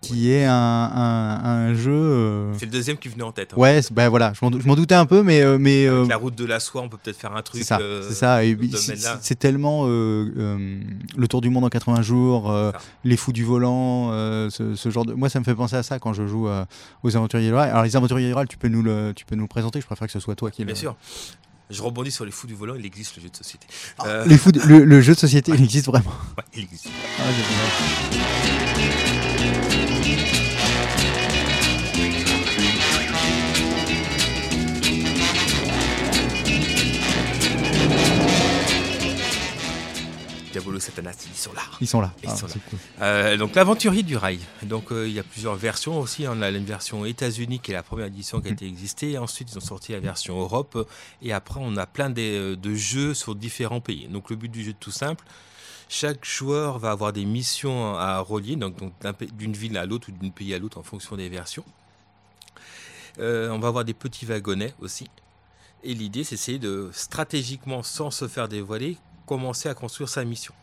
qui 0.02 0.32
est 0.32 0.46
un, 0.46 0.52
un, 0.54 1.40
un 1.44 1.74
jeu. 1.76 1.92
euh, 1.94 2.54
c'est 2.58 2.66
le 2.66 2.72
deuxième 2.72 2.98
qui 2.98 3.08
venait 3.08 3.24
en 3.24 3.32
tête. 3.32 3.54
hein. 3.54 3.58
Ouais, 3.58 3.82
ben 3.92 4.10
voilà, 4.10 4.34
je 4.34 4.44
m'en 4.68 4.76
doutais 4.76 4.96
un 4.96 5.06
peu, 5.06 5.22
mais 5.22 5.42
euh, 5.42 5.58
mais 5.60 5.86
euh, 5.86 6.08
la 6.08 6.18
route 6.18 6.36
de 6.36 6.44
la 6.46 6.60
soie, 6.60 6.82
on 6.82 6.90
peut 6.90 6.98
peut-être 6.98 7.18
faire 7.20 7.36
un 7.36 7.42
truc 7.44 7.62
c'est 7.62 7.68
ça, 7.68 7.78
c'est 8.08 8.98
ça. 8.98 9.36
Tellement 9.36 9.86
le 9.86 11.26
Tour 11.30 11.42
du 11.42 11.50
monde 11.50 11.64
en 11.66 11.70
80 11.70 12.02
jours, 12.02 12.52
les 13.04 13.16
fous 13.18 13.32
du 13.32 13.44
volant, 13.44 14.10
ce, 14.50 14.76
ce 14.76 14.90
genre 14.90 15.06
de. 15.06 15.14
Moi, 15.14 15.30
ça 15.30 15.40
me 15.40 15.46
fait 15.46 15.56
penser 15.56 15.76
à 15.76 15.84
ça 15.84 16.00
quand 16.00 16.14
je 16.14 16.26
joue 16.28 16.48
aux 17.04 17.16
Aventuriers 17.16 17.50
du. 17.50 17.56
Alors 17.56 17.84
les 17.84 17.96
Aventuriers 17.96 18.34
du 18.34 18.48
tu 18.50 18.58
peux 18.58 18.68
nous 18.70 18.82
le, 18.82 19.14
tu 19.16 19.26
peux 19.26 19.36
nous 19.36 19.44
le 19.44 19.48
présenter. 19.48 19.80
Je 19.82 19.86
préfère 19.86 20.08
que 20.08 20.14
ce 20.14 20.20
soit 20.20 20.36
toi 20.36 20.50
qui 20.52 20.64
le. 20.64 20.66
Bien 20.66 20.76
sûr. 20.76 20.96
Je 21.70 21.82
rebondis 21.82 22.12
sur 22.12 22.26
les 22.26 22.32
fous 22.32 22.48
du 22.48 22.54
volant, 22.54 22.76
il 22.78 22.86
existe 22.86 23.16
le 23.16 23.24
jeu 23.24 23.30
de 23.30 23.36
société. 23.38 23.66
Ah, 24.00 24.26
Les 24.26 24.38
fous, 24.38 24.52
de- 24.52 24.60
le, 24.60 24.84
le 24.84 25.00
jeu 25.00 25.14
de 25.14 25.20
société, 25.20 25.52
il 25.56 25.64
existe 25.64 25.86
vraiment. 25.86 26.12
ouais, 26.38 26.44
il 26.54 26.64
existe. 26.64 26.90
Ah, 27.18 27.24
Diabolo 40.62 40.80
Satanas, 40.80 41.26
ils 41.28 41.36
sont 41.38 41.54
là. 41.54 41.62
Ils 41.82 41.88
sont 41.88 42.02
là. 42.02 42.14
Ils 42.24 42.30
Ah, 42.30 42.36
sont 42.36 42.46
là. 42.48 42.54
cool. 42.70 42.80
Euh, 43.02 43.38
donc 43.38 43.56
l'aventurier 43.56 44.04
du 44.04 44.16
rail. 44.16 44.40
Donc 44.64 44.92
euh, 44.92 45.08
il 45.08 45.14
y 45.14 45.20
a 45.20 45.24
plusieurs 45.24 45.56
versions 45.56 46.00
aussi. 46.00 46.26
On 46.28 46.42
a 46.42 46.50
une 46.50 46.66
version 46.66 47.04
États-Unis 47.06 47.60
qui 47.60 47.72
est 47.72 47.74
la 47.74 47.84
première 47.84 48.06
édition 48.08 48.40
qui 48.42 48.50
a 48.50 48.52
été 48.52 48.66
existée. 48.68 49.18
Ensuite 49.18 49.52
ils 49.52 49.58
ont 49.58 49.62
sorti 49.62 49.92
la 49.94 50.00
version 50.00 50.40
Europe. 50.40 50.88
Et 51.22 51.34
après 51.34 51.60
on 51.62 51.76
a 51.78 51.86
plein 51.86 52.10
de, 52.10 52.56
de 52.56 52.76
jeux 52.76 53.14
sur 53.14 53.36
différents 53.36 53.82
pays. 53.82 54.08
Donc 54.08 54.30
le 54.30 54.36
but 54.36 54.50
du 54.50 54.64
jeu 54.64 54.72
est 54.72 54.80
tout 54.80 54.92
simple. 54.92 55.26
Chaque 55.90 56.24
joueur 56.24 56.80
va 56.80 56.92
avoir 56.92 57.12
des 57.12 57.26
missions 57.26 57.96
à 57.98 58.20
relier, 58.20 58.56
donc, 58.56 58.76
d'une 59.34 59.52
ville 59.52 59.78
à 59.78 59.86
l'autre 59.86 60.08
ou 60.10 60.12
d'un 60.14 60.30
pays 60.30 60.54
à 60.54 60.60
l'autre 60.60 60.78
en 60.78 60.84
fonction 60.84 61.18
des 61.18 61.28
versions. 61.28 61.66
Euh, 63.20 63.50
on 63.50 63.60
va 63.60 63.68
avoir 63.68 63.84
des 63.84 63.94
petits 63.94 64.26
wagonnets 64.26 64.74
aussi. 64.80 65.10
Et 65.84 65.94
l'idée, 65.94 66.24
c'est 66.24 66.36
essayer 66.36 66.60
de 66.60 66.90
stratégiquement, 66.94 67.84
sans 67.84 68.10
se 68.10 68.30
faire 68.30 68.48
dévoiler, 68.48 68.96
commencer 69.32 69.70
à 69.70 69.74
construire 69.74 70.10
sa 70.10 70.26
mission. 70.26 70.54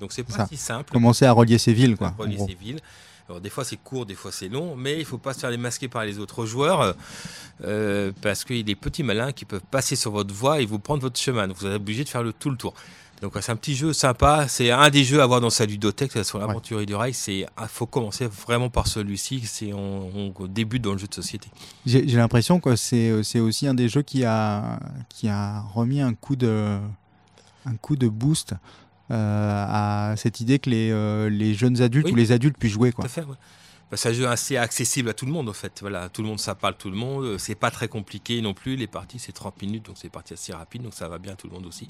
Donc 0.00 0.12
c'est 0.12 0.22
pas 0.22 0.32
Ça. 0.32 0.46
si 0.46 0.56
simple. 0.56 0.90
Commencer 0.90 1.26
à 1.26 1.32
relier 1.32 1.58
ces 1.58 1.74
villes, 1.74 1.94
quoi. 1.94 2.14
Relier 2.16 2.38
ces 2.38 2.54
villes. 2.54 2.80
Alors, 3.28 3.42
des 3.42 3.50
fois 3.50 3.64
c'est 3.66 3.76
court, 3.76 4.06
des 4.06 4.14
fois 4.14 4.32
c'est 4.32 4.48
long, 4.48 4.76
mais 4.76 4.98
il 4.98 5.04
faut 5.04 5.18
pas 5.18 5.34
se 5.34 5.40
faire 5.40 5.50
démasquer 5.50 5.88
par 5.88 6.06
les 6.06 6.18
autres 6.18 6.46
joueurs 6.46 6.94
euh, 7.62 8.10
parce 8.22 8.44
qu'il 8.44 8.56
y 8.56 8.60
a 8.60 8.62
des 8.62 8.74
petits 8.74 9.02
malins 9.02 9.32
qui 9.32 9.44
peuvent 9.44 9.68
passer 9.70 9.94
sur 9.94 10.12
votre 10.12 10.32
voie 10.32 10.62
et 10.62 10.64
vous 10.64 10.78
prendre 10.78 11.02
votre 11.02 11.20
chemin. 11.20 11.46
Donc 11.48 11.58
vous 11.58 11.66
êtes 11.66 11.74
obligé 11.74 12.02
de 12.02 12.08
faire 12.08 12.22
le 12.22 12.32
tout 12.32 12.48
le 12.48 12.56
tour. 12.56 12.72
Donc 13.20 13.36
c'est 13.42 13.52
un 13.52 13.56
petit 13.56 13.74
jeu 13.74 13.92
sympa. 13.92 14.48
C'est 14.48 14.70
un 14.70 14.88
des 14.88 15.04
jeux 15.04 15.20
à 15.20 15.24
avoir 15.24 15.42
dans 15.42 15.50
sa 15.50 15.66
ludothèque 15.66 16.24
sur 16.24 16.38
l'aventure 16.38 16.86
du 16.86 16.94
rail. 16.94 17.12
C'est 17.12 17.44
ah, 17.58 17.68
faut 17.68 17.84
commencer 17.84 18.26
vraiment 18.26 18.70
par 18.70 18.86
celui-ci. 18.86 19.42
C'est 19.44 19.74
on, 19.74 20.32
on 20.34 20.46
débute 20.46 20.80
dans 20.80 20.92
le 20.92 20.98
jeu 20.98 21.08
de 21.08 21.14
société. 21.14 21.50
J'ai 21.84 22.06
l'impression 22.06 22.58
que 22.58 22.74
c'est 22.76 23.10
euh, 23.10 23.22
c'est 23.22 23.40
aussi 23.40 23.66
un 23.66 23.74
des 23.74 23.90
jeux 23.90 24.02
qui 24.02 24.24
a, 24.24 24.80
qui 25.10 25.28
a 25.28 25.60
remis 25.74 26.00
un 26.00 26.14
coup 26.14 26.36
de, 26.36 26.78
un 27.68 27.76
coup 27.76 27.96
de 27.96 28.08
boost 28.08 28.54
euh, 29.10 29.64
à 29.68 30.14
cette 30.16 30.40
idée 30.40 30.58
que 30.58 30.68
les, 30.70 30.90
euh, 30.90 31.28
les 31.30 31.54
jeunes 31.54 31.80
adultes 31.80 32.06
Oui. 32.06 32.12
ou 32.12 32.16
les 32.16 32.32
adultes 32.32 32.58
puissent 32.58 32.72
jouer. 32.72 32.92
Quoi. 32.92 33.04
Tout 33.04 33.10
à 33.10 33.12
fait, 33.12 33.22
ouais. 33.24 33.36
C'est 33.96 34.10
un 34.10 34.12
jeu 34.12 34.28
assez 34.28 34.58
accessible 34.58 35.08
à 35.08 35.14
tout 35.14 35.24
le 35.24 35.32
monde 35.32 35.48
en 35.48 35.54
fait. 35.54 35.78
Voilà, 35.80 36.10
tout 36.10 36.20
le 36.20 36.28
monde 36.28 36.38
ça 36.38 36.54
parle 36.54 36.76
tout 36.76 36.90
le 36.90 36.96
monde. 36.96 37.24
Euh, 37.24 37.38
C'est 37.38 37.54
pas 37.54 37.70
très 37.70 37.88
compliqué 37.88 38.42
non 38.42 38.52
plus. 38.52 38.76
Les 38.76 38.86
parties 38.86 39.18
c'est 39.18 39.32
30 39.32 39.62
minutes 39.62 39.86
donc 39.86 39.96
c'est 39.98 40.10
parti 40.10 40.34
assez 40.34 40.52
rapide 40.52 40.82
donc 40.82 40.92
ça 40.92 41.08
va 41.08 41.16
bien 41.18 41.32
à 41.32 41.36
tout 41.36 41.46
le 41.46 41.54
monde 41.54 41.64
aussi. 41.64 41.88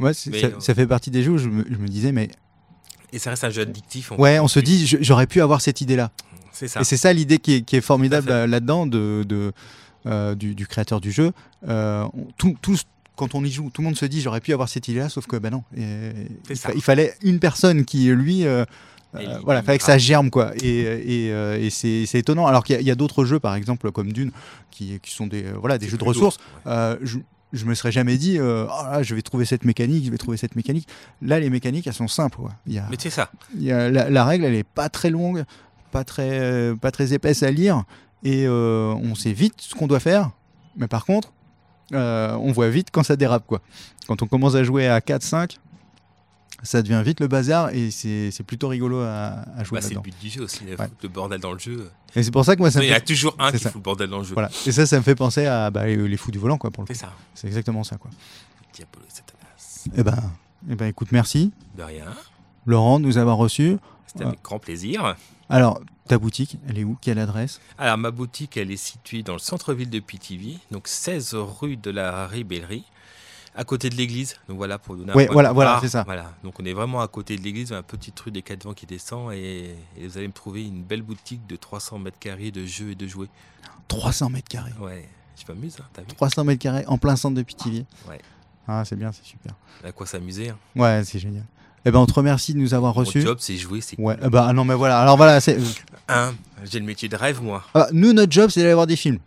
Ouais, 0.00 0.10
Mais, 0.26 0.40
ça, 0.40 0.46
euh, 0.48 0.58
ça 0.60 0.74
fait 0.74 0.88
partie 0.88 1.10
des 1.12 1.22
jeux 1.22 1.30
où 1.32 1.38
je 1.38 1.48
me, 1.48 1.64
je 1.70 1.76
me 1.76 1.86
disais, 1.86 2.10
mais 2.10 2.30
Et 3.12 3.20
ça 3.20 3.30
reste 3.30 3.44
un 3.44 3.50
jeu 3.50 3.62
addictif. 3.62 4.10
ouais, 4.18 4.40
on 4.40 4.48
se 4.48 4.58
dit, 4.58 4.86
j'aurais 5.00 5.28
pu 5.28 5.40
avoir 5.40 5.60
cette 5.60 5.80
idée-là. 5.80 6.10
C'est 6.52 6.66
ça. 6.68 6.80
Et 6.80 6.84
c'est 6.84 6.96
ça 6.96 7.12
l'idée 7.12 7.38
qui 7.38 7.54
est, 7.54 7.62
qui 7.62 7.76
est 7.76 7.80
formidable 7.80 8.28
là-dedans 8.28 8.86
de, 8.86 9.24
de, 9.28 9.52
euh, 10.06 10.34
du, 10.34 10.54
du 10.56 10.66
créateur 10.66 11.00
du 11.00 11.12
jeu. 11.12 11.30
Euh, 11.68 12.04
on- 12.12 12.26
tout- 12.36 12.56
quand 13.16 13.34
on 13.34 13.42
y 13.44 13.50
joue, 13.50 13.70
tout 13.70 13.80
le 13.82 13.86
monde 13.86 13.96
se 13.96 14.06
dit 14.06 14.20
j'aurais 14.20 14.40
pu 14.40 14.52
avoir 14.52 14.68
cette 14.68 14.86
idée-là, 14.88 15.08
sauf 15.08 15.26
que 15.26 15.36
ben 15.36 15.50
non. 15.50 15.64
Et- 15.76 16.12
il, 16.50 16.56
ça. 16.56 16.68
fa- 16.68 16.74
il 16.74 16.82
fallait 16.82 17.14
une 17.22 17.38
personne 17.40 17.84
qui, 17.84 18.06
lui, 18.10 18.46
euh, 18.46 18.64
euh, 19.14 19.38
voilà, 19.42 19.60
il- 19.60 19.64
fallait 19.64 19.78
que 19.78 19.84
ça 19.84 19.98
germe 19.98 20.30
quoi. 20.30 20.52
Et, 20.62 20.80
et, 20.80 21.32
euh, 21.32 21.58
et 21.60 21.70
c'est 21.70 22.04
étonnant. 22.14 22.46
Alors 22.46 22.62
qu'il 22.64 22.80
y 22.82 22.90
a- 22.90 22.94
d'autres 22.94 23.24
jeux, 23.24 23.40
par 23.40 23.54
exemple 23.54 23.90
comme 23.90 24.12
Dune, 24.12 24.30
qui, 24.70 25.00
qui 25.00 25.12
sont 25.14 25.26
des 25.26 25.44
euh, 25.46 25.54
voilà 25.58 25.78
des 25.78 25.88
jeux 25.88 25.96
de 25.98 26.04
ressources. 26.04 26.38
Euh, 26.66 26.96
je, 27.02 27.18
je 27.52 27.64
me 27.64 27.74
serais 27.74 27.92
jamais 27.92 28.18
dit 28.18 28.38
Oh 28.40 28.66
là, 28.66 29.02
je 29.02 29.14
vais 29.14 29.22
trouver 29.22 29.44
cette 29.46 29.64
mécanique, 29.64 30.04
je 30.04 30.10
vais 30.10 30.18
trouver 30.18 30.36
cette 30.36 30.56
mécanique. 30.56 30.86
Là, 31.22 31.40
les 31.40 31.48
mécaniques, 31.48 31.86
elles 31.86 31.92
sont 31.94 32.08
simples. 32.08 32.36
quoi. 32.38 32.50
Il 32.66 32.74
y 32.74 32.78
a, 32.78 32.86
Mais 32.90 32.96
c'est 32.98 33.08
ça. 33.10 33.30
il 33.54 33.62
y 33.62 33.72
a- 33.72 33.88
la, 33.90 34.10
la 34.10 34.24
règle, 34.24 34.44
elle 34.44 34.54
est 34.54 34.64
pas 34.68 34.88
très 34.88 35.08
longue, 35.10 35.44
pas 35.92 36.04
très, 36.04 36.72
pas 36.80 36.90
très 36.90 37.14
épaisse 37.14 37.42
à 37.42 37.50
lire, 37.50 37.84
et 38.24 38.46
on 38.48 39.14
sait 39.14 39.32
vite 39.32 39.54
ce 39.58 39.74
qu'on 39.74 39.86
doit 39.86 40.00
faire. 40.00 40.32
Mais 40.76 40.88
par 40.88 41.06
contre, 41.06 41.32
euh, 41.92 42.34
on 42.36 42.52
voit 42.52 42.68
vite 42.70 42.88
quand 42.92 43.02
ça 43.02 43.16
dérape. 43.16 43.46
Quoi. 43.46 43.60
Quand 44.08 44.22
on 44.22 44.26
commence 44.26 44.54
à 44.54 44.64
jouer 44.64 44.88
à 44.88 44.98
4-5, 45.00 45.58
ça 46.62 46.82
devient 46.82 47.02
vite 47.04 47.20
le 47.20 47.28
bazar, 47.28 47.70
et 47.74 47.90
c'est 47.90 48.42
plutôt 48.46 48.68
rigolo 48.68 49.00
à, 49.00 49.44
à 49.56 49.62
jouer 49.64 49.78
Bah, 49.80 49.86
c'est 49.86 49.94
le 49.94 50.00
but 50.00 50.14
du 50.20 50.28
jeu 50.30 50.42
aussi. 50.42 50.64
Ouais. 50.64 50.76
Le 51.02 51.08
bordel 51.08 51.40
dans 51.40 51.52
le 51.52 51.58
jeu. 51.58 51.90
Et 52.14 52.22
c'est 52.22 52.30
pour 52.30 52.44
ça 52.44 52.56
que 52.56 52.60
moi, 52.60 52.70
ça 52.70 52.82
il 52.82 52.88
y 52.88 52.92
a 52.94 53.00
toujours 53.00 53.36
un 53.38 53.52
qui 53.52 53.58
ça. 53.58 53.68
fout 53.70 53.80
le 53.80 53.82
bordel 53.84 54.08
dans 54.08 54.18
le 54.18 54.24
jeu. 54.24 54.32
Voilà. 54.34 54.50
Et 54.66 54.72
ça, 54.72 54.86
ça 54.86 54.96
me 54.96 55.02
fait 55.02 55.14
penser 55.14 55.46
à 55.46 55.70
bah, 55.70 55.86
les 55.86 55.96
les 56.08 56.16
fous 56.16 56.30
du 56.30 56.38
volant, 56.38 56.56
quoi, 56.58 56.70
pour 56.70 56.82
le 56.82 56.86
C'est 56.88 56.94
coup. 56.94 57.06
ça. 57.06 57.12
C'est 57.34 57.46
exactement 57.46 57.84
ça, 57.84 57.96
quoi. 57.98 58.10
Diabolo 58.74 59.04
et 59.06 59.10
Satanas. 59.14 59.84
Eh 59.96 60.02
ben, 60.02 60.16
eh 60.70 60.74
ben, 60.74 60.86
écoute, 60.86 61.08
merci, 61.12 61.52
De 61.76 61.82
rien. 61.82 62.06
Laurent, 62.64 62.98
de 62.98 63.04
nous 63.04 63.18
avoir 63.18 63.36
reçus. 63.36 63.76
C'était 64.06 64.24
avec 64.24 64.42
grand 64.42 64.58
plaisir. 64.58 65.14
Alors, 65.48 65.80
ta 66.08 66.18
boutique, 66.18 66.58
elle 66.68 66.78
est 66.78 66.84
où? 66.84 66.96
Quelle 67.00 67.18
adresse? 67.18 67.60
Alors, 67.78 67.98
ma 67.98 68.10
boutique, 68.10 68.56
elle 68.56 68.70
est 68.70 68.76
située 68.76 69.22
dans 69.22 69.32
le 69.34 69.38
centre-ville 69.38 69.90
de 69.90 70.00
Pithiviers, 70.00 70.58
donc 70.70 70.88
16 70.88 71.34
rue 71.34 71.76
de 71.76 71.90
la 71.90 72.26
Ribellerie, 72.26 72.84
à 73.54 73.64
côté 73.64 73.88
de 73.88 73.94
l'église. 73.94 74.36
Donc 74.48 74.56
voilà, 74.56 74.78
pour 74.78 74.96
donner 74.96 75.12
un 75.12 75.14
Ouais, 75.14 75.26
point 75.26 75.32
voilà, 75.34 75.52
voilà, 75.52 75.78
c'est 75.80 75.88
ça. 75.88 76.02
Voilà, 76.04 76.32
donc 76.42 76.58
on 76.58 76.64
est 76.64 76.72
vraiment 76.72 77.00
à 77.00 77.08
côté 77.08 77.36
de 77.36 77.42
l'église, 77.42 77.72
un 77.72 77.82
petit 77.82 78.12
rue 78.24 78.30
des 78.32 78.42
Quatre 78.42 78.64
Vents 78.64 78.74
qui 78.74 78.86
descend, 78.86 79.32
et, 79.32 79.76
et 79.96 80.06
vous 80.06 80.18
allez 80.18 80.28
me 80.28 80.32
trouver 80.32 80.64
une 80.66 80.82
belle 80.82 81.02
boutique 81.02 81.46
de 81.46 81.56
300 81.56 81.98
mètres 82.00 82.18
carrés 82.18 82.50
de 82.50 82.66
jeux 82.66 82.90
et 82.90 82.94
de 82.96 83.06
jouets. 83.06 83.28
300 83.88 84.30
mètres 84.30 84.48
carrés. 84.48 84.72
Ouais, 84.80 85.08
je 85.36 85.52
m'amuse, 85.52 85.76
hein, 85.80 85.84
t'as 85.92 86.02
vu? 86.02 86.08
300 86.08 86.44
mètres 86.44 86.62
carrés 86.62 86.84
en 86.88 86.98
plein 86.98 87.14
centre 87.14 87.36
de 87.36 87.42
Pithiviers. 87.42 87.86
Ouais. 88.08 88.20
Ah, 88.68 88.84
c'est 88.84 88.96
bien, 88.96 89.12
c'est 89.12 89.24
super. 89.24 89.54
À 89.84 89.92
quoi 89.92 90.06
s'amuser 90.06 90.50
hein? 90.50 90.58
Ouais, 90.74 91.02
c'est 91.04 91.20
génial. 91.20 91.44
Eh 91.88 91.92
ben, 91.92 92.00
on 92.00 92.06
te 92.06 92.12
remercie 92.14 92.52
de 92.52 92.58
nous 92.58 92.74
avoir 92.74 92.94
Mon 92.94 93.00
reçus. 93.00 93.22
job, 93.22 93.38
c'est 93.40 93.56
jouer, 93.56 93.80
c'est 93.80 93.98
Ouais, 93.98 94.16
eh 94.20 94.28
ben, 94.28 94.44
ah 94.48 94.52
non, 94.52 94.64
mais 94.64 94.74
voilà. 94.74 95.00
Alors 95.00 95.16
voilà, 95.16 95.40
c'est. 95.40 95.56
Hein, 96.08 96.34
j'ai 96.64 96.80
le 96.80 96.84
métier 96.84 97.08
de 97.08 97.14
rêve, 97.16 97.40
moi. 97.40 97.62
Ah, 97.74 97.86
nous, 97.92 98.12
notre 98.12 98.32
job, 98.32 98.50
c'est 98.50 98.60
d'aller 98.60 98.74
voir 98.74 98.88
des 98.88 98.96
films. 98.96 99.18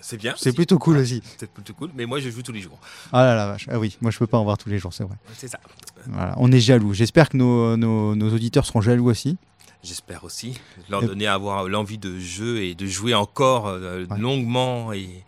C'est 0.00 0.16
bien. 0.16 0.34
C'est 0.36 0.52
plutôt 0.52 0.78
cool 0.78 0.98
aussi. 0.98 1.22
C'est 1.38 1.50
plutôt 1.50 1.72
cool, 1.72 1.90
mais 1.96 2.06
moi, 2.06 2.20
je 2.20 2.30
joue 2.30 2.42
tous 2.42 2.52
les 2.52 2.60
jours. 2.60 2.78
Ah 3.12 3.24
là 3.24 3.34
la 3.34 3.46
vache. 3.46 3.66
Ah 3.70 3.78
oui, 3.80 3.96
moi, 4.00 4.10
je 4.12 4.18
peux 4.18 4.26
pas 4.28 4.38
en 4.38 4.44
voir 4.44 4.58
tous 4.58 4.68
les 4.68 4.78
jours, 4.78 4.92
c'est 4.94 5.02
vrai. 5.04 5.16
C'est 5.36 5.48
ça. 5.48 5.58
Voilà, 6.06 6.34
on 6.36 6.52
est 6.52 6.60
jaloux. 6.60 6.92
J'espère 6.94 7.28
que 7.30 7.36
nos, 7.36 7.76
nos, 7.76 8.14
nos 8.14 8.32
auditeurs 8.32 8.64
seront 8.66 8.80
jaloux 8.80 9.10
aussi. 9.10 9.36
J'espère 9.82 10.22
aussi 10.24 10.60
leur 10.88 11.02
Et- 11.02 11.06
donner 11.06 11.26
à 11.26 11.34
avoir 11.34 11.64
l'envie 11.68 11.98
de 11.98 12.18
jeu 12.18 12.62
et 12.62 12.74
de 12.74 12.86
jouer 12.86 13.14
encore 13.14 13.66
euh, 13.68 14.04
Ouais. 14.08 14.18
longuement 14.18 14.92
et 14.92 15.24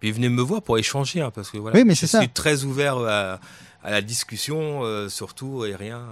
puis 0.00 0.12
venez 0.12 0.28
me 0.28 0.42
voir 0.42 0.60
pour 0.60 0.76
échanger 0.76 1.22
hein, 1.22 1.30
parce 1.34 1.50
que 1.50 1.56
voilà 1.56 1.76
Oui, 1.78 1.84
mais 1.84 1.94
je 1.94 1.98
suis 2.00 2.08
ça. 2.08 2.26
très 2.26 2.64
ouvert 2.64 2.98
à, 2.98 3.40
à 3.88 3.90
la 3.90 4.02
discussion 4.02 4.80
euh, 4.84 5.08
surtout 5.08 5.64
et 5.64 5.74
rien 5.74 6.02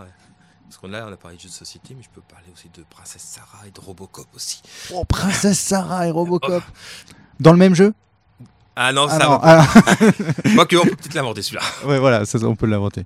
parce 0.64 0.79
qu'on 0.79 0.89
là 0.89 1.07
on 1.09 1.12
a 1.12 1.16
parlé 1.16 1.37
de 1.37 1.43
jeux 1.43 1.49
de 1.49 1.53
société 1.53 1.95
mais 1.95 2.03
je 2.03 2.09
peux 2.09 2.22
parler 2.22 2.47
aussi 2.55 2.70
de 2.74 2.83
Princesse 2.89 3.22
Sarah 3.22 3.66
et 3.66 3.70
de 3.70 3.81
Robocop 3.81 4.27
aussi 4.35 4.62
Oh, 4.95 5.05
Princesse 5.05 5.61
Sarah 5.61 6.07
et 6.07 6.11
Robocop. 6.11 6.62
Dans 7.41 7.53
le 7.53 7.59
même 7.59 7.74
jeu? 7.74 7.93
Ah 8.77 8.93
non 8.95 9.07
Ah 9.11 9.18
ça 9.18 9.29
va 9.29 9.41
ah. 9.43 9.66
moi 10.55 10.64
que 10.64 10.77
on 10.77 10.85
peut 10.85 10.97
peut-être 10.97 11.14
l'inventer 11.14 11.43
celui-là 11.43 11.62
Ouais, 11.87 11.99
voilà, 11.99 12.24
ça, 12.24 12.39
on 12.45 12.57
peut 12.57 12.66
l'inventer. 12.66 13.05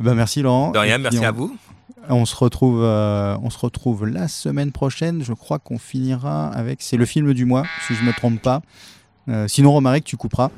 Ben, 0.00 0.14
merci 0.14 0.40
Laurent. 0.40 0.70
de 0.70 0.78
rien 0.78 0.96
merci 0.98 1.18
on- 1.18 1.24
à 1.24 1.30
vous 1.32 1.54
On 2.08 2.24
se 2.24 2.34
retrouve, 2.34 2.80
euh, 2.82 3.36
on 3.42 3.50
se 3.50 3.58
retrouve 3.58 4.06
la 4.06 4.26
semaine 4.28 4.72
prochaine. 4.72 5.22
Je 5.22 5.34
crois 5.34 5.58
qu'on 5.58 5.78
finira 5.78 6.48
avec. 6.48 6.80
C'est 6.82 6.96
le 6.96 7.04
film 7.04 7.34
du 7.34 7.44
mois, 7.44 7.64
si 7.86 7.94
je 7.94 8.02
me 8.04 8.12
trompe 8.12 8.40
pas. 8.40 8.62
Euh, 9.28 9.46
sinon, 9.48 9.72
Romaric, 9.72 10.04
tu 10.04 10.16
couperas. 10.16 10.50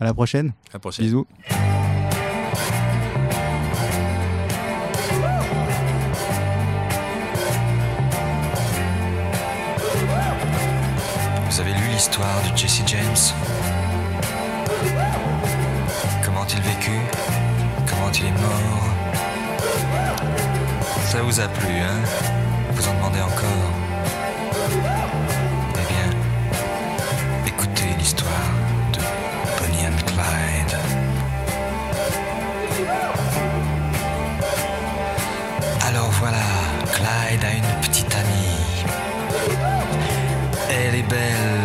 À 0.00 0.04
la 0.04 0.12
prochaine. 0.12 0.52
à 0.70 0.74
la 0.74 0.78
prochaine 0.80 1.04
Bisous. 1.06 1.26
L'histoire 12.14 12.52
de 12.52 12.56
Jesse 12.56 12.82
James. 12.86 13.34
Comment 16.24 16.42
a-t-il 16.42 16.62
vécu 16.62 16.92
Comment 17.88 18.12
il 18.12 18.26
est 18.26 18.40
mort? 18.40 18.84
Ça 21.06 21.22
vous 21.22 21.40
a 21.40 21.48
plu, 21.48 21.72
hein? 21.80 22.00
Vous 22.72 22.86
en 22.86 22.94
demandez 22.94 23.20
encore? 23.20 23.83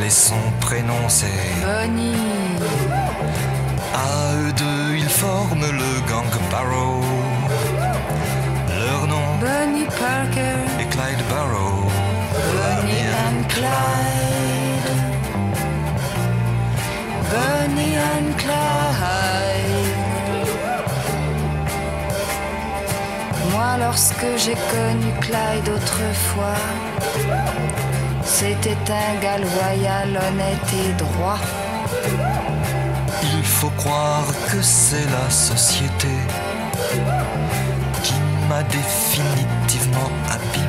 Et 0.10 0.12
son 0.12 0.43
prénom 0.60 1.03
c'est 1.07 1.28
Bonnie, 1.62 2.16
À 3.93 4.34
eux 4.39 4.53
deux, 4.53 4.95
ils 4.97 5.14
forment 5.24 5.70
le 5.82 5.91
gang 6.10 6.32
Barrow. 6.51 7.01
Leur 8.82 9.01
nom 9.14 9.28
Bonnie 9.45 9.89
Parker, 10.03 10.60
est 10.82 10.89
Clyde 10.95 11.24
Barrow. 11.32 11.78
Bonnie 12.55 13.07
and 13.26 13.39
Clyde. 13.53 14.89
Bonnie 17.34 17.97
and 18.14 18.30
Clyde. 18.43 19.99
Moi, 23.51 23.72
lorsque 23.86 24.30
j'ai 24.43 24.57
connu 24.74 25.10
Clyde 25.22 25.70
autrefois, 25.78 26.64
c'était 28.30 28.77
un 28.91 29.19
gars 29.19 29.38
loyal, 29.38 30.09
honnête 30.09 30.69
et 30.73 30.93
droit. 30.93 31.39
Il 33.23 33.43
faut 33.43 33.71
croire 33.71 34.27
que 34.49 34.61
c'est 34.61 35.05
la 35.09 35.30
société 35.30 36.07
qui 38.03 38.13
m'a 38.47 38.63
définitivement 38.63 40.11
abîmé. 40.30 40.68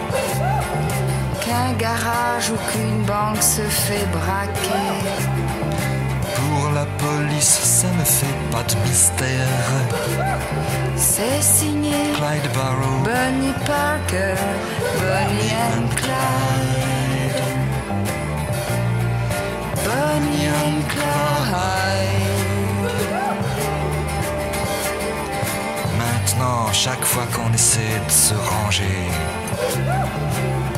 Qu'un 1.51 1.73
garage 1.73 2.49
ou 2.49 2.71
qu'une 2.71 3.03
banque 3.03 3.43
se 3.43 3.61
fait 3.63 4.05
braquer. 4.13 4.87
pour 6.37 6.71
la 6.71 6.85
police 6.97 7.59
ça 7.77 7.87
ne 7.99 8.05
fait 8.05 8.37
pas 8.53 8.63
de 8.63 8.75
mystère. 8.87 9.59
C'est 10.95 11.41
signé 11.41 11.97
Clyde 12.15 12.49
Barrow, 12.55 12.99
Bonnie 13.03 13.57
Parker, 13.65 14.39
Bonnie 15.01 15.53
and 15.67 15.89
Clyde. 15.99 17.41
Bonnie 19.83 20.47
and 20.47 20.81
Clyde. 20.93 22.21
maintenant 25.97 26.71
chaque 26.71 27.03
fois 27.03 27.25
qu'on 27.33 27.53
essaie 27.53 27.99
de 28.07 28.11
se 28.11 28.33
ranger, 28.33 29.09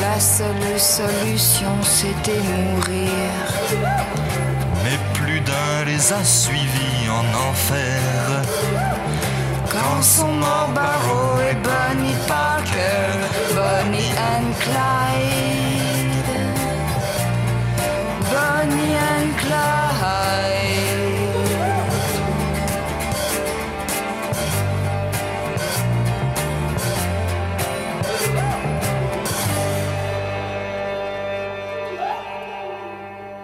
La 0.00 0.18
seule 0.18 0.78
solution, 0.78 1.70
c'était 1.82 2.40
mourir. 2.40 3.20
Mais 4.82 4.98
plus 5.12 5.40
d'un 5.40 5.84
les 5.86 6.12
a 6.12 6.24
suivis 6.24 7.08
en 7.10 7.50
enfer. 7.50 8.00
Quand 9.70 10.02
sont 10.02 10.32
morts 10.32 10.70
Barrow 10.74 11.38
et 11.40 11.54
Bonnie 11.56 12.16
Parker, 12.26 13.18
Bonnie 13.54 14.12
and 14.16 14.52
Clyde. 14.60 15.61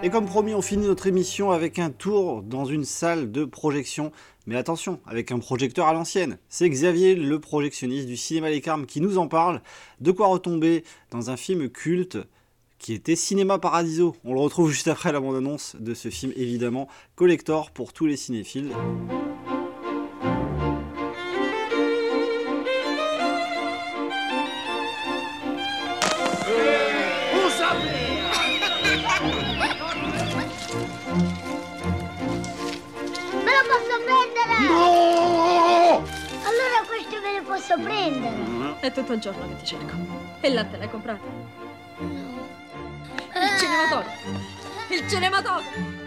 Et 0.01 0.09
comme 0.09 0.25
promis, 0.25 0.53
on 0.53 0.61
finit 0.61 0.87
notre 0.87 1.07
émission 1.07 1.51
avec 1.51 1.77
un 1.77 1.89
tour 1.89 2.41
dans 2.41 2.63
une 2.63 2.85
salle 2.85 3.33
de 3.33 3.43
projection. 3.43 4.13
Mais 4.47 4.55
attention, 4.55 5.01
avec 5.05 5.29
un 5.33 5.39
projecteur 5.39 5.87
à 5.87 5.93
l'ancienne. 5.93 6.37
C'est 6.47 6.69
Xavier, 6.69 7.15
le 7.15 7.37
projectionniste 7.39 8.07
du 8.07 8.15
cinéma 8.15 8.49
Les 8.49 8.61
Carmes, 8.61 8.85
qui 8.85 9.01
nous 9.01 9.17
en 9.17 9.27
parle. 9.27 9.61
De 9.99 10.11
quoi 10.11 10.27
retomber 10.27 10.85
dans 11.11 11.29
un 11.29 11.35
film 11.35 11.69
culte 11.69 12.17
qui 12.77 12.93
était 12.93 13.17
Cinéma 13.17 13.59
Paradiso. 13.59 14.15
On 14.23 14.33
le 14.33 14.39
retrouve 14.39 14.71
juste 14.71 14.87
après 14.87 15.11
la 15.11 15.19
bande-annonce 15.19 15.75
de 15.77 15.93
ce 15.93 16.09
film, 16.09 16.31
évidemment, 16.37 16.87
collector 17.15 17.71
pour 17.71 17.91
tous 17.91 18.05
les 18.05 18.15
cinéphiles. 18.15 18.71
No! 34.69 36.05
Allora 36.43 36.83
questo 36.87 37.19
me 37.21 37.39
lo 37.39 37.43
posso 37.43 37.77
prendere. 37.79 38.79
È 38.79 38.91
tutto 38.91 39.13
il 39.13 39.19
giorno 39.19 39.47
che 39.47 39.57
ti 39.57 39.65
cerco. 39.65 39.95
E 40.41 40.47
il 40.47 40.53
latte 40.53 40.77
l'hai 40.77 40.89
comprato? 40.89 41.25
Il 43.33 43.57
cinematografo! 43.57 44.29
Il 44.89 45.09
cinematografo! 45.09 45.97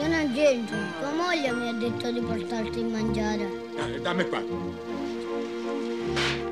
Io 0.00 0.08
non 0.08 0.32
c'entro. 0.34 0.76
Tua 0.98 1.12
moglie 1.12 1.52
mi 1.52 1.68
ha 1.68 1.72
detto 1.72 2.10
di 2.10 2.20
portarti 2.20 2.80
a 2.80 2.84
mangiare. 2.84 3.48
Eh, 3.76 4.00
dammi 4.00 4.28
qua. 4.28 4.42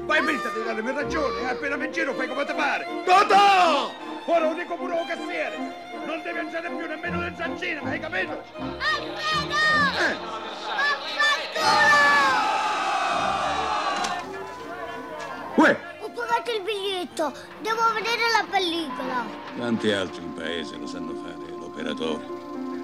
Vai 0.04 0.22
Milta 0.22 0.48
di 0.50 0.62
darmi 0.64 0.92
ragione, 0.92 1.48
appena 1.48 1.76
mi 1.76 1.90
giro 1.90 2.12
fai 2.14 2.28
come 2.28 2.44
ti 2.44 2.52
pare. 2.52 2.86
Totò! 3.04 3.90
Ora 4.26 4.48
lo 4.48 4.54
dico 4.54 4.76
pure 4.76 4.98
al 4.98 5.06
cassiere. 5.06 5.56
Non 6.04 6.22
devi 6.22 6.40
mangiare 6.40 6.68
più 6.68 6.86
nemmeno 6.86 7.18
del 7.20 7.34
zancino, 7.36 7.82
hai 7.84 7.98
capito? 7.98 8.42
Uè! 15.54 15.78
Ho 16.00 16.10
pagato 16.10 16.50
il 16.50 16.62
biglietto. 16.62 17.32
Devo 17.60 17.92
vedere 17.92 18.22
la 18.36 18.44
pellicola. 18.50 19.24
Tanti 19.58 19.92
altri 19.92 20.22
in 20.22 20.34
paese 20.34 20.76
lo 20.76 20.86
sanno 20.86 21.12
fare, 21.22 21.36
l'operatore. 21.58 22.24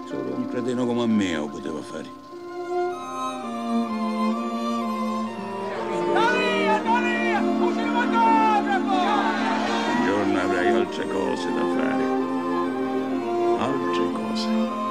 Solo 0.06 0.34
un 0.34 0.48
cretino 0.48 0.86
come 0.86 1.06
me 1.06 1.34
lo 1.34 1.46
poteva 1.48 1.80
fare. 1.82 2.26
Un 9.94 10.04
giorno 10.04 10.40
avrai 10.40 10.68
altre 10.68 11.08
cose 11.08 11.52
da 11.52 11.60
fare. 11.76 12.04
Altre 13.58 14.12
cose. 14.12 14.87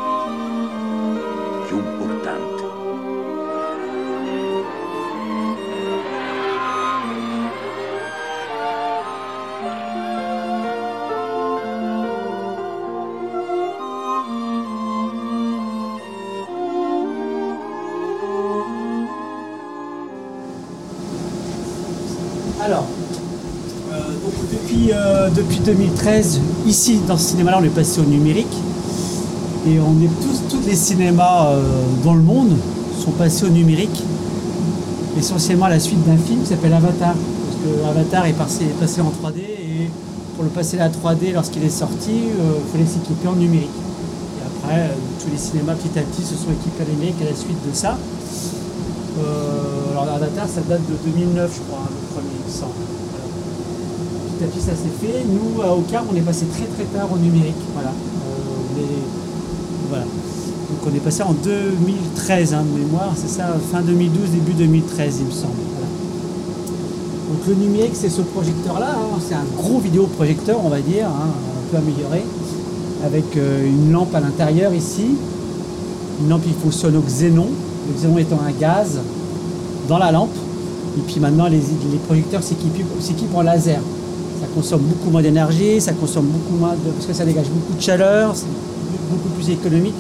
2013, 25.68 26.40
ici 26.66 27.02
dans 27.06 27.18
ce 27.18 27.32
cinéma-là, 27.32 27.60
on 27.60 27.64
est 27.64 27.70
passé 27.70 28.00
au 28.00 28.06
numérique. 28.06 28.56
Et 29.68 29.80
on 29.82 30.02
est 30.02 30.10
tous, 30.22 30.56
tous 30.56 30.66
les 30.66 30.76
cinémas 30.76 31.50
euh, 31.50 31.62
dans 32.06 32.14
le 32.14 32.22
monde 32.22 32.56
sont 33.04 33.12
passés 33.12 33.46
au 33.46 33.50
numérique. 33.50 34.02
Essentiellement 35.20 35.66
à 35.66 35.70
la 35.70 35.80
suite 35.80 36.02
d'un 36.08 36.16
film 36.16 36.42
qui 36.42 36.48
s'appelle 36.48 36.72
Avatar. 36.72 37.14
Parce 37.14 37.58
que 37.62 37.86
Avatar 37.90 38.26
est 38.28 38.34
passé, 38.34 38.66
passé 38.80 39.02
en 39.02 39.10
3D 39.10 39.40
et 39.40 39.90
pour 40.36 40.46
le 40.46 40.50
passer 40.50 40.80
à 40.80 40.88
la 40.88 40.90
3D 40.90 41.34
lorsqu'il 41.34 41.64
est 41.66 41.70
sorti, 41.70 42.12
il 42.12 42.72
fallait 42.72 42.90
s'équiper 42.90 43.28
en 43.28 43.36
numérique. 43.36 43.70
Et 44.40 44.46
après, 44.46 44.80
euh, 44.80 44.94
tous 45.22 45.30
les 45.30 45.38
cinémas 45.38 45.74
petit 45.74 46.00
à 46.00 46.02
petit 46.04 46.24
se 46.24 46.36
sont 46.36 46.52
équipés 46.52 46.84
en 46.90 46.94
numérique 46.94 47.22
à 47.22 47.26
la 47.30 47.36
suite 47.36 47.58
de 47.70 47.76
ça. 47.76 47.98
Euh, 49.20 49.92
alors 49.92 50.16
Avatar, 50.16 50.48
ça 50.48 50.62
date 50.62 50.82
de 50.88 51.12
2009, 51.12 51.52
je 51.54 51.62
crois, 51.68 51.84
hein, 51.84 51.90
le 51.92 52.16
premier, 52.16 52.38
il 52.40 52.54
me 52.54 52.58
semble. 52.58 52.72
Voilà. 53.12 53.26
Petit 54.40 54.60
ça 54.62 54.72
s'est 54.72 54.94
fait. 55.02 55.24
Nous, 55.26 55.62
à 55.62 55.76
Ocar, 55.76 56.04
on 56.12 56.16
est 56.16 56.22
passé 56.22 56.46
très 56.46 56.66
très 56.66 56.84
tard 56.86 57.08
au 57.12 57.18
numérique. 57.18 57.56
Voilà. 57.74 57.90
Euh, 57.90 58.82
voilà. 59.90 60.04
Donc 60.04 60.92
on 60.92 60.96
est 60.96 61.00
passé 61.00 61.24
en 61.24 61.34
2013 61.34 62.54
hein, 62.54 62.64
de 62.64 62.80
mémoire, 62.80 63.14
c'est 63.16 63.30
ça, 63.30 63.56
fin 63.72 63.82
2012, 63.82 64.30
début 64.32 64.52
2013, 64.54 65.16
il 65.22 65.26
me 65.28 65.32
semble. 65.32 65.54
Donc 67.30 67.48
le 67.48 67.56
numérique, 67.56 67.94
c'est 67.94 68.10
ce 68.10 68.22
projecteur-là. 68.22 68.90
hein. 68.92 69.20
C'est 69.28 69.36
un 69.36 69.46
gros 69.56 69.80
vidéoprojecteur, 69.80 70.60
on 70.64 70.70
va 70.70 70.82
dire, 70.82 71.08
hein, 71.08 71.30
un 71.30 71.72
peu 71.72 71.78
amélioré, 71.78 72.24
avec 73.06 73.38
euh, 73.38 73.66
une 73.66 73.92
lampe 73.92 74.14
à 74.14 74.20
l'intérieur 74.20 74.74
ici. 74.74 75.16
Une 76.22 76.30
lampe 76.30 76.44
qui 76.44 76.54
fonctionne 76.54 76.98
au 76.98 77.02
xénon, 77.02 77.48
le 77.88 77.94
xénon 77.94 78.18
étant 78.18 78.40
un 78.46 78.52
gaz 78.52 79.00
dans 79.88 79.98
la 79.98 80.12
lampe. 80.12 80.36
Et 80.98 81.02
puis 81.02 81.20
maintenant, 81.20 81.48
les, 81.48 81.58
les 81.60 81.98
projecteurs 82.08 82.42
s'équipent 82.44 83.36
en 83.36 83.42
laser. 83.42 83.80
Ça 84.40 84.48
consomme 84.54 84.82
beaucoup 84.82 85.10
moins 85.10 85.22
d'énergie, 85.22 85.82
ça 85.82 85.94
consomme 85.94 86.28
beaucoup 86.28 86.60
moins 86.60 86.74
de... 86.74 86.92
parce 86.92 87.06
que 87.06 87.14
ça 87.14 87.26
dégage 87.26 87.48
beaucoup 87.48 87.74
de 87.74 87.82
chaleur, 87.82 88.36
c'est 88.36 88.46
beaucoup 89.10 89.30
plus 89.30 89.50
économique. 89.50 89.96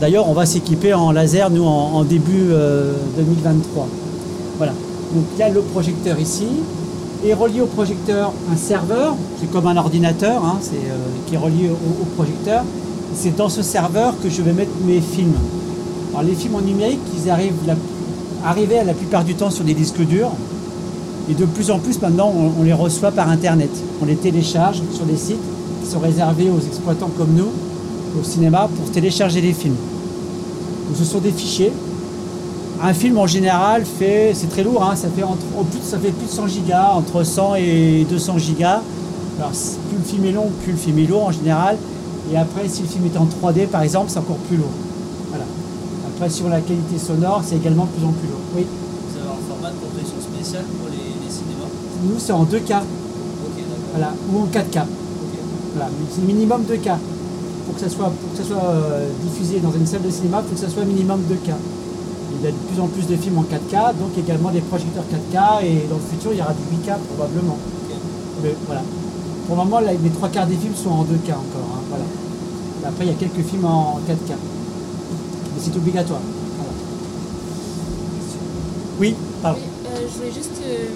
D'ailleurs, 0.00 0.28
on 0.28 0.32
va 0.32 0.46
s'équiper 0.46 0.94
en 0.94 1.10
laser, 1.12 1.50
nous, 1.50 1.64
en, 1.64 2.04
début 2.04 2.48
euh, 2.50 2.94
2023. 3.18 3.86
Voilà. 4.56 4.72
Donc 5.14 5.24
il 5.34 5.40
y 5.40 5.42
a 5.42 5.48
le 5.50 5.60
projecteur 5.60 6.18
ici. 6.18 6.46
Et 7.22 7.34
relié 7.34 7.60
au 7.60 7.66
projecteur, 7.66 8.32
un 8.50 8.56
serveur, 8.56 9.14
c'est 9.38 9.50
comme 9.50 9.66
un 9.66 9.76
ordinateur, 9.76 10.42
hein, 10.42 10.58
euh, 10.72 10.96
qui 11.26 11.34
est 11.34 11.38
relié 11.38 11.68
au, 11.68 12.04
projecteur. 12.16 12.64
C'est 13.14 13.36
dans 13.36 13.50
ce 13.50 13.62
serveur 13.62 14.14
que 14.22 14.30
je 14.30 14.40
vais 14.40 14.54
mettre 14.54 14.70
mes 14.86 15.00
films. 15.00 15.34
Alors 16.12 16.22
les 16.22 16.34
films 16.34 16.54
en 16.54 16.60
numérique, 16.62 17.00
ils 17.22 17.28
arrivent 17.30 17.52
arrivaient 18.42 18.82
la 18.84 18.94
plupart 18.94 19.24
du 19.24 19.34
temps 19.34 19.50
sur 19.50 19.64
des 19.64 19.74
disques 19.74 20.00
durs. 20.00 20.30
Et 21.30 21.34
de 21.34 21.44
plus 21.44 21.70
en 21.70 21.78
plus 21.78 22.00
maintenant, 22.02 22.32
on, 22.58 22.62
les 22.62 22.72
reçoit 22.72 23.12
par 23.12 23.28
Internet. 23.28 23.70
On 24.02 24.04
les 24.04 24.16
télécharge 24.16 24.82
sur 24.92 25.04
des 25.04 25.16
sites 25.16 25.38
qui 25.82 25.90
sont 25.90 26.00
réservés 26.00 26.50
aux 26.50 26.60
exploitants 26.66 27.10
comme 27.16 27.34
nous, 27.34 27.50
au 28.20 28.24
cinéma, 28.24 28.68
pour 28.74 28.90
télécharger 28.90 29.40
les 29.40 29.52
films. 29.52 29.76
Donc, 30.88 30.96
ce 30.98 31.04
sont 31.04 31.20
des 31.20 31.30
fichiers. 31.30 31.72
Un 32.82 32.94
film 32.94 33.18
en 33.18 33.26
général 33.26 33.84
fait, 33.84 34.32
c'est 34.34 34.48
très 34.48 34.64
lourd, 34.64 34.82
hein, 34.82 34.96
ça, 34.96 35.08
fait 35.08 35.22
entre, 35.22 35.44
plus, 35.70 35.82
ça 35.82 35.98
fait 35.98 36.12
plus 36.12 36.26
de 36.26 36.32
100 36.32 36.46
gigas, 36.46 36.92
entre 36.94 37.24
100 37.24 37.56
et 37.56 38.06
200 38.08 38.38
gigas. 38.38 38.80
Alors 39.38 39.52
plus 39.52 39.98
le 39.98 40.04
film 40.04 40.24
est 40.24 40.32
long, 40.32 40.50
plus 40.62 40.72
le 40.72 40.78
film 40.78 40.98
est 40.98 41.06
lourd 41.06 41.26
en 41.26 41.30
général. 41.30 41.76
Et 42.32 42.36
après, 42.38 42.68
si 42.68 42.82
le 42.82 42.88
film 42.88 43.04
est 43.04 43.18
en 43.18 43.26
3D 43.26 43.66
par 43.66 43.82
exemple, 43.82 44.06
c'est 44.08 44.18
encore 44.18 44.38
plus 44.48 44.56
lourd. 44.56 44.72
Voilà. 45.28 45.44
Après, 46.08 46.30
sur 46.30 46.48
la 46.48 46.60
qualité 46.60 46.98
sonore, 46.98 47.42
c'est 47.44 47.56
également 47.56 47.84
de 47.84 47.90
plus 47.90 48.06
en 48.06 48.12
plus 48.12 48.28
lourd. 48.28 48.40
Oui? 48.56 48.64
Vous 48.64 49.18
avez 49.18 49.28
un 49.28 49.42
format 49.46 49.70
de 49.70 49.76
compression 49.76 50.16
spéciale 50.18 50.64
pour 50.80 50.88
les, 50.88 50.96
les 50.96 51.30
cinémas 51.30 51.68
Nous, 52.04 52.18
c'est 52.18 52.32
en 52.32 52.44
2K. 52.44 52.80
Voilà, 53.92 54.12
ou 54.32 54.38
en 54.42 54.46
4K. 54.46 54.84
Voilà, 55.74 55.90
c'est 56.14 56.22
minimum 56.22 56.62
2K. 56.62 56.96
Pour 57.66 57.74
que 57.74 57.80
ça 57.80 57.88
soit, 57.88 58.06
pour 58.10 58.32
que 58.32 58.38
ça 58.38 58.44
soit 58.44 58.64
euh, 58.64 59.08
diffusé 59.24 59.60
dans 59.60 59.72
une 59.72 59.86
salle 59.86 60.02
de 60.02 60.10
cinéma, 60.10 60.42
il 60.44 60.48
faut 60.48 60.54
que 60.54 60.60
ça 60.68 60.72
soit 60.72 60.84
minimum 60.84 61.20
2K. 61.30 61.52
Il 62.40 62.44
y 62.44 62.48
a 62.48 62.50
de 62.52 62.56
plus 62.56 62.80
en 62.80 62.86
plus 62.86 63.06
de 63.06 63.16
films 63.16 63.38
en 63.38 63.42
4K, 63.42 63.96
donc 63.98 64.16
également 64.18 64.50
des 64.50 64.60
projecteurs 64.60 65.04
4K, 65.04 65.64
et 65.64 65.86
dans 65.90 65.96
le 65.96 66.02
futur, 66.10 66.32
il 66.32 66.38
y 66.38 66.42
aura 66.42 66.54
du 66.54 66.62
8K 66.76 66.94
probablement. 67.14 67.58
Mais 68.42 68.54
voilà. 68.66 68.82
Pour 69.46 69.56
le 69.56 69.64
moment, 69.64 69.80
là, 69.80 69.92
les 69.92 70.10
trois 70.10 70.28
quarts 70.28 70.46
des 70.46 70.56
films 70.56 70.74
sont 70.74 70.90
en 70.90 71.02
2K 71.04 71.30
encore. 71.30 71.68
hein, 71.74 71.82
voilà. 71.88 72.04
Après, 72.86 73.04
il 73.04 73.08
y 73.08 73.14
a 73.14 73.14
quelques 73.18 73.46
films 73.46 73.64
en 73.66 73.98
4K. 74.08 74.30
Mais 74.30 75.60
c'est 75.62 75.76
obligatoire. 75.76 76.20
Voilà. 76.56 76.72
Oui, 79.00 79.14
pardon. 79.42 79.58
Euh, 79.86 80.06
je 80.10 80.16
voulais 80.18 80.32
juste. 80.32 80.60
euh, 80.64 80.86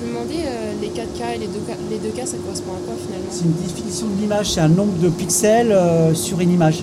je 0.00 0.04
me 0.06 0.10
demandais, 0.12 0.44
euh, 0.46 0.72
les 0.80 0.88
4K 0.88 1.34
et 1.36 1.38
les 1.38 1.46
2K, 1.46 1.76
les 1.90 1.96
2K, 1.98 2.26
ça 2.26 2.36
correspond 2.38 2.72
à 2.72 2.80
quoi 2.86 2.94
finalement 3.04 3.28
C'est 3.30 3.44
une 3.44 3.52
définition 3.52 4.06
de 4.06 4.20
l'image, 4.20 4.52
c'est 4.52 4.60
un 4.60 4.68
nombre 4.68 4.96
de 5.02 5.08
pixels 5.08 5.72
euh, 5.72 6.14
sur 6.14 6.40
une 6.40 6.50
image. 6.52 6.82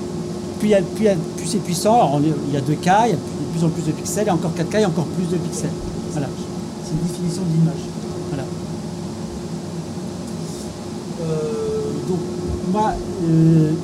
Plus, 0.59 0.67
il 0.69 0.71
y 0.71 0.75
a- 0.75 0.79
il 0.97 1.03
y 1.03 1.07
a- 1.09 1.15
c'est 1.45 1.57
puissant, 1.63 1.95
alors 1.95 2.19
il 2.21 2.53
y 2.53 2.57
a 2.57 2.61
2K, 2.61 3.07
il 3.07 3.09
y 3.09 3.13
a 3.13 3.15
de 3.15 3.51
plus 3.53 3.63
en 3.65 3.69
plus 3.69 3.83
de 3.83 3.91
pixels, 3.91 4.27
et 4.27 4.31
encore 4.31 4.51
4K, 4.55 4.79
il 4.79 4.81
y 4.81 4.83
a 4.83 4.87
encore 4.89 5.05
plus 5.05 5.25
de 5.29 5.37
pixels. 5.37 5.69
Voilà. 6.11 6.27
C'est 6.83 6.91
une 6.91 7.07
définition 7.07 7.41
de 7.43 7.57
l'image. 7.59 7.83
Voilà. 8.29 8.43
Euh, 11.21 11.91
donc, 12.07 12.19
moi, 12.71 12.91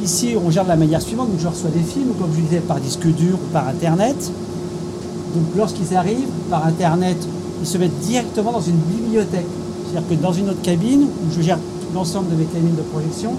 ici, 0.04 0.36
on 0.44 0.50
gère 0.52 0.64
de 0.64 0.70
la 0.70 0.76
manière 0.76 1.02
suivante. 1.02 1.30
Donc, 1.32 1.40
je 1.40 1.48
reçois 1.48 1.70
des 1.70 1.82
films, 1.84 2.14
comme 2.20 2.32
je 2.36 2.42
disais, 2.42 2.60
par 2.60 2.80
disque 2.80 3.08
dur 3.08 3.36
ou 3.36 3.52
par 3.54 3.68
Internet. 3.68 4.16
Donc, 5.36 5.44
lorsqu'ils 5.58 5.96
arrivent 5.96 6.28
par 6.50 6.66
Internet, 6.68 7.18
ils 7.64 7.68
se 7.68 7.78
mettent 7.78 7.98
directement 8.00 8.52
dans 8.52 8.62
une 8.62 8.76
bibliothèque. 8.76 9.46
C'est-à-dire 9.88 10.10
que 10.10 10.16
dans 10.16 10.34
une 10.34 10.50
autre 10.50 10.62
cabine, 10.62 11.04
où 11.04 11.34
je 11.34 11.42
gère 11.42 11.58
l'ensemble 11.96 12.30
de 12.30 12.36
mes 12.36 12.44
cabines 12.44 12.76
de 12.76 12.82
projection, 12.82 13.32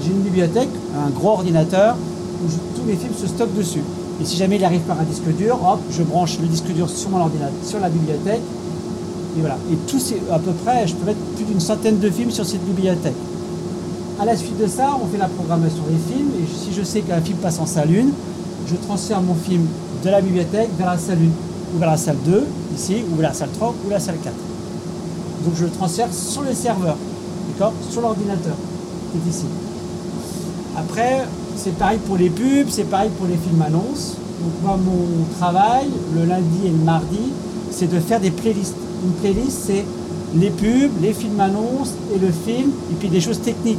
j'ai 0.00 0.12
une 0.12 0.20
bibliothèque, 0.20 0.68
un 0.96 1.10
gros 1.10 1.30
ordinateur, 1.30 1.96
où 1.96 2.48
tous 2.76 2.86
mes 2.86 2.94
films 2.94 3.14
se 3.20 3.26
stockent 3.26 3.56
dessus. 3.56 3.82
Et 4.22 4.24
si 4.24 4.36
jamais 4.36 4.56
il 4.56 4.64
arrive 4.64 4.82
par 4.82 5.00
un 5.00 5.02
disque 5.02 5.26
dur, 5.36 5.58
hop, 5.60 5.80
je 5.90 6.04
branche 6.04 6.38
le 6.40 6.46
disque 6.46 6.72
dur 6.72 6.88
sur 6.88 7.10
mon 7.10 7.18
ordinateur, 7.18 7.52
sur 7.64 7.80
la 7.80 7.88
bibliothèque. 7.88 8.42
Et 9.36 9.40
voilà. 9.40 9.56
Et 9.72 9.76
tous 9.88 9.98
ces, 9.98 10.22
à 10.30 10.38
peu 10.38 10.52
près, 10.64 10.86
je 10.86 10.94
peux 10.94 11.06
mettre 11.06 11.18
plus 11.34 11.44
d'une 11.44 11.58
centaine 11.58 11.98
de 11.98 12.10
films 12.10 12.30
sur 12.30 12.46
cette 12.46 12.64
bibliothèque. 12.64 13.16
À 14.20 14.24
la 14.24 14.36
suite 14.36 14.56
de 14.56 14.68
ça, 14.68 14.96
on 15.02 15.06
fait 15.08 15.18
la 15.18 15.26
programmation 15.26 15.82
des 15.90 16.14
films. 16.14 16.30
Et 16.40 16.46
si 16.46 16.72
je 16.72 16.84
sais 16.84 17.00
qu'un 17.00 17.20
film 17.20 17.38
passe 17.38 17.58
en 17.58 17.66
salle 17.66 17.88
1, 17.90 18.04
je 18.68 18.76
transfère 18.86 19.20
mon 19.20 19.34
film 19.34 19.66
de 20.04 20.10
la 20.10 20.20
bibliothèque 20.20 20.68
vers 20.78 20.86
la 20.92 20.98
salle 20.98 21.18
1, 21.18 21.74
ou 21.74 21.78
vers 21.80 21.90
la 21.90 21.96
salle 21.96 22.18
2, 22.24 22.44
ici, 22.74 23.04
ou 23.16 23.20
la 23.20 23.32
salle 23.32 23.50
3, 23.54 23.74
ou 23.86 23.90
la 23.90 24.00
salle 24.00 24.18
4. 24.22 24.34
Donc 25.44 25.54
je 25.56 25.64
le 25.64 25.70
transfère 25.70 26.08
sur 26.12 26.42
le 26.42 26.54
serveur, 26.54 26.96
d'accord? 27.52 27.72
Sur 27.90 28.00
l'ordinateur, 28.02 28.54
qui 29.12 29.18
est 29.18 29.30
ici. 29.30 29.46
Après, 30.76 31.24
c'est 31.56 31.76
pareil 31.76 31.98
pour 32.06 32.16
les 32.16 32.30
pubs, 32.30 32.68
c'est 32.68 32.84
pareil 32.84 33.10
pour 33.18 33.26
les 33.26 33.36
films 33.36 33.62
annonces. 33.62 34.16
Donc 34.42 34.52
moi, 34.62 34.76
mon 34.76 35.24
travail, 35.38 35.86
le 36.14 36.24
lundi 36.24 36.66
et 36.66 36.70
le 36.70 36.84
mardi, 36.84 37.30
c'est 37.70 37.90
de 37.92 38.00
faire 38.00 38.20
des 38.20 38.30
playlists. 38.30 38.76
Une 39.04 39.12
playlist, 39.12 39.58
c'est 39.66 39.84
les 40.34 40.50
pubs, 40.50 40.90
les 41.00 41.12
films 41.12 41.38
annonces 41.40 41.92
et 42.14 42.18
le 42.18 42.32
film, 42.32 42.70
et 42.90 42.94
puis 42.98 43.08
des 43.08 43.20
choses 43.20 43.40
techniques. 43.40 43.78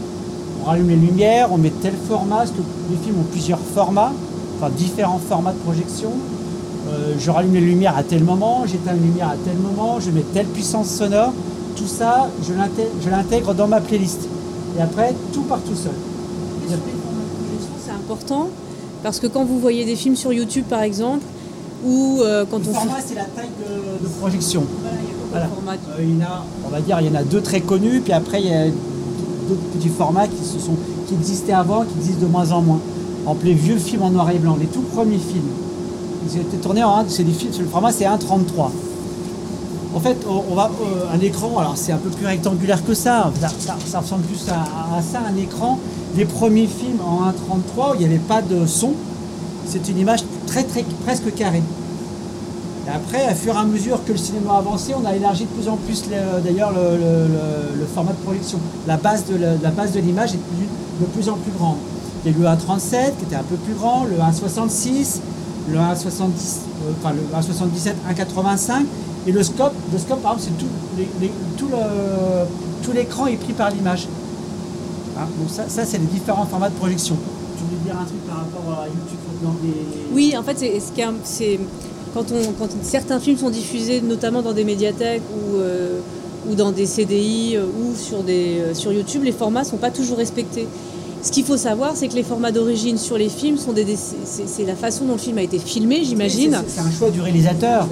On 0.61 0.67
rallume 0.67 0.87
les 0.89 0.95
lumières, 0.95 1.51
on 1.51 1.57
met 1.57 1.73
tel 1.81 1.93
format, 2.07 2.37
parce 2.37 2.51
que 2.51 2.61
les 2.89 2.97
films 2.97 3.19
ont 3.19 3.31
plusieurs 3.31 3.59
formats, 3.59 4.13
enfin 4.57 4.71
différents 4.75 5.19
formats 5.19 5.51
de 5.51 5.59
projection. 5.59 6.11
Euh, 6.87 7.13
je 7.19 7.31
rallume 7.31 7.53
les 7.53 7.61
lumières 7.61 7.97
à 7.97 8.03
tel 8.03 8.23
moment, 8.23 8.63
j'éteins 8.67 8.93
les 8.93 8.99
lumières 8.99 9.29
à 9.29 9.35
tel 9.43 9.57
moment, 9.57 9.99
je 9.99 10.11
mets 10.11 10.23
telle 10.33 10.45
puissance 10.47 10.89
sonore. 10.89 11.33
Tout 11.75 11.87
ça, 11.87 12.29
je 12.47 12.53
l'intègre- 13.09 13.53
dans 13.53 13.67
ma 13.67 13.81
playlist. 13.81 14.21
Et 14.77 14.81
après, 14.81 15.13
tout 15.33 15.41
part 15.43 15.59
tout 15.61 15.75
seul. 15.75 15.91
C'est 17.83 17.91
important? 17.91 18.49
Parce 19.03 19.19
que 19.19 19.27
quand 19.27 19.43
vous 19.45 19.59
voyez 19.59 19.85
des 19.85 19.95
films 19.95 20.15
sur 20.15 20.31
YouTube 20.33 20.65
par 20.69 20.81
exemple, 20.81 21.23
ou 21.85 22.19
euh, 22.21 22.45
quand 22.49 22.59
Le 22.59 22.69
on 22.69 22.73
format, 22.73 22.93
c'est 23.05 23.15
la 23.15 23.25
taille 23.25 23.49
de, 23.59 24.03
de 24.07 24.09
projection. 24.19 24.63
Voilà. 25.31 25.45
Euh, 25.45 26.01
il 26.01 26.15
y 26.15 26.17
en 26.17 26.25
a, 26.25 26.45
on 26.65 26.69
va 26.69 26.81
dire, 26.81 26.99
il 27.01 27.07
y 27.07 27.09
en 27.09 27.15
a 27.15 27.23
deux 27.23 27.41
très 27.41 27.61
connus, 27.61 28.01
puis 28.01 28.13
après 28.13 28.41
il 28.41 28.47
y 28.49 28.53
a 28.53 28.65
d'autres 28.67 29.61
petits 29.77 29.89
formats 29.89 30.27
qui, 30.27 30.43
se 30.43 30.59
sont, 30.59 30.75
qui 31.07 31.13
existaient 31.13 31.53
avant, 31.53 31.81
qui 31.83 31.97
existent 31.99 32.21
de 32.25 32.31
moins 32.31 32.51
en 32.51 32.61
moins. 32.61 32.79
Exemple, 33.23 33.45
les 33.45 33.53
vieux 33.53 33.77
films 33.77 34.03
en 34.03 34.09
noir 34.11 34.29
et 34.31 34.37
blanc, 34.39 34.55
les 34.59 34.67
tout 34.67 34.81
premiers 34.81 35.17
films, 35.17 35.49
été 36.27 36.57
tournés 36.57 36.83
en 36.83 36.97
1, 36.97 37.05
c'est 37.07 37.23
des 37.23 37.31
films, 37.31 37.51
le 37.59 37.65
format 37.65 37.91
c'est 37.91 38.05
1,33. 38.05 38.69
En 39.95 39.99
fait, 40.01 40.17
on, 40.27 40.55
va 40.55 40.69
euh, 40.81 41.15
un 41.15 41.19
écran, 41.21 41.57
alors 41.57 41.77
c'est 41.77 41.93
un 41.93 41.97
peu 41.97 42.09
plus 42.09 42.25
rectangulaire 42.25 42.83
que 42.85 42.93
ça, 42.93 43.31
ça, 43.85 43.99
ressemble 43.99 44.23
plus 44.23 44.45
à, 44.49 45.01
ça, 45.01 45.19
un 45.31 45.37
écran. 45.37 45.79
Les 46.17 46.25
premiers 46.25 46.67
films 46.67 46.99
en 47.01 47.29
1,33 47.29 47.91
où 47.91 47.93
il 47.95 47.99
n'y 47.99 48.05
avait 48.05 48.17
pas 48.17 48.41
de 48.41 48.65
son, 48.65 48.91
c'est 49.65 49.87
une 49.87 49.97
image 49.97 50.19
très 50.47 50.63
très 50.63 50.83
presque 51.05 51.33
carrée. 51.33 51.63
Et 52.87 52.91
après, 52.93 53.25
à 53.25 53.33
fur 53.33 53.55
et 53.55 53.57
à 53.57 53.63
mesure 53.63 54.03
que 54.03 54.11
le 54.11 54.17
cinéma 54.17 54.55
a 54.55 54.57
avancé, 54.57 54.93
on 55.01 55.05
a 55.05 55.15
élargi 55.15 55.45
de 55.45 55.49
plus 55.49 55.69
en 55.69 55.77
plus 55.77 56.03
le- 56.07 56.41
d'ailleurs 56.41 56.71
le, 56.71 57.85
format 57.93 58.11
de 58.11 58.17
projection. 58.17 58.59
La 58.87 58.97
base 58.97 59.25
de 59.25 59.35
la, 59.37 59.71
base 59.71 59.93
de 59.93 60.01
l'image 60.01 60.33
est 60.33 60.39
plus- 60.39 60.67
de 60.99 61.05
plus 61.05 61.29
en 61.29 61.35
plus 61.35 61.51
grande. 61.57 61.77
Il 62.25 62.31
y 62.31 62.35
a 62.35 62.37
eu 62.37 62.41
le 62.41 62.47
1,37 62.47 63.17
qui 63.17 63.25
était 63.25 63.35
un 63.35 63.43
peu 63.43 63.55
plus 63.55 63.75
grand, 63.75 64.03
le 64.03 64.17
1,66, 64.17 65.21
le 65.69 65.77
1,70, 65.77 65.79
euh, 65.79 66.91
enfin 67.01 67.13
le 67.13 67.21
1,77, 67.37 67.93
1,85, 68.09 68.85
et 69.27 69.31
le 69.31 69.41
scope, 69.43 69.73
le 69.91 69.97
scope 69.99 70.21
par 70.21 70.33
exemple, 70.33 70.51
c'est 70.59 70.65
tout, 70.65 70.71
les- 71.21 71.31
tout 71.57 71.67
le- 71.67 72.85
tout 72.85 72.91
l'écran 72.91 73.25
est 73.27 73.37
pris 73.37 73.53
par 73.53 73.71
l'image. 73.71 74.07
Hein, 75.17 75.27
donc 75.39 75.49
ça, 75.49 75.63
ça 75.67 75.85
c'est 75.85 75.97
les 75.97 76.05
différents 76.05 76.45
formats 76.45 76.69
de 76.69 76.75
projection. 76.75 77.15
Tu 77.57 77.63
voulais 77.63 77.83
dire 77.85 77.99
un 77.99 78.05
truc 78.05 78.19
par 78.27 78.37
rapport 78.37 78.83
à 78.83 78.85
YouTube 78.87 79.19
dans 79.43 79.53
des... 79.63 79.73
Oui, 80.13 80.35
en 80.37 80.43
fait, 80.43 80.57
c'est 80.59 80.79
c'est 81.23 81.59
quand 82.13 82.25
on 82.31 82.51
quand 82.53 82.69
certains 82.83 83.19
films 83.19 83.37
sont 83.37 83.49
diffusés, 83.49 84.01
notamment 84.01 84.41
dans 84.41 84.53
des 84.53 84.63
médiathèques 84.63 85.23
ou 85.33 85.55
euh, 85.57 85.99
ou 86.49 86.53
dans 86.55 86.71
des 86.71 86.85
CDI 86.85 87.55
euh, 87.57 87.65
ou 87.65 87.95
sur 87.95 88.21
des 88.23 88.59
euh, 88.59 88.73
sur 88.73 88.93
YouTube, 88.93 89.23
les 89.23 89.31
formats 89.31 89.63
sont 89.63 89.77
pas 89.77 89.89
toujours 89.91 90.17
respectés. 90.17 90.67
Ce 91.25 91.31
qu'il 91.31 91.43
faut 91.43 91.57
savoir, 91.57 91.93
c'est 91.95 92.07
que 92.07 92.13
les 92.13 92.21
formats 92.21 92.51
d'origine 92.51 92.99
sur 92.99 93.17
les 93.17 93.29
films 93.29 93.57
sont 93.57 93.73
des, 93.73 93.83
c'est 93.95 94.63
la 94.63 94.75
façon 94.75 95.05
dont 95.05 95.13
le 95.13 95.17
film 95.17 95.39
a 95.39 95.41
été 95.41 95.57
filmé, 95.57 96.03
j'imagine. 96.03 96.55
C'est- 96.67 96.79
un 96.79 96.91
choix 96.91 97.09
du 97.09 97.19
réalisateur. 97.19 97.87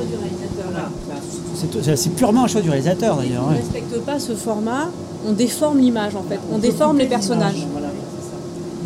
C'est 1.81 2.09
purement 2.11 2.43
un 2.43 2.47
choix 2.47 2.61
du 2.61 2.69
réalisateur 2.69 3.17
d'ailleurs. 3.17 3.45
On 3.47 3.49
ne 3.49 3.55
ouais. 3.55 3.61
respecte 3.61 3.99
pas 4.01 4.19
ce 4.19 4.35
format, 4.35 4.89
on 5.27 5.31
déforme 5.31 5.79
l'image 5.79 6.15
en 6.15 6.21
fait, 6.21 6.39
on 6.53 6.59
déforme 6.59 6.99
les 6.99 7.07
personnages. 7.07 7.65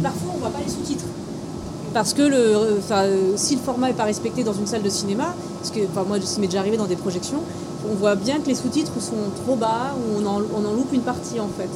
Parfois, 0.02 0.32
on 0.32 0.36
ne 0.36 0.39
voit 0.39 0.50
pas 0.50 0.60
les 0.66 0.72
sous-titres. 0.72 1.04
Parce 1.93 2.14
que 2.14 2.22
le, 2.22 2.78
enfin, 2.80 3.04
si 3.36 3.56
le 3.56 3.62
format 3.62 3.88
n'est 3.88 3.95
pas 3.95 4.06
respecté 4.06 4.45
dans 4.45 4.54
une 4.54 4.68
salle 4.68 4.84
de 4.84 4.89
cinéma, 4.89 5.36
parce 5.60 5.72
que 5.72 5.82
enfin, 5.91 6.06
moi, 6.08 6.20
ça 6.24 6.39
m'est 6.39 6.48
déjà 6.48 6.60
arrivé 6.60 6.78
dans 6.78 6.86
des 6.86 6.95
projections, 6.95 7.41
on 7.91 7.95
voit 7.95 8.16
bien 8.16 8.39
que 8.39 8.48
les 8.48 8.56
sous-titres 8.56 8.93
sont 9.02 9.43
trop 9.43 9.58
bas 9.58 9.93
ou 9.98 10.22
on 10.24 10.26
en, 10.26 10.41
on 10.56 10.66
en 10.66 10.74
loupe 10.74 10.93
une 10.93 11.02
partie 11.02 11.41
en 11.41 11.50
fait. 11.50 11.68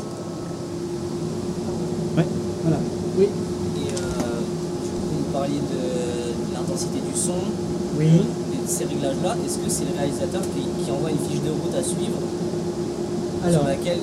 Voilà. 2.64 2.78
Oui. 3.22 3.28
Et 3.78 3.90
euh, 3.94 4.42
vous 5.14 5.32
parliez 5.32 5.62
de, 5.62 6.50
de 6.50 6.54
l'intensité 6.56 6.98
du 7.00 7.18
son. 7.18 7.38
Oui. 8.00 8.08
Et 8.08 8.66
de 8.66 8.68
ces 8.68 8.86
réglages-là, 8.86 9.36
est-ce 9.46 9.58
que 9.60 9.70
c'est 9.70 9.86
le 9.86 9.96
réalisateur 9.98 10.42
qui, 10.42 10.66
qui 10.84 10.92
envoie 10.92 11.12
une 11.12 11.22
fiche 11.30 11.42
de 11.46 11.52
route 11.52 11.76
à 11.78 11.84
suivre 11.84 12.18
Alors, 13.46 13.62
sur 13.62 13.68
laquelle 13.70 14.00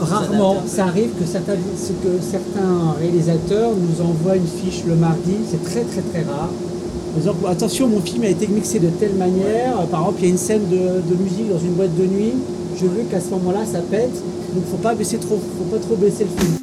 Rarement, 0.00 0.56
ça 0.66 0.86
arrive 0.86 1.10
que 1.18 1.24
certains, 1.26 1.54
ce 1.76 1.92
que 1.92 2.18
certains 2.20 2.94
réalisateurs 2.98 3.70
nous 3.76 4.04
envoient 4.04 4.36
une 4.36 4.46
fiche 4.46 4.84
le 4.86 4.94
mardi, 4.94 5.36
c'est 5.50 5.62
très 5.62 5.82
très 5.82 6.02
très 6.02 6.22
rare. 6.22 6.48
Par 6.48 7.18
exemple, 7.18 7.46
attention, 7.48 7.88
mon 7.88 8.00
film 8.00 8.24
a 8.24 8.28
été 8.28 8.46
mixé 8.48 8.78
de 8.80 8.88
telle 8.88 9.14
manière, 9.14 9.76
par 9.90 10.00
exemple, 10.00 10.18
il 10.20 10.24
y 10.24 10.28
a 10.28 10.30
une 10.30 10.38
scène 10.38 10.68
de, 10.70 11.02
de 11.08 11.22
musique 11.22 11.48
dans 11.50 11.58
une 11.58 11.74
boîte 11.74 11.94
de 11.94 12.06
nuit, 12.06 12.32
je 12.76 12.86
veux 12.86 13.02
qu'à 13.10 13.20
ce 13.20 13.30
moment-là 13.30 13.60
ça 13.70 13.80
pète, 13.80 14.14
donc 14.54 14.64
faut 14.70 14.78
pas 14.78 14.94
baisser 14.94 15.18
trop, 15.18 15.38
faut 15.58 15.76
pas 15.76 15.78
trop 15.78 15.94
baisser 15.96 16.24
le 16.24 16.42
film. 16.42 16.61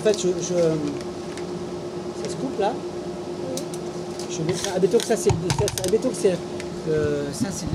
En 0.00 0.02
fait, 0.02 0.18
je, 0.18 0.28
je- 0.28 0.54
ça 2.24 2.30
se 2.30 2.36
coupe 2.36 2.58
là. 2.58 2.72
Je 4.30 4.42
mets 4.42 4.54
ça. 4.56 4.70
Admettons 4.76 4.98
que 4.98 5.04
ça, 5.06 5.16
c'est, 5.16 5.30
que 5.30 6.14
c'est, 6.14 6.36
euh, 6.88 7.24
ça, 7.32 7.46
c'est, 7.50 7.66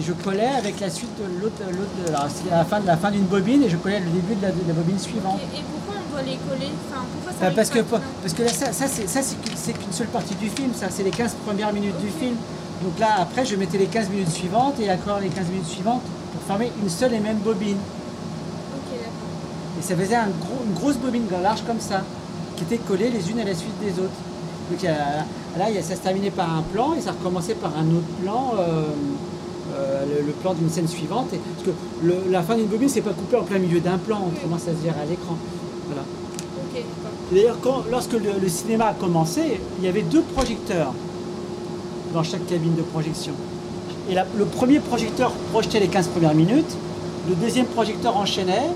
je 0.00 0.12
collais 0.12 0.48
avec 0.58 0.80
la 0.80 0.88
suite 0.90 1.10
de 1.18 1.40
l'autre, 1.42 1.56
l'autre. 1.70 1.90
Alors, 2.08 2.28
c'est 2.34 2.50
la 2.50 2.64
fin 2.64 2.80
la 2.80 2.96
fin 2.96 3.10
d'une 3.10 3.24
bobine 3.24 3.62
et 3.62 3.68
je 3.68 3.76
collais 3.76 4.00
le 4.00 4.06
début 4.06 4.34
de 4.36 4.42
la, 4.42 4.48
de 4.52 4.56
la 4.66 4.72
bobine 4.74 4.98
suivante. 4.98 5.38
et, 5.52 5.58
et 5.58 5.62
pourquoi 5.62 6.00
on 6.00 6.12
doit 6.12 6.22
les 6.22 6.36
coller? 6.48 6.70
Enfin 6.90 7.02
pourquoi 7.12 7.32
ça 7.32 7.48
Bah, 7.48 7.52
parce 7.54 7.68
que, 7.70 7.78
parce 7.80 8.32
que 8.34 8.42
là, 8.42 8.48
ça, 8.48 8.72
ça, 8.72 8.86
c'est, 8.88 9.06
ça, 9.08 9.20
c'est 9.22 9.36
qu'une- 9.42 9.56
c'est 9.56 9.72
qu'une 9.72 9.92
seule 9.92 10.06
partie 10.08 10.34
du 10.36 10.48
film, 10.48 10.70
ça, 10.74 10.86
c'est 10.90 11.02
les 11.02 11.10
15 11.10 11.34
premières 11.44 11.72
minutes 11.72 11.98
du 11.98 12.08
film. 12.08 12.36
Donc 12.82 12.98
là, 12.98 13.16
après, 13.20 13.44
je 13.44 13.56
mettais 13.56 13.78
les 13.78 13.86
15 13.86 14.08
minutes 14.08 14.30
suivantes 14.30 14.74
et 14.80 14.90
encore 14.90 15.20
les 15.20 15.28
15 15.28 15.46
minutes 15.48 15.66
suivantes 15.68 16.02
pour 16.32 16.42
former 16.42 16.70
une 16.82 16.88
seule 16.88 17.12
et 17.14 17.20
même 17.20 17.38
bobine. 17.38 17.76
Ça 19.84 19.94
faisait 19.96 20.14
un 20.16 20.28
gros- 20.40 20.62
une 20.66 20.74
grosse 20.74 20.96
bobine 20.96 21.24
large 21.42 21.62
comme 21.66 21.80
ça, 21.80 22.02
qui 22.56 22.64
était 22.64 22.78
collée 22.78 23.10
les 23.10 23.30
unes 23.30 23.40
à 23.40 23.44
la 23.44 23.54
suite 23.54 23.78
des 23.80 23.92
autres. 24.00 24.18
Donc 24.70 24.82
là, 24.82 25.66
ça 25.82 25.94
se 25.94 26.00
terminait 26.00 26.30
par 26.30 26.48
un 26.56 26.62
plan 26.62 26.94
et 26.96 27.00
ça 27.00 27.10
recommençait 27.12 27.54
par 27.54 27.72
un 27.76 27.86
autre 27.96 28.08
plan. 28.22 28.52
euh, 28.58 28.84
le 30.24 30.32
plan 30.32 30.54
d'une 30.54 30.70
scène 30.70 30.86
suivante. 30.86 31.32
Et- 31.32 31.38
parce 31.38 31.66
que 31.66 31.72
le- 32.06 32.30
la 32.30 32.42
fin 32.42 32.54
d'une 32.54 32.66
bobine, 32.66 32.88
c'est 32.88 33.00
pas 33.00 33.10
coupé 33.12 33.34
en 33.36 33.42
plein 33.42 33.58
milieu 33.58 33.80
d'un 33.80 33.98
plan, 33.98 34.18
autrement 34.32 34.56
ça 34.56 34.66
se 34.66 34.84
verrait 34.84 35.00
à 35.02 35.04
l'écran. 35.06 35.36
Voilà. 35.88 36.02
D'ailleurs, 37.32 37.56
lorsque 37.90 38.12
le, 38.12 38.38
le 38.40 38.48
cinéma 38.48 38.86
a 38.86 38.92
commencé, 38.94 39.60
il 39.78 39.84
y 39.84 39.88
avait 39.88 40.02
deux 40.02 40.20
projecteurs 40.22 40.92
dans 42.12 42.22
chaque 42.22 42.46
cabine 42.46 42.76
de 42.76 42.82
projection. 42.82 43.32
Et 44.08 44.14
la- 44.14 44.26
le 44.36 44.44
premier 44.44 44.78
projecteur 44.78 45.32
projetait 45.52 45.80
les 45.80 45.88
15 45.88 46.06
premières 46.08 46.34
minutes, 46.34 46.76
le 47.28 47.34
deuxième 47.34 47.66
projecteur 47.66 48.16
enchaînait 48.16 48.68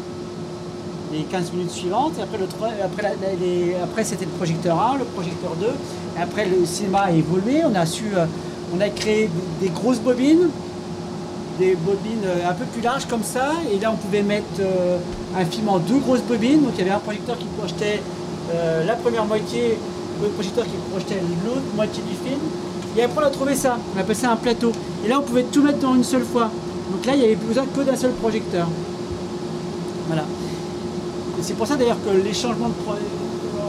les 1.13 1.23
15 1.23 1.53
minutes 1.53 1.71
suivantes, 1.71 2.13
et 2.19 2.23
après, 2.23 2.39
le 2.39 2.45
après, 2.85 3.17
les- 3.41 3.75
après 3.83 4.05
c'était 4.05 4.25
le 4.27 4.31
projecteur 4.33 4.81
1, 4.81 4.99
le 4.99 5.05
projecteur 5.05 5.53
2, 5.61 5.67
et 6.19 6.23
après 6.23 6.47
le 6.47 6.65
cinéma 6.67 7.01
a 7.07 7.13
évolué, 7.13 7.63
on 7.65 7.75
a 7.75 7.87
su, 7.87 8.05
euh, 8.15 8.27
on 8.77 8.81
a 8.81 8.89
créé 8.89 9.31
des, 9.61 9.69
grosses 9.69 9.99
bobines, 10.01 10.49
des 11.59 11.75
bobines 11.77 12.25
euh, 12.27 12.49
un 12.51 12.53
peu 12.53 12.65
plus 12.67 12.83
larges 12.83 13.07
comme 13.07 13.23
ça, 13.23 13.53
et 13.73 13.79
là 13.81 13.91
on 13.93 13.97
pouvait 13.97 14.23
mettre 14.23 14.45
euh, 14.61 14.99
un 15.39 15.45
film 15.45 15.69
en 15.69 15.79
deux 15.79 15.99
grosses 15.99 16.23
bobines, 16.23 16.63
donc 16.63 16.73
il 16.75 16.79
y 16.81 16.83
avait 16.83 16.91
un 16.97 16.99
projecteur 17.01 17.39
qui 17.39 17.47
projetait 17.59 18.03
la 18.87 18.95
première 18.95 19.27
moitié, 19.27 19.77
le 20.23 20.29
projecteur 20.29 20.65
qui 20.65 20.71
projetait 20.91 21.21
l'autre 21.45 21.61
moitié 21.77 22.03
du 22.03 22.15
film, 22.15 22.41
et 22.97 23.03
après 23.03 23.23
on 23.23 23.27
a 23.27 23.31
trouvé 23.31 23.55
ça, 23.55 23.77
on 23.95 24.01
appelle 24.01 24.17
ça 24.17 24.33
un 24.33 24.37
plateau, 24.37 24.73
et 25.05 25.09
là 25.09 25.19
on 25.19 25.23
pouvait 25.23 25.43
tout 25.43 25.63
mettre 25.63 25.81
dans 25.81 25.95
une 25.95 26.03
seule 26.03 26.25
fois, 26.25 26.51
donc 26.91 27.05
là 27.05 27.13
il 27.15 27.19
n'y 27.19 27.27
avait 27.27 27.35
besoin 27.37 27.65
que 27.67 27.83
d'un 27.83 27.95
seul 27.95 28.13
projecteur. 28.13 28.67
Voilà. 30.07 30.25
C'est 31.43 31.55
pour 31.55 31.66
ça 31.66 31.76
d'ailleurs 31.76 31.97
que 32.05 32.11
les 32.11 32.34
changements 32.34 32.68
de 32.68 32.74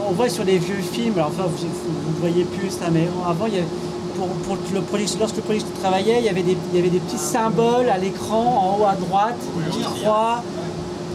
on 0.08 0.12
voit 0.12 0.28
sur 0.28 0.44
les 0.44 0.58
vieux 0.58 0.76
films, 0.92 1.14
alors 1.16 1.28
enfin 1.28 1.44
vous 1.48 1.66
ne 2.14 2.18
voyez 2.20 2.44
plus 2.44 2.70
ça, 2.70 2.86
mais 2.92 3.06
avant 3.26 3.46
il 3.46 3.54
y 3.54 3.56
avait, 3.58 3.66
pour, 4.16 4.26
pour 4.28 4.56
le 4.74 4.80
lorsque 5.20 5.36
le 5.36 5.42
projecteur 5.42 5.72
travaillait, 5.80 6.18
il 6.18 6.24
y 6.24 6.28
avait 6.28 6.42
des, 6.42 6.56
il 6.72 6.76
y 6.76 6.80
avait 6.80 6.90
des 6.90 6.98
petits 6.98 7.18
symboles 7.18 7.88
à 7.88 7.96
l'écran 7.96 8.42
en 8.76 8.80
haut 8.82 8.86
à 8.86 8.94
droite, 8.94 9.36
des 9.56 9.70
petites 9.70 9.84
croix 10.02 10.42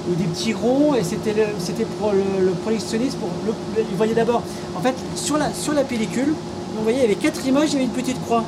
ou 0.10 0.16
des 0.16 0.24
petits 0.26 0.54
ronds, 0.54 0.96
et 0.96 1.04
c'était 1.04 1.86
pour 2.00 2.12
le, 2.14 2.46
le 2.46 2.52
projectionniste, 2.52 3.18
pour 3.18 3.30
le, 3.46 3.52
le- 3.76 3.86
il 3.92 3.98
voyait 3.98 4.14
d'abord, 4.14 4.42
en 4.78 4.82
fait 4.82 4.96
sur 5.16 5.38
la, 5.38 5.52
sur 5.54 5.74
la 5.74 5.84
pellicule, 5.84 6.34
vous 6.78 6.84
voyez 6.84 7.00
il 7.00 7.02
y 7.02 7.06
avait 7.06 7.16
quatre 7.16 7.46
images, 7.46 7.70
il 7.70 7.74
y 7.74 7.76
avait 7.78 7.86
une 7.86 7.90
petite 7.92 8.22
croix. 8.24 8.44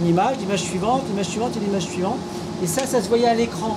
Une 0.00 0.08
image, 0.08 0.36
l'image 0.40 0.62
suivante, 0.62 1.02
l'image 1.08 1.26
suivante 1.26 1.52
et 1.56 1.60
l'image 1.60 1.82
suivante. 1.84 2.16
Et 2.62 2.66
ça, 2.66 2.86
ça 2.86 3.02
se 3.02 3.08
voyait 3.08 3.26
à 3.28 3.34
l'écran. 3.34 3.76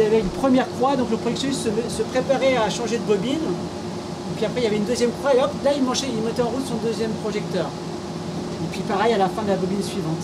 Y 0.00 0.06
avait 0.06 0.20
une 0.20 0.28
première 0.28 0.66
croix, 0.76 0.96
donc 0.96 1.10
le 1.10 1.16
projectionniste 1.18 1.68
se, 1.88 2.02
préparait 2.02 2.56
à 2.56 2.70
changer 2.70 2.96
de 2.98 3.02
bobine. 3.02 3.34
Et 3.34 4.36
puis 4.36 4.46
après, 4.46 4.60
il 4.60 4.64
y 4.64 4.66
avait 4.66 4.76
une 4.78 4.84
deuxième 4.84 5.10
croix, 5.20 5.34
et 5.34 5.42
hop, 5.42 5.50
là, 5.62 5.72
il, 5.76 5.82
mangeait, 5.82 6.06
il 6.08 6.22
mettait 6.24 6.42
en 6.42 6.48
route 6.48 6.66
son 6.66 6.76
deuxième 6.86 7.10
projecteur. 7.22 7.66
Et 7.66 8.66
puis 8.72 8.80
pareil 8.80 9.12
à 9.12 9.18
la 9.18 9.28
fin 9.28 9.42
de 9.42 9.48
la 9.48 9.56
bobine 9.56 9.82
suivante. 9.82 10.22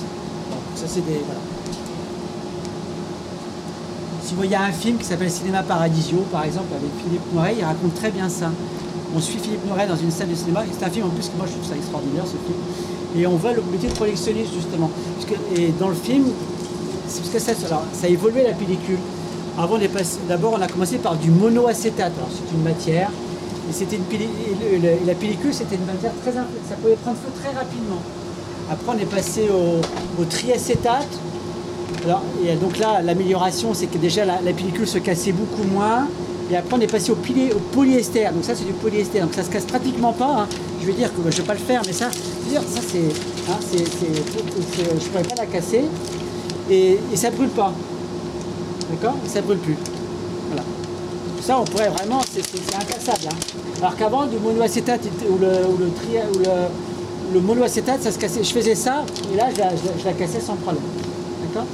Ça, 0.77 0.85
c'est 0.87 1.05
des. 1.05 1.21
Voilà. 1.25 1.41
Si 4.23 4.31
vous 4.31 4.37
voyez 4.37 4.57
un 4.57 4.73
film 4.73 4.99
qui 4.99 5.05
s'appelle 5.05 5.31
Cinéma 5.31 5.63
Paradisio, 5.63 6.19
par 6.33 6.45
exemple, 6.45 6.73
avec 6.75 6.91
Philippe 7.03 7.33
Noiret, 7.33 7.55
il 7.59 7.65
raconte 7.65 7.95
très 7.95 8.11
bien 8.11 8.29
ça. 8.29 8.51
On 9.15 9.21
suit 9.21 9.39
Philippe 9.39 9.65
Noiret 9.67 9.87
dans 9.87 9.97
une 9.97 10.11
salle 10.11 10.31
de 10.31 10.35
cinéma, 10.35 10.65
c'est 10.73 10.85
un 10.85 10.91
film 10.91 11.07
en 11.07 11.11
plus 11.11 11.29
que 11.29 11.37
moi 11.37 11.47
je 11.47 11.53
trouve 11.53 11.65
ça 11.65 11.77
extraordinaire 11.77 12.25
ce 12.25 12.33
film. 12.33 12.59
Et 13.17 13.27
on 13.27 13.37
voit 13.37 13.53
le 13.53 13.63
métier 13.71 13.89
de 13.89 13.95
projectionniste 13.95 14.53
justement. 14.53 14.91
Et 15.55 15.69
dans 15.79 15.89
le 15.89 15.95
film, 15.95 16.25
c'est 17.07 17.21
parce 17.21 17.33
que 17.33 17.39
ça, 17.39 17.67
alors, 17.67 17.85
ça 17.93 18.07
a 18.07 18.11
évolué 18.11 18.43
la 18.43 18.53
pellicule. 18.53 18.99
Avant, 19.59 19.79
d'abord, 20.29 20.57
on 20.59 20.63
a 20.63 20.67
commencé 20.67 20.99
par 20.99 21.17
du 21.17 21.31
monoacétate. 21.31 22.13
C'est 22.31 22.55
une 22.55 22.63
matière. 22.63 23.11
Et, 23.81 25.07
la 25.07 25.15
pellicule, 25.15 25.53
c'était 25.53 25.77
une 25.77 25.87
matière 25.87 26.13
très 26.23 26.33
Ça 26.33 26.77
pouvait 26.81 26.97
prendre 26.97 27.17
feu 27.17 27.31
très 27.43 27.57
rapidement. 27.57 28.01
Après, 28.71 28.93
on 28.95 28.99
est 28.99 29.11
passé 29.11 29.49
au, 29.49 30.25
triacétate. 30.25 31.09
Alors, 32.05 32.23
et 32.47 32.55
donc 32.57 32.79
là, 32.79 33.01
l'amélioration, 33.03 33.73
c'est 33.73 33.87
que 33.87 33.97
déjà 33.97 34.25
la, 34.27 34.53
pellicule 34.53 34.87
se 34.87 34.99
cassait 34.99 35.33
beaucoup 35.33 35.67
moins. 35.67 36.07
Et 36.51 36.57
après, 36.57 36.77
on 36.77 36.81
est 36.81 36.91
passé 36.91 37.11
au, 37.11 37.17
polyester. 37.73 38.29
Donc 38.35 38.45
ça, 38.45 38.55
c'est 38.55 38.67
du 38.67 38.75
polyester. 38.75 39.21
Donc 39.21 39.33
ça 39.35 39.43
se 39.43 39.51
casse 39.51 39.65
pratiquement 39.65 40.13
pas. 40.13 40.43
hein. 40.43 40.49
Je 40.83 40.87
veux 40.87 40.93
dire 40.93 41.09
que 41.09 41.31
je 41.31 41.39
vais 41.39 41.47
pas 41.47 41.55
le 41.55 41.61
faire, 41.61 41.81
mais 41.87 41.93
ça, 41.93 42.11
je 42.11 42.55
ça 42.55 42.81
c'est, 42.87 42.99
hein, 43.51 43.59
je 43.73 45.09
pourrais 45.09 45.23
pas 45.23 45.35
la 45.39 45.47
casser. 45.47 45.85
Et, 46.71 46.99
et 47.13 47.17
ça 47.17 47.31
brûle 47.31 47.49
pas. 47.49 47.73
D'accord 48.91 49.15
Et 49.25 49.29
ça 49.29 49.41
brûle 49.43 49.59
plus. 49.59 49.77
Voilà. 50.49 50.63
Ça, 51.43 51.59
on 51.61 51.65
pourrait 51.65 51.89
vraiment, 51.89 52.21
c'est, 52.33 52.41
incassable. 52.75 53.29
hein. 53.31 53.37
Alors 53.81 53.97
qu'avant, 53.97 54.27
du 54.27 54.39
monoacétate 54.39 55.03
ou 55.29 55.37
le, 55.39 55.49
ou 55.69 55.77
le, 55.79 55.91
tri- 55.91 56.23
ou 56.35 56.39
le, 56.39 56.69
le 57.35 57.41
monoacétate, 57.41 58.03
ça 58.03 58.11
se 58.13 58.19
cassait. 58.19 58.43
Je 58.45 58.53
faisais 58.53 58.75
ça, 58.75 59.05
et 59.33 59.37
là, 59.37 59.49
je 59.55 59.59
la, 59.61 59.71
je 59.71 59.77
je 60.03 60.09
cassais 60.17 60.41
sans 60.41 60.57
problème. 60.57 60.83
D'accord 61.43 61.67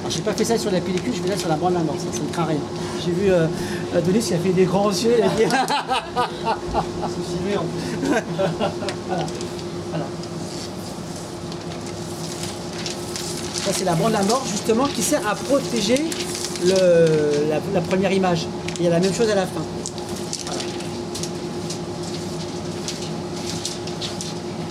alors 0.00 0.10
j'ai 0.14 0.22
pas 0.22 0.32
fait 0.34 0.44
ça 0.44 0.56
sur 0.56 0.70
la 0.70 0.80
pellicule, 0.80 1.12
je 1.12 1.20
fais 1.20 1.30
ça 1.30 1.36
sur 1.36 1.48
la 1.48 1.56
bande 1.56 1.74
à 1.74 1.80
mort, 1.80 1.96
ça, 1.98 2.06
ça 2.16 2.22
ne 2.24 2.32
craint 2.32 2.44
rien. 2.44 2.60
J'ai 3.04 3.10
vu 3.10 3.28
euh, 3.28 3.48
Adonis 3.92 4.20
qui 4.20 4.34
a 4.34 4.38
fait 4.38 4.50
des 4.50 4.64
grands 4.64 4.90
yeux, 4.90 5.16
il 5.18 5.24
a 5.24 5.28
dit... 5.30 5.42
Voilà. 9.08 9.26
voilà. 9.90 10.06
Ça 13.66 13.72
c'est 13.72 13.84
la 13.84 13.94
bande 13.94 14.14
à 14.14 14.22
mort 14.22 14.44
justement 14.50 14.86
qui 14.86 15.02
sert 15.02 15.26
à 15.28 15.34
protéger 15.34 16.04
le- 16.64 17.48
la, 17.50 17.60
la 17.74 17.80
première 17.80 18.12
image. 18.12 18.46
Il 18.78 18.84
y 18.84 18.88
a 18.88 18.90
la 18.90 19.00
même 19.00 19.12
chose 19.12 19.28
à 19.30 19.34
la 19.34 19.46
fin. 19.46 19.62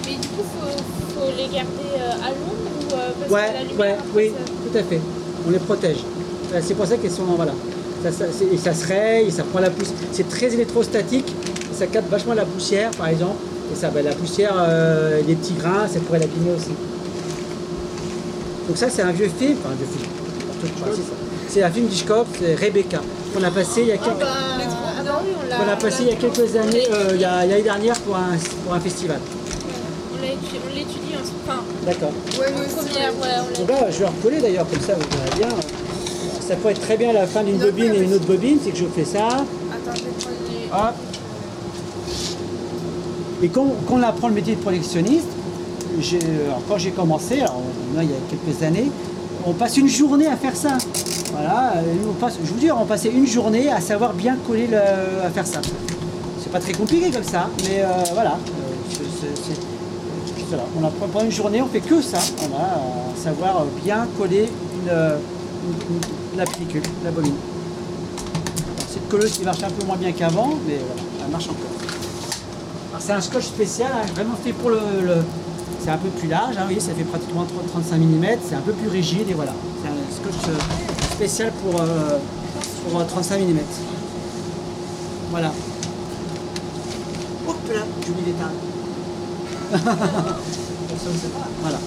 Mais 0.05 0.13
du 0.13 0.27
coup, 0.29 0.43
faut, 0.59 1.19
faut 1.19 1.27
les 1.37 1.43
garder 1.53 1.91
euh, 1.97 2.11
à 2.23 2.29
l'ombre 2.29 2.69
ou 2.79 2.93
euh, 2.93 3.11
parce 3.19 3.31
Ouais, 3.31 3.47
que 3.49 3.53
la 3.53 3.63
lumière, 3.63 3.79
ouais, 3.79 3.95
oui, 4.15 4.29
ça- 4.29 4.69
tout 4.71 4.77
à 4.77 4.83
fait. 4.83 5.01
On 5.47 5.51
les 5.51 5.59
protège. 5.59 5.97
Euh, 6.53 6.61
C'est 6.63 6.73
pour 6.75 6.85
ça 6.85 6.97
qu'elles 6.97 7.11
sont 7.11 7.23
voilà. 7.23 7.53
Ça, 8.03 8.25
et 8.53 8.57
ça 8.57 8.73
se 8.73 8.85
raye, 8.87 9.27
et 9.27 9.31
ça 9.31 9.43
prend 9.43 9.59
la 9.59 9.71
poussière. 9.71 9.95
C'est 10.11 10.29
très 10.29 10.53
électrostatique. 10.53 11.27
et 11.27 11.75
Ça 11.75 11.87
capte 11.87 12.09
vachement 12.09 12.35
la 12.35 12.45
poussière, 12.45 12.91
par 12.91 13.07
exemple. 13.07 13.37
Et 13.73 13.75
ça, 13.75 13.89
bah, 13.89 14.01
la 14.03 14.13
poussière, 14.13 14.53
euh, 14.57 15.21
les 15.27 15.35
petits 15.35 15.53
grains, 15.55 15.87
ça 15.91 15.99
pourrait 15.99 16.19
l'abîmer 16.19 16.51
aussi. 16.55 16.69
Donc 18.67 18.77
ça, 18.77 18.89
c'est 18.89 19.01
un 19.01 19.11
vieux 19.11 19.29
film, 19.37 19.57
enfin 19.59 19.73
un 19.73 19.75
vieux 19.75 19.85
film. 19.85 20.09
c'est 20.93 21.01
ça. 21.01 21.07
C'est 21.47 21.63
un 21.63 21.69
film 21.69 21.87
d'Hitchcock, 21.87 22.25
c'est 22.39 22.55
Rebecca, 22.55 22.99
qu'on 23.33 23.43
a 23.43 23.51
passé 23.51 23.81
il 23.81 23.87
y 23.87 23.91
a 23.91 23.97
quelques, 23.97 24.15
Ah 24.21 25.03
bah 25.05 25.21
on 25.23 25.49
l'a. 25.49 25.55
qu'on 25.57 25.71
a 25.71 25.75
passé 25.75 26.03
il 26.03 26.07
y 26.09 26.11
a 26.11 26.15
quelques 26.15 26.55
années, 26.55 26.83
euh, 26.91 27.11
il 27.13 27.21
y 27.21 27.25
a- 27.25 27.45
il 27.45 27.49
y 27.49 27.53
a 27.53 27.55
l'année 27.55 27.61
dernière 27.63 27.99
pour 27.99 28.15
un, 28.15 28.35
pour 28.65 28.73
un 28.73 28.79
festival. 28.79 29.19
On 30.17 30.21
l'a 30.21 30.27
étu- 30.27 30.59
on 30.65 30.73
l'étudie 30.75 31.15
en 31.15 31.51
enfin, 31.51 31.61
D'accord. 31.85 32.11
ouais, 32.39 32.45
ouais, 32.47 33.67
là, 33.67 33.91
je 33.91 33.99
vais 33.99 34.05
recoller 34.05 34.41
d'ailleurs, 34.41 34.67
comme 34.69 34.81
ça 34.81 34.93
vous 34.95 35.17
verrez 35.17 35.37
bien. 35.47 35.55
Ça 36.47 36.55
peut 36.55 36.69
être 36.69 36.81
très 36.81 36.97
bien 36.97 37.13
la 37.13 37.25
fin 37.27 37.43
d'une 37.43 37.57
bobine 37.57 37.93
et 37.93 38.01
une 38.01 38.13
autre 38.13 38.25
bobine, 38.25 38.57
c'est 38.63 38.71
que 38.71 38.77
je 38.77 38.85
fais 38.85 39.05
ça. 39.05 39.27
Attends, 39.27 39.95
je 39.95 40.03
vais 40.03 40.09
prendre 40.19 40.35
les... 40.49 40.67
Hop. 40.71 40.95
Et 43.43 43.49
quand, 43.49 43.67
quand 43.87 43.95
on 43.95 44.03
apprend 44.03 44.27
le 44.29 44.33
métier 44.35 44.55
de 44.55 44.61
projectionniste, 44.61 45.27
alors, 46.45 46.61
quand 46.67 46.77
j'ai 46.77 46.91
commencé, 46.91 47.39
alors, 47.41 47.61
il 48.01 48.09
y 48.09 48.13
a 48.13 48.17
quelques 48.29 48.61
années, 48.63 48.89
on 49.45 49.53
passe 49.53 49.77
une 49.77 49.87
journée 49.87 50.27
à 50.27 50.35
faire 50.35 50.55
ça. 50.55 50.77
Voilà, 51.31 51.73
euh, 51.77 51.81
on 52.09 52.27
je 52.27 52.51
vous 52.51 52.59
dis, 52.59 52.71
on 52.71 52.85
passait 52.85 53.09
une 53.09 53.27
journée 53.27 53.69
à 53.69 53.81
savoir 53.81 54.13
bien 54.13 54.37
coller 54.47 54.67
le, 54.67 54.77
à 54.77 55.29
faire 55.29 55.45
ça. 55.45 55.61
C'est 56.41 56.51
pas 56.51 56.59
très 56.59 56.73
compliqué 56.73 57.11
comme 57.11 57.23
ça, 57.23 57.49
mais 57.63 57.81
euh, 57.81 57.87
voilà. 58.13 58.31
euh, 58.33 58.73
c'est- 58.91 59.03
c'est- 59.03 59.53
c'est- 59.53 60.45
voilà. 60.49 60.63
On 60.79 60.85
apprend 60.85 61.07
pendant 61.07 61.25
une 61.25 61.31
journée, 61.31 61.61
on 61.61 61.67
fait 61.67 61.79
que 61.81 62.01
ça, 62.01 62.19
voilà, 62.37 62.65
à 62.75 63.21
savoir 63.21 63.65
bien 63.83 64.07
coller 64.17 64.47
une, 64.75 64.89
une- 64.89 65.95
une- 65.95 66.37
la 66.37 66.45
pellicule, 66.45 66.83
la 67.03 67.11
bobine. 67.11 67.33
Alors, 67.33 68.87
Cette 68.91 69.09
colleuse 69.09 69.31
qui 69.33 69.43
marche 69.43 69.63
un 69.63 69.69
peu 69.71 69.85
moins 69.85 69.97
bien 69.97 70.11
qu'avant, 70.11 70.51
mais 70.67 70.77
voilà, 70.85 71.01
elle 71.25 71.31
marche 71.31 71.45
encore. 71.49 72.99
C'est 72.99 73.11
un 73.13 73.21
scotch 73.21 73.43
spécial, 73.45 73.91
hein, 73.93 74.05
vraiment 74.15 74.35
fait 74.43 74.53
pour 74.53 74.69
le- 74.69 74.77
c'est 75.85 75.91
un 75.91 75.97
peu 75.97 76.09
plus 76.09 76.27
large, 76.27 76.57
hein, 76.57 76.61
vous 76.61 76.65
voyez, 76.65 76.79
ça 76.79 76.95
fait 76.95 77.03
pratiquement 77.03 77.45
30 77.45 77.67
35 77.67 77.97
mm, 77.97 78.25
c'est 78.43 78.55
un 78.55 78.61
peu 78.61 78.71
plus 78.73 78.89
rigide 78.89 79.29
et 79.29 79.35
voilà. 79.35 79.53
C'est 79.83 79.87
un 79.87 79.93
scotch 80.09 80.49
euh, 80.49 80.57
spécial 81.13 81.51
pour, 81.61 81.79
euh, 81.79 82.17
pour 82.89 82.99
euh, 82.99 83.03
35 83.03 83.39
mm. 83.41 83.59
Voilà. 85.29 85.51
Hop 87.47 87.55
là, 87.71 87.81
j'ai 88.03 88.11
oublié 88.11 88.31
d'éteindre. 88.31 88.55
voilà. 91.61 91.77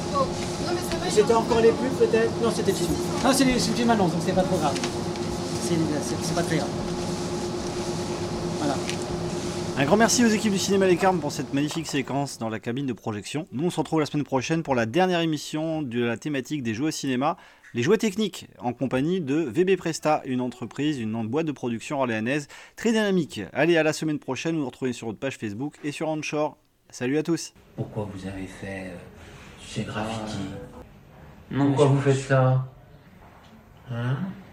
C'était 1.10 1.34
encore 1.34 1.60
les 1.60 1.70
pubs 1.70 1.98
peut-être? 1.98 2.30
Non, 2.40 2.52
c'était 2.54 2.70
le 2.70 2.76
film. 2.76 2.92
Non, 3.24 3.30
c'est 3.32 3.44
le 3.44 3.58
film 3.58 3.90
annonce, 3.90 4.12
donc 4.12 4.20
c'est 4.24 4.32
pas 4.32 4.42
trop 4.42 4.58
grave. 4.58 4.74
C'est 5.68 6.34
pas 6.36 6.42
très 6.42 6.58
grave. 6.58 6.68
Un 9.78 9.84
grand 9.84 9.96
merci 9.96 10.24
aux 10.24 10.28
équipes 10.28 10.54
du 10.54 10.58
Cinéma 10.58 10.88
Les 10.88 10.96
Carmes 10.96 11.20
pour 11.20 11.30
cette 11.30 11.54
magnifique 11.54 11.86
séquence 11.86 12.38
dans 12.38 12.48
la 12.48 12.58
cabine 12.58 12.84
de 12.84 12.92
projection. 12.92 13.46
Nous, 13.52 13.64
on 13.64 13.70
se 13.70 13.78
retrouve 13.78 14.00
la 14.00 14.06
semaine 14.06 14.24
prochaine 14.24 14.64
pour 14.64 14.74
la 14.74 14.86
dernière 14.86 15.20
émission 15.20 15.82
de 15.82 16.02
la 16.02 16.16
thématique 16.16 16.64
des 16.64 16.74
jouets 16.74 16.88
au 16.88 16.90
cinéma, 16.90 17.36
les 17.74 17.84
jouets 17.84 17.96
techniques, 17.96 18.48
en 18.58 18.72
compagnie 18.72 19.20
de 19.20 19.36
VB 19.36 19.76
Presta, 19.76 20.20
une 20.24 20.40
entreprise, 20.40 20.98
une 20.98 21.24
boîte 21.28 21.46
de 21.46 21.52
production 21.52 22.00
orléanaise 22.00 22.48
très 22.74 22.90
dynamique. 22.90 23.40
Allez, 23.52 23.76
à 23.76 23.84
la 23.84 23.92
semaine 23.92 24.18
prochaine, 24.18 24.56
vous 24.56 24.62
nous 24.62 24.66
retrouvez 24.66 24.92
sur 24.92 25.06
notre 25.06 25.20
page 25.20 25.36
Facebook 25.36 25.76
et 25.84 25.92
sur 25.92 26.08
Onshore. 26.08 26.56
Salut 26.90 27.16
à 27.16 27.22
tous 27.22 27.54
Pourquoi 27.76 28.08
vous 28.12 28.26
avez 28.26 28.48
fait 28.48 28.88
euh, 28.88 28.96
ces 29.64 29.84
graffitis 29.84 30.50
Pourquoi 31.56 31.86
vous 31.86 32.00
faites 32.00 32.18
ça 32.18 32.66
Hein 33.92 34.16